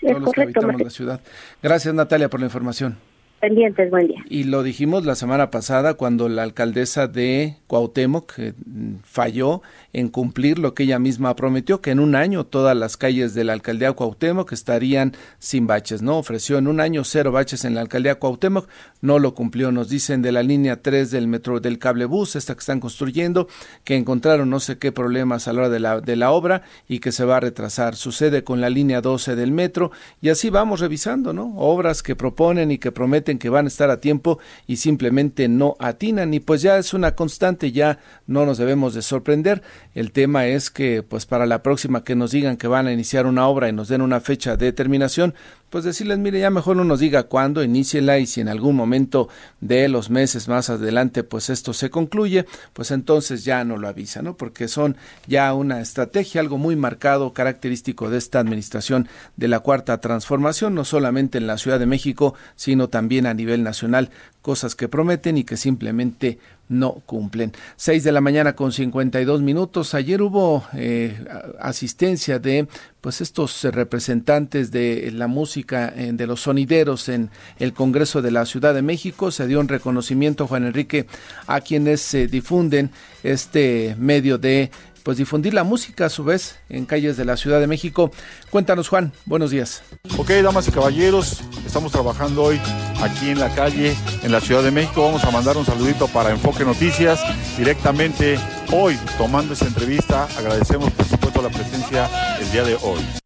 todos 0.00 0.22
los 0.22 0.32
que 0.32 0.42
habitamos 0.42 0.80
la 0.80 0.90
ciudad. 0.90 1.20
Gracias, 1.62 1.92
Natalia, 1.94 2.28
por 2.28 2.40
la 2.40 2.46
información 2.46 2.96
pendientes, 3.40 3.90
buen 3.90 4.08
día. 4.08 4.24
Y 4.28 4.44
lo 4.44 4.62
dijimos 4.62 5.04
la 5.04 5.14
semana 5.14 5.50
pasada 5.50 5.94
cuando 5.94 6.28
la 6.28 6.42
alcaldesa 6.42 7.08
de 7.08 7.56
Cuauhtémoc 7.66 8.32
eh, 8.38 8.54
falló 9.02 9.62
en 9.92 10.08
cumplir 10.08 10.58
lo 10.58 10.74
que 10.74 10.84
ella 10.84 10.98
misma 10.98 11.36
prometió, 11.36 11.80
que 11.80 11.90
en 11.90 12.00
un 12.00 12.14
año 12.14 12.44
todas 12.44 12.76
las 12.76 12.96
calles 12.96 13.34
de 13.34 13.44
la 13.44 13.52
alcaldía 13.52 13.92
Cuauhtémoc 13.92 14.52
estarían 14.52 15.12
sin 15.38 15.66
baches, 15.66 16.02
¿no? 16.02 16.18
Ofreció 16.18 16.58
en 16.58 16.66
un 16.66 16.80
año 16.80 17.04
cero 17.04 17.32
baches 17.32 17.64
en 17.64 17.74
la 17.74 17.80
alcaldía 17.80 18.16
Cuauhtémoc, 18.16 18.68
no 19.00 19.18
lo 19.18 19.34
cumplió. 19.34 19.70
Nos 19.72 19.88
dicen 19.88 20.22
de 20.22 20.32
la 20.32 20.42
línea 20.42 20.80
3 20.80 21.10
del 21.10 21.28
metro 21.28 21.60
del 21.60 21.78
cablebús, 21.78 22.36
esta 22.36 22.54
que 22.54 22.60
están 22.60 22.80
construyendo, 22.80 23.48
que 23.84 23.96
encontraron 23.96 24.50
no 24.50 24.60
sé 24.60 24.78
qué 24.78 24.92
problemas 24.92 25.48
a 25.48 25.52
la 25.52 25.60
hora 25.60 25.68
de 25.68 25.80
la, 25.80 26.00
de 26.00 26.16
la 26.16 26.30
obra 26.30 26.62
y 26.88 27.00
que 27.00 27.12
se 27.12 27.24
va 27.24 27.36
a 27.36 27.40
retrasar. 27.40 27.96
Sucede 27.96 28.44
con 28.44 28.60
la 28.60 28.70
línea 28.70 29.00
12 29.00 29.36
del 29.36 29.52
metro 29.52 29.90
y 30.20 30.30
así 30.30 30.50
vamos 30.50 30.80
revisando, 30.80 31.32
¿no? 31.32 31.54
Obras 31.56 32.02
que 32.02 32.16
proponen 32.16 32.70
y 32.70 32.78
que 32.78 32.92
prometen 32.92 33.33
que 33.38 33.48
van 33.48 33.64
a 33.66 33.68
estar 33.68 33.90
a 33.90 34.00
tiempo 34.00 34.38
y 34.66 34.76
simplemente 34.76 35.48
no 35.48 35.76
atinan 35.78 36.34
y 36.34 36.40
pues 36.40 36.62
ya 36.62 36.78
es 36.78 36.94
una 36.94 37.14
constante, 37.14 37.72
ya 37.72 37.98
no 38.26 38.46
nos 38.46 38.58
debemos 38.58 38.94
de 38.94 39.02
sorprender. 39.02 39.62
El 39.94 40.12
tema 40.12 40.46
es 40.46 40.70
que 40.70 41.02
pues 41.02 41.26
para 41.26 41.46
la 41.46 41.62
próxima 41.62 42.04
que 42.04 42.14
nos 42.14 42.30
digan 42.30 42.56
que 42.56 42.68
van 42.68 42.86
a 42.86 42.92
iniciar 42.92 43.26
una 43.26 43.46
obra 43.46 43.68
y 43.68 43.72
nos 43.72 43.88
den 43.88 44.02
una 44.02 44.20
fecha 44.20 44.56
de 44.56 44.72
terminación, 44.72 45.34
pues 45.74 45.82
decirles, 45.82 46.18
mire, 46.18 46.38
ya 46.38 46.50
mejor 46.50 46.76
no 46.76 46.84
nos 46.84 47.00
diga 47.00 47.24
cuándo, 47.24 47.60
iníciela 47.60 48.20
y 48.20 48.26
si 48.26 48.40
en 48.40 48.46
algún 48.46 48.76
momento 48.76 49.28
de 49.60 49.88
los 49.88 50.08
meses 50.08 50.46
más 50.46 50.70
adelante, 50.70 51.24
pues 51.24 51.50
esto 51.50 51.72
se 51.72 51.90
concluye, 51.90 52.46
pues 52.72 52.92
entonces 52.92 53.44
ya 53.44 53.64
no 53.64 53.76
lo 53.76 53.88
avisa, 53.88 54.22
¿no? 54.22 54.36
Porque 54.36 54.68
son 54.68 54.96
ya 55.26 55.52
una 55.52 55.80
estrategia, 55.80 56.40
algo 56.40 56.58
muy 56.58 56.76
marcado, 56.76 57.32
característico 57.32 58.08
de 58.08 58.18
esta 58.18 58.38
administración 58.38 59.08
de 59.34 59.48
la 59.48 59.58
cuarta 59.58 60.00
transformación, 60.00 60.76
no 60.76 60.84
solamente 60.84 61.38
en 61.38 61.48
la 61.48 61.58
Ciudad 61.58 61.80
de 61.80 61.86
México, 61.86 62.34
sino 62.54 62.88
también 62.88 63.26
a 63.26 63.34
nivel 63.34 63.64
nacional, 63.64 64.10
cosas 64.42 64.76
que 64.76 64.88
prometen 64.88 65.38
y 65.38 65.42
que 65.42 65.56
simplemente 65.56 66.38
no 66.68 67.02
cumplen. 67.06 67.52
Seis 67.76 68.04
de 68.04 68.12
la 68.12 68.20
mañana 68.20 68.54
con 68.54 68.72
cincuenta 68.72 69.20
y 69.20 69.24
dos 69.24 69.42
minutos. 69.42 69.94
Ayer 69.94 70.22
hubo 70.22 70.64
eh, 70.74 71.24
asistencia 71.60 72.38
de 72.38 72.66
pues 73.00 73.20
estos 73.20 73.64
representantes 73.64 74.70
de 74.70 75.10
la 75.12 75.26
música 75.26 75.92
eh, 75.94 76.10
de 76.14 76.26
los 76.26 76.40
sonideros 76.40 77.08
en 77.10 77.30
el 77.58 77.74
Congreso 77.74 78.22
de 78.22 78.30
la 78.30 78.46
Ciudad 78.46 78.74
de 78.74 78.82
México. 78.82 79.30
Se 79.30 79.46
dio 79.46 79.60
un 79.60 79.68
reconocimiento, 79.68 80.46
Juan 80.46 80.64
Enrique, 80.64 81.06
a 81.46 81.60
quienes 81.60 82.14
eh, 82.14 82.26
difunden 82.28 82.90
este 83.22 83.94
medio 83.98 84.38
de 84.38 84.70
pues 85.04 85.18
difundir 85.18 85.54
la 85.54 85.62
música 85.62 86.06
a 86.06 86.08
su 86.08 86.24
vez 86.24 86.56
en 86.68 86.86
calles 86.86 87.16
de 87.16 87.24
la 87.24 87.36
Ciudad 87.36 87.60
de 87.60 87.68
México. 87.68 88.10
Cuéntanos, 88.50 88.88
Juan, 88.88 89.12
buenos 89.26 89.50
días. 89.50 89.84
Ok, 90.16 90.30
damas 90.42 90.66
y 90.66 90.72
caballeros, 90.72 91.42
estamos 91.64 91.92
trabajando 91.92 92.42
hoy 92.42 92.60
aquí 93.00 93.28
en 93.28 93.38
la 93.38 93.54
calle, 93.54 93.94
en 94.22 94.32
la 94.32 94.40
Ciudad 94.40 94.62
de 94.62 94.70
México. 94.70 95.04
Vamos 95.04 95.22
a 95.24 95.30
mandar 95.30 95.56
un 95.56 95.66
saludito 95.66 96.08
para 96.08 96.30
Enfoque 96.30 96.64
Noticias 96.64 97.20
directamente 97.56 98.38
hoy, 98.72 98.98
tomando 99.18 99.52
esta 99.52 99.66
entrevista. 99.66 100.26
Agradecemos, 100.38 100.90
por 100.90 101.06
supuesto, 101.06 101.42
la 101.42 101.50
presencia 101.50 102.08
el 102.40 102.50
día 102.50 102.64
de 102.64 102.74
hoy. 102.82 103.23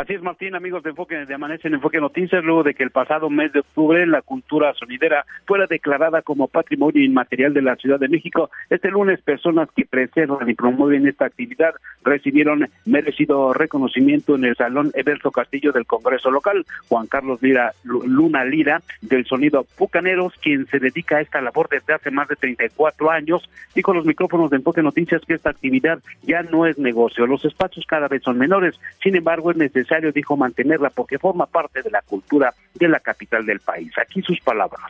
Así 0.00 0.14
es, 0.14 0.22
Martín, 0.22 0.54
amigos 0.54 0.84
de 0.84 0.90
Enfoque 0.90 1.26
de 1.26 1.34
Amanece 1.34 1.66
en 1.66 1.74
Enfoque 1.74 1.98
Noticias, 1.98 2.44
luego 2.44 2.62
de 2.62 2.74
que 2.74 2.84
el 2.84 2.92
pasado 2.92 3.28
mes 3.30 3.52
de 3.52 3.58
octubre 3.58 4.06
la 4.06 4.22
cultura 4.22 4.72
sonidera 4.74 5.26
fuera 5.44 5.66
declarada 5.66 6.22
como 6.22 6.46
patrimonio 6.46 7.02
inmaterial 7.02 7.52
de 7.52 7.62
la 7.62 7.74
Ciudad 7.74 7.98
de 7.98 8.06
México, 8.06 8.48
este 8.70 8.92
lunes 8.92 9.20
personas 9.20 9.68
que 9.74 9.84
preservan 9.86 10.48
y 10.48 10.54
promueven 10.54 11.08
esta 11.08 11.24
actividad 11.24 11.74
recibieron 12.04 12.70
merecido 12.84 13.52
reconocimiento 13.52 14.36
en 14.36 14.44
el 14.44 14.54
Salón 14.54 14.92
Everto 14.94 15.32
Castillo 15.32 15.72
del 15.72 15.84
Congreso 15.84 16.30
Local. 16.30 16.64
Juan 16.88 17.08
Carlos 17.08 17.42
Lira, 17.42 17.72
Luna 17.82 18.44
Lira, 18.44 18.80
del 19.00 19.26
Sonido 19.26 19.66
Pucaneros, 19.76 20.32
quien 20.40 20.66
se 20.66 20.78
dedica 20.78 21.16
a 21.16 21.22
esta 21.22 21.40
labor 21.40 21.68
desde 21.68 21.94
hace 21.94 22.12
más 22.12 22.28
de 22.28 22.36
34 22.36 23.10
años, 23.10 23.50
dijo 23.74 23.90
a 23.90 23.96
los 23.96 24.06
micrófonos 24.06 24.48
de 24.50 24.58
Enfoque 24.58 24.80
Noticias 24.80 25.22
que 25.26 25.34
esta 25.34 25.50
actividad 25.50 25.98
ya 26.22 26.44
no 26.44 26.66
es 26.66 26.78
negocio, 26.78 27.26
los 27.26 27.44
espacios 27.44 27.84
cada 27.84 28.06
vez 28.06 28.22
son 28.22 28.38
menores, 28.38 28.78
sin 29.02 29.16
embargo 29.16 29.50
es 29.50 29.56
necesario 29.56 29.87
dijo, 30.14 30.36
mantenerla 30.36 30.90
porque 30.90 31.18
forma 31.18 31.46
parte 31.46 31.82
de 31.82 31.90
la 31.90 32.02
cultura 32.02 32.54
de 32.74 32.88
la 32.88 33.00
capital 33.00 33.44
del 33.46 33.60
país. 33.60 33.92
Aquí 34.00 34.22
sus 34.22 34.40
palabras. 34.40 34.82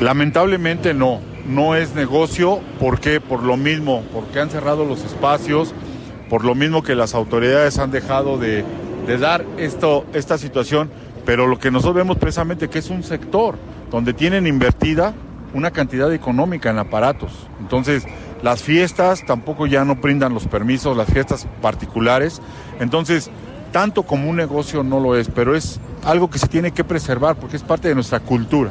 Lamentablemente 0.00 0.94
no, 0.94 1.20
no 1.46 1.74
es 1.74 1.94
negocio. 1.94 2.60
¿Por 2.78 3.00
qué? 3.00 3.20
Por 3.20 3.42
lo 3.42 3.56
mismo, 3.56 4.04
porque 4.12 4.40
han 4.40 4.50
cerrado 4.50 4.84
los 4.84 5.04
espacios, 5.04 5.74
por 6.28 6.44
lo 6.44 6.54
mismo 6.54 6.82
que 6.82 6.94
las 6.94 7.14
autoridades 7.14 7.78
han 7.78 7.90
dejado 7.90 8.38
de, 8.38 8.64
de 9.06 9.18
dar 9.18 9.44
esto, 9.56 10.06
esta 10.12 10.38
situación, 10.38 10.90
pero 11.24 11.46
lo 11.46 11.58
que 11.58 11.70
nosotros 11.70 11.96
vemos 11.96 12.18
precisamente 12.18 12.68
que 12.68 12.78
es 12.78 12.90
un 12.90 13.02
sector 13.02 13.56
donde 13.90 14.12
tienen 14.12 14.46
invertida 14.46 15.14
una 15.54 15.70
cantidad 15.70 16.12
económica 16.12 16.70
en 16.70 16.78
aparatos. 16.78 17.48
Entonces, 17.60 18.06
las 18.42 18.62
fiestas 18.62 19.24
tampoco 19.26 19.66
ya 19.66 19.84
no 19.84 19.96
brindan 19.96 20.34
los 20.34 20.46
permisos, 20.46 20.96
las 20.96 21.10
fiestas 21.10 21.46
particulares. 21.60 22.40
Entonces, 22.80 23.30
tanto 23.72 24.02
como 24.02 24.28
un 24.30 24.36
negocio 24.36 24.82
no 24.82 25.00
lo 25.00 25.16
es, 25.16 25.28
pero 25.28 25.54
es 25.54 25.80
algo 26.04 26.30
que 26.30 26.38
se 26.38 26.48
tiene 26.48 26.72
que 26.72 26.84
preservar 26.84 27.36
porque 27.36 27.56
es 27.56 27.62
parte 27.62 27.88
de 27.88 27.94
nuestra 27.94 28.20
cultura. 28.20 28.70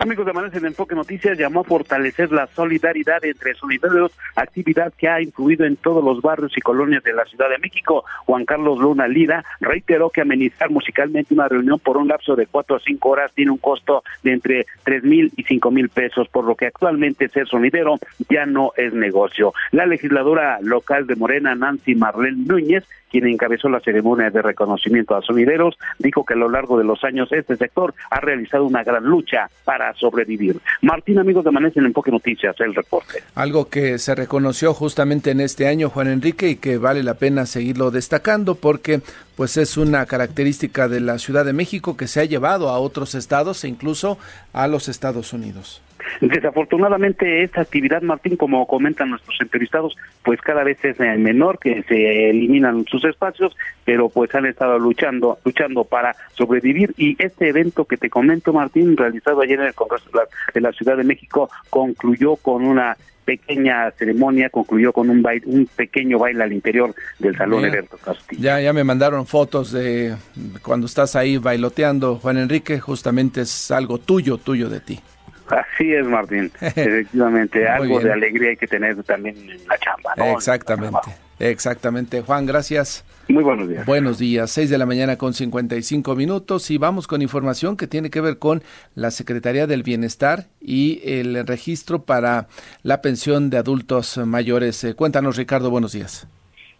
Amigos 0.00 0.24
de 0.24 0.32
Amanece 0.32 0.58
en 0.58 0.66
Enfoque 0.66 0.96
Noticias 0.96 1.38
llamó 1.38 1.60
a 1.60 1.64
fortalecer 1.64 2.32
la 2.32 2.48
solidaridad 2.48 3.24
entre 3.24 3.54
solidarios, 3.54 4.10
actividad 4.34 4.92
que 4.98 5.08
ha 5.08 5.22
influido 5.22 5.64
en 5.64 5.76
todos 5.76 6.02
los 6.02 6.20
barrios 6.20 6.52
y 6.58 6.60
colonias 6.60 7.04
de 7.04 7.12
la 7.12 7.24
Ciudad 7.26 7.48
de 7.48 7.58
México. 7.58 8.04
Juan 8.26 8.44
Carlos 8.44 8.80
Luna 8.80 9.06
Lira 9.06 9.44
reiteró 9.60 10.10
que 10.10 10.22
amenizar 10.22 10.68
musicalmente 10.68 11.32
una 11.32 11.46
reunión 11.46 11.78
por 11.78 11.96
un 11.96 12.08
lapso 12.08 12.34
de 12.34 12.46
cuatro 12.46 12.74
a 12.74 12.80
cinco 12.80 13.10
horas 13.10 13.32
tiene 13.34 13.52
un 13.52 13.58
costo 13.58 14.02
de 14.24 14.32
entre 14.32 14.66
tres 14.82 15.04
mil 15.04 15.32
y 15.36 15.44
cinco 15.44 15.70
mil 15.70 15.88
pesos, 15.88 16.26
por 16.28 16.44
lo 16.44 16.56
que 16.56 16.66
actualmente 16.66 17.28
ser 17.28 17.46
sonidero 17.46 17.94
ya 18.28 18.46
no 18.46 18.72
es 18.76 18.92
negocio. 18.92 19.54
La 19.70 19.86
legisladora 19.86 20.58
local 20.60 21.06
de 21.06 21.14
Morena, 21.14 21.54
Nancy 21.54 21.94
Marlene 21.94 22.44
Núñez, 22.44 22.84
quien 23.14 23.28
encabezó 23.28 23.68
la 23.68 23.78
ceremonia 23.78 24.28
de 24.28 24.42
reconocimiento 24.42 25.14
a 25.14 25.22
sonideros, 25.22 25.76
dijo 26.00 26.24
que 26.24 26.34
a 26.34 26.36
lo 26.36 26.48
largo 26.48 26.76
de 26.76 26.82
los 26.82 27.04
años 27.04 27.30
este 27.30 27.56
sector 27.56 27.94
ha 28.10 28.18
realizado 28.18 28.64
una 28.64 28.82
gran 28.82 29.04
lucha 29.04 29.48
para 29.64 29.94
sobrevivir. 29.94 30.58
Martín, 30.82 31.20
amigos 31.20 31.44
de 31.44 31.50
Amanece 31.50 31.78
en 31.78 31.86
Enfoque 31.86 32.10
Noticias, 32.10 32.56
el 32.58 32.74
reporte. 32.74 33.22
Algo 33.36 33.68
que 33.68 33.98
se 33.98 34.16
reconoció 34.16 34.74
justamente 34.74 35.30
en 35.30 35.40
este 35.40 35.68
año, 35.68 35.90
Juan 35.90 36.08
Enrique, 36.08 36.48
y 36.48 36.56
que 36.56 36.76
vale 36.76 37.04
la 37.04 37.14
pena 37.14 37.46
seguirlo 37.46 37.92
destacando 37.92 38.56
porque 38.56 39.00
pues 39.36 39.56
es 39.58 39.76
una 39.76 40.06
característica 40.06 40.88
de 40.88 40.98
la 40.98 41.18
Ciudad 41.18 41.44
de 41.44 41.52
México 41.52 41.96
que 41.96 42.08
se 42.08 42.18
ha 42.18 42.24
llevado 42.24 42.68
a 42.68 42.80
otros 42.80 43.14
estados 43.14 43.62
e 43.62 43.68
incluso 43.68 44.18
a 44.52 44.66
los 44.66 44.88
Estados 44.88 45.32
Unidos. 45.32 45.80
Desafortunadamente 46.20 47.42
esta 47.42 47.62
actividad, 47.62 48.02
Martín, 48.02 48.36
como 48.36 48.66
comentan 48.66 49.10
nuestros 49.10 49.40
entrevistados, 49.40 49.96
pues 50.22 50.40
cada 50.40 50.64
vez 50.64 50.82
es 50.84 50.98
menor, 50.98 51.58
que 51.58 51.82
se 51.84 52.30
eliminan 52.30 52.84
sus 52.86 53.04
espacios, 53.04 53.56
pero 53.84 54.08
pues 54.08 54.34
han 54.34 54.46
estado 54.46 54.78
luchando, 54.78 55.38
luchando 55.44 55.84
para 55.84 56.14
sobrevivir 56.34 56.94
y 56.96 57.16
este 57.22 57.48
evento 57.48 57.84
que 57.84 57.96
te 57.96 58.10
comento, 58.10 58.52
Martín, 58.52 58.96
realizado 58.96 59.40
ayer 59.40 59.60
en 59.60 59.66
el 59.66 59.74
Congreso 59.74 60.10
de 60.52 60.60
la 60.60 60.72
Ciudad 60.72 60.96
de 60.96 61.04
México, 61.04 61.50
concluyó 61.70 62.36
con 62.36 62.64
una 62.64 62.96
pequeña 63.24 63.90
ceremonia 63.92 64.50
concluyó 64.50 64.92
con 64.92 65.10
un 65.10 65.22
baile, 65.22 65.46
un 65.46 65.66
pequeño 65.66 66.18
baile 66.18 66.44
al 66.44 66.52
interior 66.52 66.94
del 67.18 67.36
salón 67.36 67.64
Everto 67.64 67.96
Castillo. 67.96 68.42
Ya, 68.42 68.60
ya 68.60 68.72
me 68.72 68.84
mandaron 68.84 69.26
fotos 69.26 69.72
de 69.72 70.14
cuando 70.62 70.86
estás 70.86 71.16
ahí 71.16 71.38
bailoteando, 71.38 72.16
Juan 72.16 72.38
Enrique, 72.38 72.78
justamente 72.80 73.42
es 73.42 73.70
algo 73.70 73.98
tuyo, 73.98 74.38
tuyo 74.38 74.68
de 74.68 74.80
ti. 74.80 75.00
Así 75.48 75.92
es, 75.92 76.06
Martín. 76.06 76.50
Efectivamente, 76.60 77.68
algo 77.68 78.00
de 78.00 78.12
alegría 78.12 78.50
hay 78.50 78.56
que 78.56 78.66
tener 78.66 79.02
también 79.04 79.36
en 79.36 79.66
la 79.68 79.78
chamba. 79.78 80.32
Exactamente, 80.32 81.10
exactamente. 81.38 82.22
Juan, 82.22 82.46
gracias. 82.46 83.04
Muy 83.28 83.42
buenos 83.42 83.68
días. 83.68 83.86
Buenos 83.86 84.18
días, 84.18 84.50
6 84.50 84.68
de 84.70 84.78
la 84.78 84.86
mañana 84.86 85.16
con 85.16 85.32
55 85.32 86.14
minutos 86.14 86.70
y 86.70 86.78
vamos 86.78 87.06
con 87.06 87.22
información 87.22 87.76
que 87.76 87.86
tiene 87.86 88.10
que 88.10 88.20
ver 88.20 88.38
con 88.38 88.62
la 88.94 89.10
Secretaría 89.10 89.66
del 89.66 89.82
Bienestar 89.82 90.44
y 90.60 91.00
el 91.04 91.46
registro 91.46 92.04
para 92.04 92.48
la 92.82 93.00
pensión 93.00 93.48
de 93.48 93.58
adultos 93.58 94.18
mayores. 94.18 94.84
Eh, 94.84 94.94
cuéntanos, 94.94 95.36
Ricardo, 95.36 95.70
buenos 95.70 95.92
días. 95.92 96.28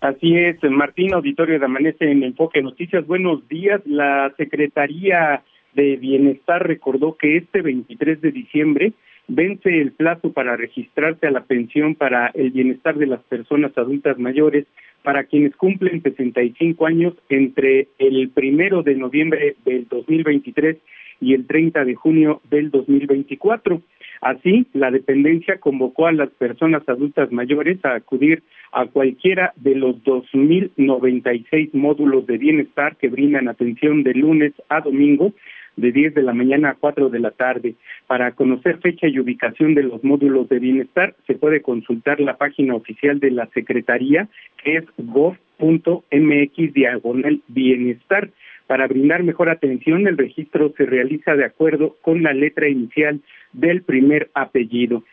Así 0.01 0.37
es, 0.37 0.63
Martín 0.65 1.15
Auditorio 1.15 1.59
de 1.59 1.65
Amanece 1.65 2.11
en 2.11 2.23
Enfoque 2.25 2.61
Noticias. 2.61 3.07
Buenos 3.07 3.49
días. 3.49 3.81
La 3.87 4.31
Secretaría 4.37 5.43
de 5.75 5.97
Bienestar 5.97 6.67
recordó 6.67 7.17
que 7.17 7.37
este 7.37 7.63
23 7.63 8.21
de 8.21 8.33
diciembre 8.33 8.93
vence 9.29 9.81
el 9.81 9.93
plazo 9.93 10.33
para 10.33 10.57
registrarse 10.57 11.27
a 11.27 11.31
la 11.31 11.45
pensión 11.45 11.95
para 11.95 12.29
el 12.35 12.51
bienestar 12.51 12.97
de 12.97 13.07
las 13.07 13.23
personas 13.23 13.77
adultas 13.77 14.19
mayores 14.19 14.67
para 15.03 15.25
quienes 15.25 15.55
cumplen 15.57 16.03
65 16.03 16.87
años 16.87 17.15
entre 17.29 17.89
el 17.99 18.31
primero 18.31 18.83
de 18.83 18.95
noviembre 18.95 19.57
del 19.65 19.87
2023 19.89 20.77
y 21.21 21.35
el 21.35 21.47
30 21.47 21.85
de 21.85 21.95
junio 21.95 22.41
del 22.51 22.71
2024. 22.71 23.81
Así, 24.21 24.67
la 24.73 24.91
dependencia 24.91 25.59
convocó 25.59 26.07
a 26.07 26.13
las 26.13 26.31
personas 26.31 26.89
adultas 26.89 27.31
mayores 27.31 27.85
a 27.85 27.95
acudir 27.95 28.43
a 28.73 28.87
cualquiera 28.87 29.53
de 29.57 29.75
los 29.75 29.97
2.096 30.05 31.71
módulos 31.75 32.27
de 32.27 32.39
bienestar 32.39 32.97
que 32.97 33.09
brindan 33.09 33.49
atención 33.49 34.03
de 34.03 34.15
lunes 34.15 34.53
a 34.71 34.81
domingo 34.81 35.35
de 35.77 35.93
10 35.93 36.15
de 36.15 36.23
la 36.23 36.33
mañana 36.33 36.71
a 36.71 36.75
4 36.75 37.09
de 37.09 37.21
la 37.21 37.31
tarde. 37.31 37.75
Para 38.07 38.33
conocer 38.33 38.79
fecha 38.79 39.09
y 39.09 39.19
ubicación 39.19 39.75
de 39.75 39.83
los 39.83 40.03
módulos 40.05 40.49
de 40.49 40.59
bienestar, 40.59 41.15
se 41.27 41.35
puede 41.35 41.63
consultar 41.63 42.21
la 42.21 42.37
página 42.37 42.75
oficial 42.75 43.21
de 43.21 43.31
la 43.31 43.47
Secretaría, 43.55 44.29
que 44.63 44.77
es 44.77 44.85
gov.mx 44.99 46.73
diagonal 46.73 47.41
bienestar. 47.49 48.31
Para 48.67 48.87
brindar 48.87 49.23
mejor 49.23 49.51
atención, 49.51 50.07
el 50.07 50.17
registro 50.17 50.73
se 50.77 50.87
realiza 50.87 51.35
de 51.35 51.45
acuerdo 51.45 51.97
con 52.01 52.23
la 52.23 52.33
letra 52.33 52.69
inicial 52.69 53.21
del 53.53 53.83
primer 53.83 54.31
apellido. 54.35 55.05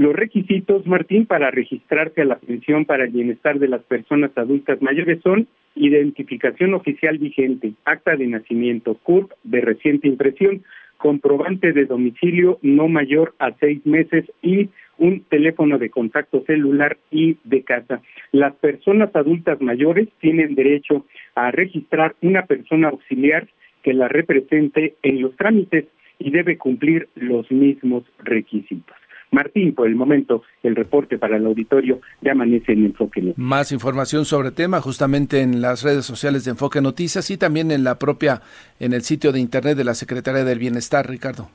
Los 0.00 0.16
requisitos, 0.16 0.86
Martín, 0.86 1.26
para 1.26 1.50
registrarse 1.50 2.22
a 2.22 2.24
la 2.24 2.38
pensión 2.38 2.86
para 2.86 3.04
el 3.04 3.10
bienestar 3.10 3.58
de 3.58 3.68
las 3.68 3.82
personas 3.82 4.30
adultas 4.34 4.80
mayores 4.80 5.20
son 5.22 5.46
identificación 5.74 6.72
oficial 6.72 7.18
vigente, 7.18 7.74
acta 7.84 8.16
de 8.16 8.26
nacimiento, 8.26 8.94
CURP 8.94 9.30
de 9.44 9.60
reciente 9.60 10.08
impresión, 10.08 10.64
comprobante 10.96 11.74
de 11.74 11.84
domicilio 11.84 12.58
no 12.62 12.88
mayor 12.88 13.34
a 13.38 13.52
seis 13.60 13.84
meses 13.84 14.24
y 14.40 14.70
un 14.96 15.20
teléfono 15.24 15.76
de 15.76 15.90
contacto 15.90 16.44
celular 16.46 16.96
y 17.10 17.36
de 17.44 17.62
casa. 17.62 18.00
Las 18.32 18.54
personas 18.54 19.14
adultas 19.14 19.60
mayores 19.60 20.08
tienen 20.18 20.54
derecho 20.54 21.04
a 21.34 21.50
registrar 21.50 22.14
una 22.22 22.46
persona 22.46 22.88
auxiliar 22.88 23.48
que 23.82 23.92
la 23.92 24.08
represente 24.08 24.94
en 25.02 25.20
los 25.20 25.36
trámites 25.36 25.84
y 26.18 26.30
debe 26.30 26.56
cumplir 26.56 27.10
los 27.16 27.50
mismos 27.50 28.04
requisitos. 28.24 28.96
Martín, 29.30 29.74
por 29.74 29.86
el 29.86 29.94
momento, 29.94 30.42
el 30.62 30.74
reporte 30.74 31.18
para 31.18 31.36
el 31.36 31.46
auditorio 31.46 32.00
de 32.20 32.30
Amanece 32.30 32.72
en 32.72 32.86
Enfoque 32.86 33.34
Más 33.36 33.70
información 33.72 34.24
sobre 34.24 34.48
el 34.48 34.54
tema 34.54 34.80
justamente 34.80 35.40
en 35.40 35.60
las 35.60 35.82
redes 35.82 36.04
sociales 36.04 36.44
de 36.44 36.52
Enfoque 36.52 36.80
Noticias 36.80 37.30
y 37.30 37.36
también 37.36 37.70
en 37.70 37.84
la 37.84 37.98
propia, 37.98 38.42
en 38.80 38.92
el 38.92 39.02
sitio 39.02 39.32
de 39.32 39.40
internet 39.40 39.76
de 39.76 39.84
la 39.84 39.94
Secretaría 39.94 40.44
del 40.44 40.58
Bienestar, 40.58 41.08
Ricardo. 41.08 41.48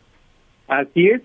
Así 0.67 1.07
es, 1.07 1.21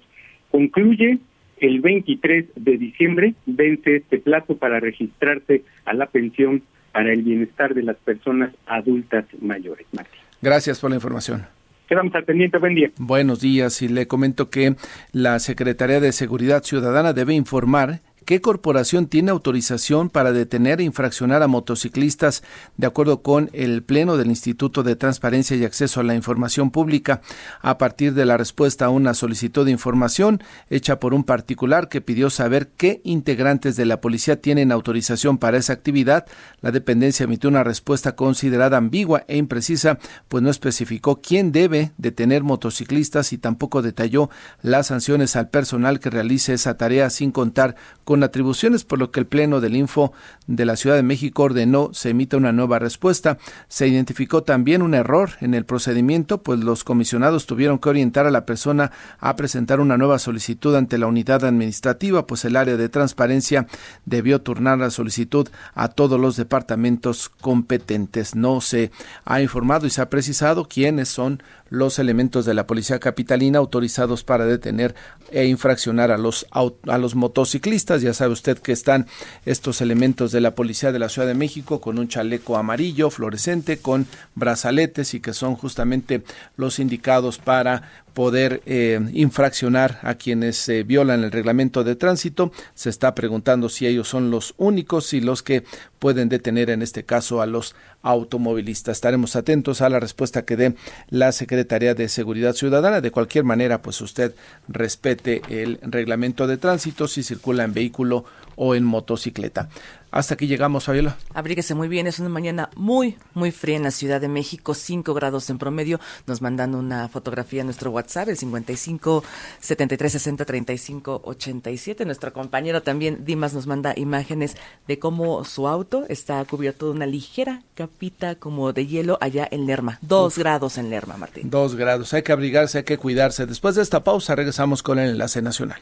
concluye 0.51 1.19
el 1.59 1.81
23 1.81 2.47
de 2.57 2.79
diciembre, 2.79 3.35
vence 3.47 3.97
este 3.97 4.19
plazo 4.19 4.57
para 4.57 4.81
registrarse 4.81 5.63
a 5.85 5.95
la 5.95 6.07
pensión 6.07 6.63
para 6.93 7.13
el 7.13 7.23
bienestar 7.23 7.75
de 7.75 7.83
las 7.83 7.97
personas 7.97 8.53
adultas 8.67 9.25
mayores. 9.41 9.87
Martín. 9.93 10.21
Gracias 10.43 10.81
por 10.81 10.91
la 10.91 10.97
información. 10.97 11.47
Quedamos 11.91 12.15
al 12.15 12.23
pendiente. 12.23 12.57
Buen 12.59 12.77
día. 12.77 12.93
Buenos 12.99 13.41
días 13.41 13.83
y 13.83 13.89
le 13.89 14.07
comento 14.07 14.49
que 14.49 14.77
la 15.11 15.41
Secretaría 15.41 15.99
de 15.99 16.13
Seguridad 16.13 16.63
Ciudadana 16.63 17.13
debe 17.13 17.35
informar 17.35 17.99
¿Qué 18.31 18.41
corporación 18.41 19.09
tiene 19.09 19.33
autorización 19.33 20.09
para 20.09 20.31
detener 20.31 20.81
e 20.81 20.85
infraccionar 20.85 21.43
a 21.43 21.49
motociclistas 21.49 22.45
de 22.77 22.87
acuerdo 22.87 23.23
con 23.23 23.51
el 23.53 23.83
Pleno 23.83 24.17
del 24.17 24.29
Instituto 24.29 24.85
de 24.85 24.95
Transparencia 24.95 25.57
y 25.57 25.65
Acceso 25.65 25.99
a 25.99 26.05
la 26.05 26.15
Información 26.15 26.71
Pública 26.71 27.23
a 27.61 27.77
partir 27.77 28.15
de 28.15 28.25
la 28.25 28.37
respuesta 28.37 28.85
a 28.85 28.91
una 28.91 29.15
solicitud 29.15 29.65
de 29.65 29.73
información 29.73 30.41
hecha 30.69 31.01
por 31.01 31.13
un 31.13 31.25
particular 31.25 31.89
que 31.89 32.03
pidió 32.03 32.31
saber 32.31 32.69
qué 32.77 33.01
integrantes 33.03 33.75
de 33.75 33.85
la 33.85 34.01
policía 34.01 34.41
tienen 34.41 34.71
autorización 34.71 35.37
para 35.37 35.57
esa 35.57 35.73
actividad? 35.73 36.25
La 36.61 36.71
dependencia 36.71 37.25
emitió 37.25 37.51
una 37.51 37.65
respuesta 37.65 38.15
considerada 38.15 38.77
ambigua 38.77 39.25
e 39.27 39.39
imprecisa, 39.39 39.99
pues 40.29 40.41
no 40.41 40.51
especificó 40.51 41.21
quién 41.21 41.51
debe 41.51 41.91
detener 41.99 42.45
motociclistas 42.45 43.33
y 43.33 43.39
tampoco 43.39 43.83
detalló 43.83 44.31
las 44.63 44.87
sanciones 44.87 45.35
al 45.35 45.49
personal 45.49 45.99
que 45.99 46.11
realice 46.11 46.53
esa 46.53 46.77
tarea 46.77 47.11
sin 47.11 47.33
contar 47.33 47.75
con 48.05 48.20
atribuciones, 48.23 48.85
por 48.85 48.99
lo 48.99 49.11
que 49.11 49.21
el 49.21 49.27
Pleno 49.27 49.61
del 49.61 49.77
Info 49.77 50.13
de 50.47 50.65
la 50.65 50.77
Ciudad 50.77 50.97
de 50.97 51.03
México 51.03 51.45
ordenó 51.45 51.91
se 51.93 52.11
emita 52.11 52.37
una 52.37 52.53
nueva 52.53 52.79
respuesta. 52.79 53.39
Se 53.69 53.89
identificó 53.89 54.43
también 54.43 54.83
un 54.83 54.95
error 54.95 55.31
en 55.41 55.55
el 55.55 55.65
procedimiento, 55.65 56.43
pues 56.43 56.61
los 56.61 56.85
comisionados 56.85 57.47
tuvieron 57.47 57.79
que 57.79 57.89
orientar 57.89 58.27
a 58.27 58.31
la 58.31 58.47
persona 58.47 58.93
a 59.19 59.37
presentar 59.37 59.81
una 59.81 59.97
nueva 59.97 60.19
solicitud 60.19 60.75
ante 60.75 60.99
la 60.99 61.07
unidad 61.07 61.45
administrativa, 61.45 62.27
pues 62.27 62.45
el 62.45 62.57
área 62.57 62.77
de 62.77 62.89
transparencia 62.89 63.67
debió 64.05 64.41
turnar 64.41 64.79
la 64.79 64.91
solicitud 64.91 65.49
a 65.75 65.89
todos 65.89 66.21
los 66.21 66.37
departamentos 66.37 67.29
competentes. 67.29 68.35
No 68.35 68.61
se 68.61 68.91
ha 69.25 69.41
informado 69.41 69.87
y 69.87 69.91
se 69.91 70.03
ha 70.03 70.11
precisado 70.11 70.67
quiénes 70.67 71.09
son 71.09 71.43
los 71.71 71.99
elementos 71.99 72.45
de 72.45 72.55
la 72.55 72.67
policía 72.67 72.99
capitalina 72.99 73.59
autorizados 73.59 74.25
para 74.25 74.45
detener 74.45 74.95
e 75.31 75.47
infraccionar 75.47 76.11
a 76.11 76.19
los, 76.19 76.47
a 76.51 76.99
los 76.99 77.15
motociclistas. 77.15 78.00
Ya 78.03 78.15
sabe 78.15 78.33
usted 78.33 78.59
que 78.59 78.73
están 78.73 79.07
estos 79.45 79.81
elementos 79.81 80.33
de 80.33 80.41
la 80.41 80.55
policía 80.55 80.93
de 80.93 80.99
la 80.99 81.09
Ciudad 81.09 81.29
de 81.29 81.35
México 81.35 81.81
con 81.81 81.99
un 81.99 82.09
chaleco 82.09 82.57
amarillo 82.57 83.11
fluorescente, 83.11 83.79
con 83.79 84.07
brazaletes 84.35 85.15
y 85.15 85.21
que 85.21 85.33
son 85.33 85.57
justamente 85.57 86.23
los 86.57 86.79
indicados 86.79 87.39
para 87.39 87.91
poder 88.13 88.63
eh, 88.67 89.01
infraccionar 89.13 89.99
a 90.03 90.15
quienes 90.15 90.69
eh, 90.69 90.83
violan 90.83 91.25
el 91.25 91.33
reglamento 91.33 91.85
de 91.85 91.97
tránsito. 91.97 92.53
Se 92.75 92.91
está 92.91 93.15
preguntando 93.15 93.69
si 93.69 93.87
ellos 93.87 94.09
son 94.09 94.31
los 94.31 94.55
únicos 94.59 95.13
y 95.13 95.21
los 95.21 95.43
que 95.43 95.65
pueden 95.99 96.29
detener 96.29 96.71
en 96.71 96.83
este 96.83 97.05
caso 97.05 97.43
a 97.43 97.47
los 97.47 97.75
automovilistas. 98.03 98.97
Estaremos 98.97 99.37
atentos 99.37 99.83
a 99.83 99.89
la 99.89 100.01
respuesta 100.01 100.45
que 100.45 100.57
dé 100.57 100.75
la 101.09 101.33
Secretaría 101.33 101.95
de 101.95 102.09
Seguridad 102.09 102.55
Ciudadana. 102.55 103.01
De 103.01 103.11
cualquier 103.11 103.45
manera, 103.45 103.83
pues 103.83 104.01
usted 104.01 104.35
respete 104.69 105.43
el 105.49 105.79
reglamento 105.83 106.47
de 106.47 106.57
tránsito 106.57 107.09
si 107.09 107.23
circula 107.23 107.65
en 107.65 107.75
vehículo 107.75 108.25
o 108.57 108.75
en 108.75 108.85
motocicleta. 108.85 109.69
Hasta 110.11 110.35
aquí 110.35 110.49
llegamos, 110.49 110.85
Fabiola. 110.85 111.17
Abríguese 111.35 111.75
muy 111.75 111.87
bien, 111.87 112.07
es 112.09 112.19
una 112.19 112.29
mañana 112.29 112.71
muy, 112.75 113.17
muy 113.35 113.53
fría 113.53 113.77
en 113.77 113.85
la 113.85 113.93
Ciudad 113.93 114.21
de 114.21 114.29
México, 114.29 114.75
5 114.75 115.15
grados 115.15 115.49
en 115.51 115.59
promedio. 115.59 116.01
Nos 116.27 116.43
mandan 116.43 116.75
una 116.75 117.09
fotografía 117.09 117.63
a 117.63 117.65
nuestro 117.65 117.93
WhatsApp, 117.93 118.29
el 118.29 118.37
55 118.37 119.23
73 119.61 120.13
60 120.13 120.45
35 120.45 121.23
87. 121.25 122.05
Nuestro 122.05 122.33
compañero 122.33 122.83
también, 122.83 123.25
Dimas, 123.25 123.55
nos 123.55 123.69
manda 123.69 123.95
imágenes 123.97 124.57
de 124.89 124.99
cómo 124.99 125.45
su 125.45 125.69
auto 125.69 126.07
está 126.09 126.45
cubierto 126.45 126.87
de 126.87 126.93
una 126.93 127.07
ligera 127.07 127.63
capita 127.75 128.35
como 128.35 128.73
de 128.73 128.87
hielo 128.87 129.17
allá 129.21 129.47
en 129.51 129.67
Lerma. 129.67 129.99
Dos 130.03 130.39
grados 130.39 130.77
en 130.77 130.91
Lerma, 130.91 131.17
Martín. 131.17 131.51
Dos 131.51 131.77
grados, 131.77 132.13
hay 132.15 132.23
que 132.23 132.33
abrigarse, 132.33 132.79
hay 132.79 132.85
que 132.85 132.99
cuidarse. 132.99 133.47
Después 133.47 133.77
de 133.77 133.83
esta 133.83 134.03
pausa 134.03 134.35
regresamos 134.35 134.83
con 134.83 134.99
el 134.99 135.11
enlace 135.11 135.41
nacional. 135.41 135.79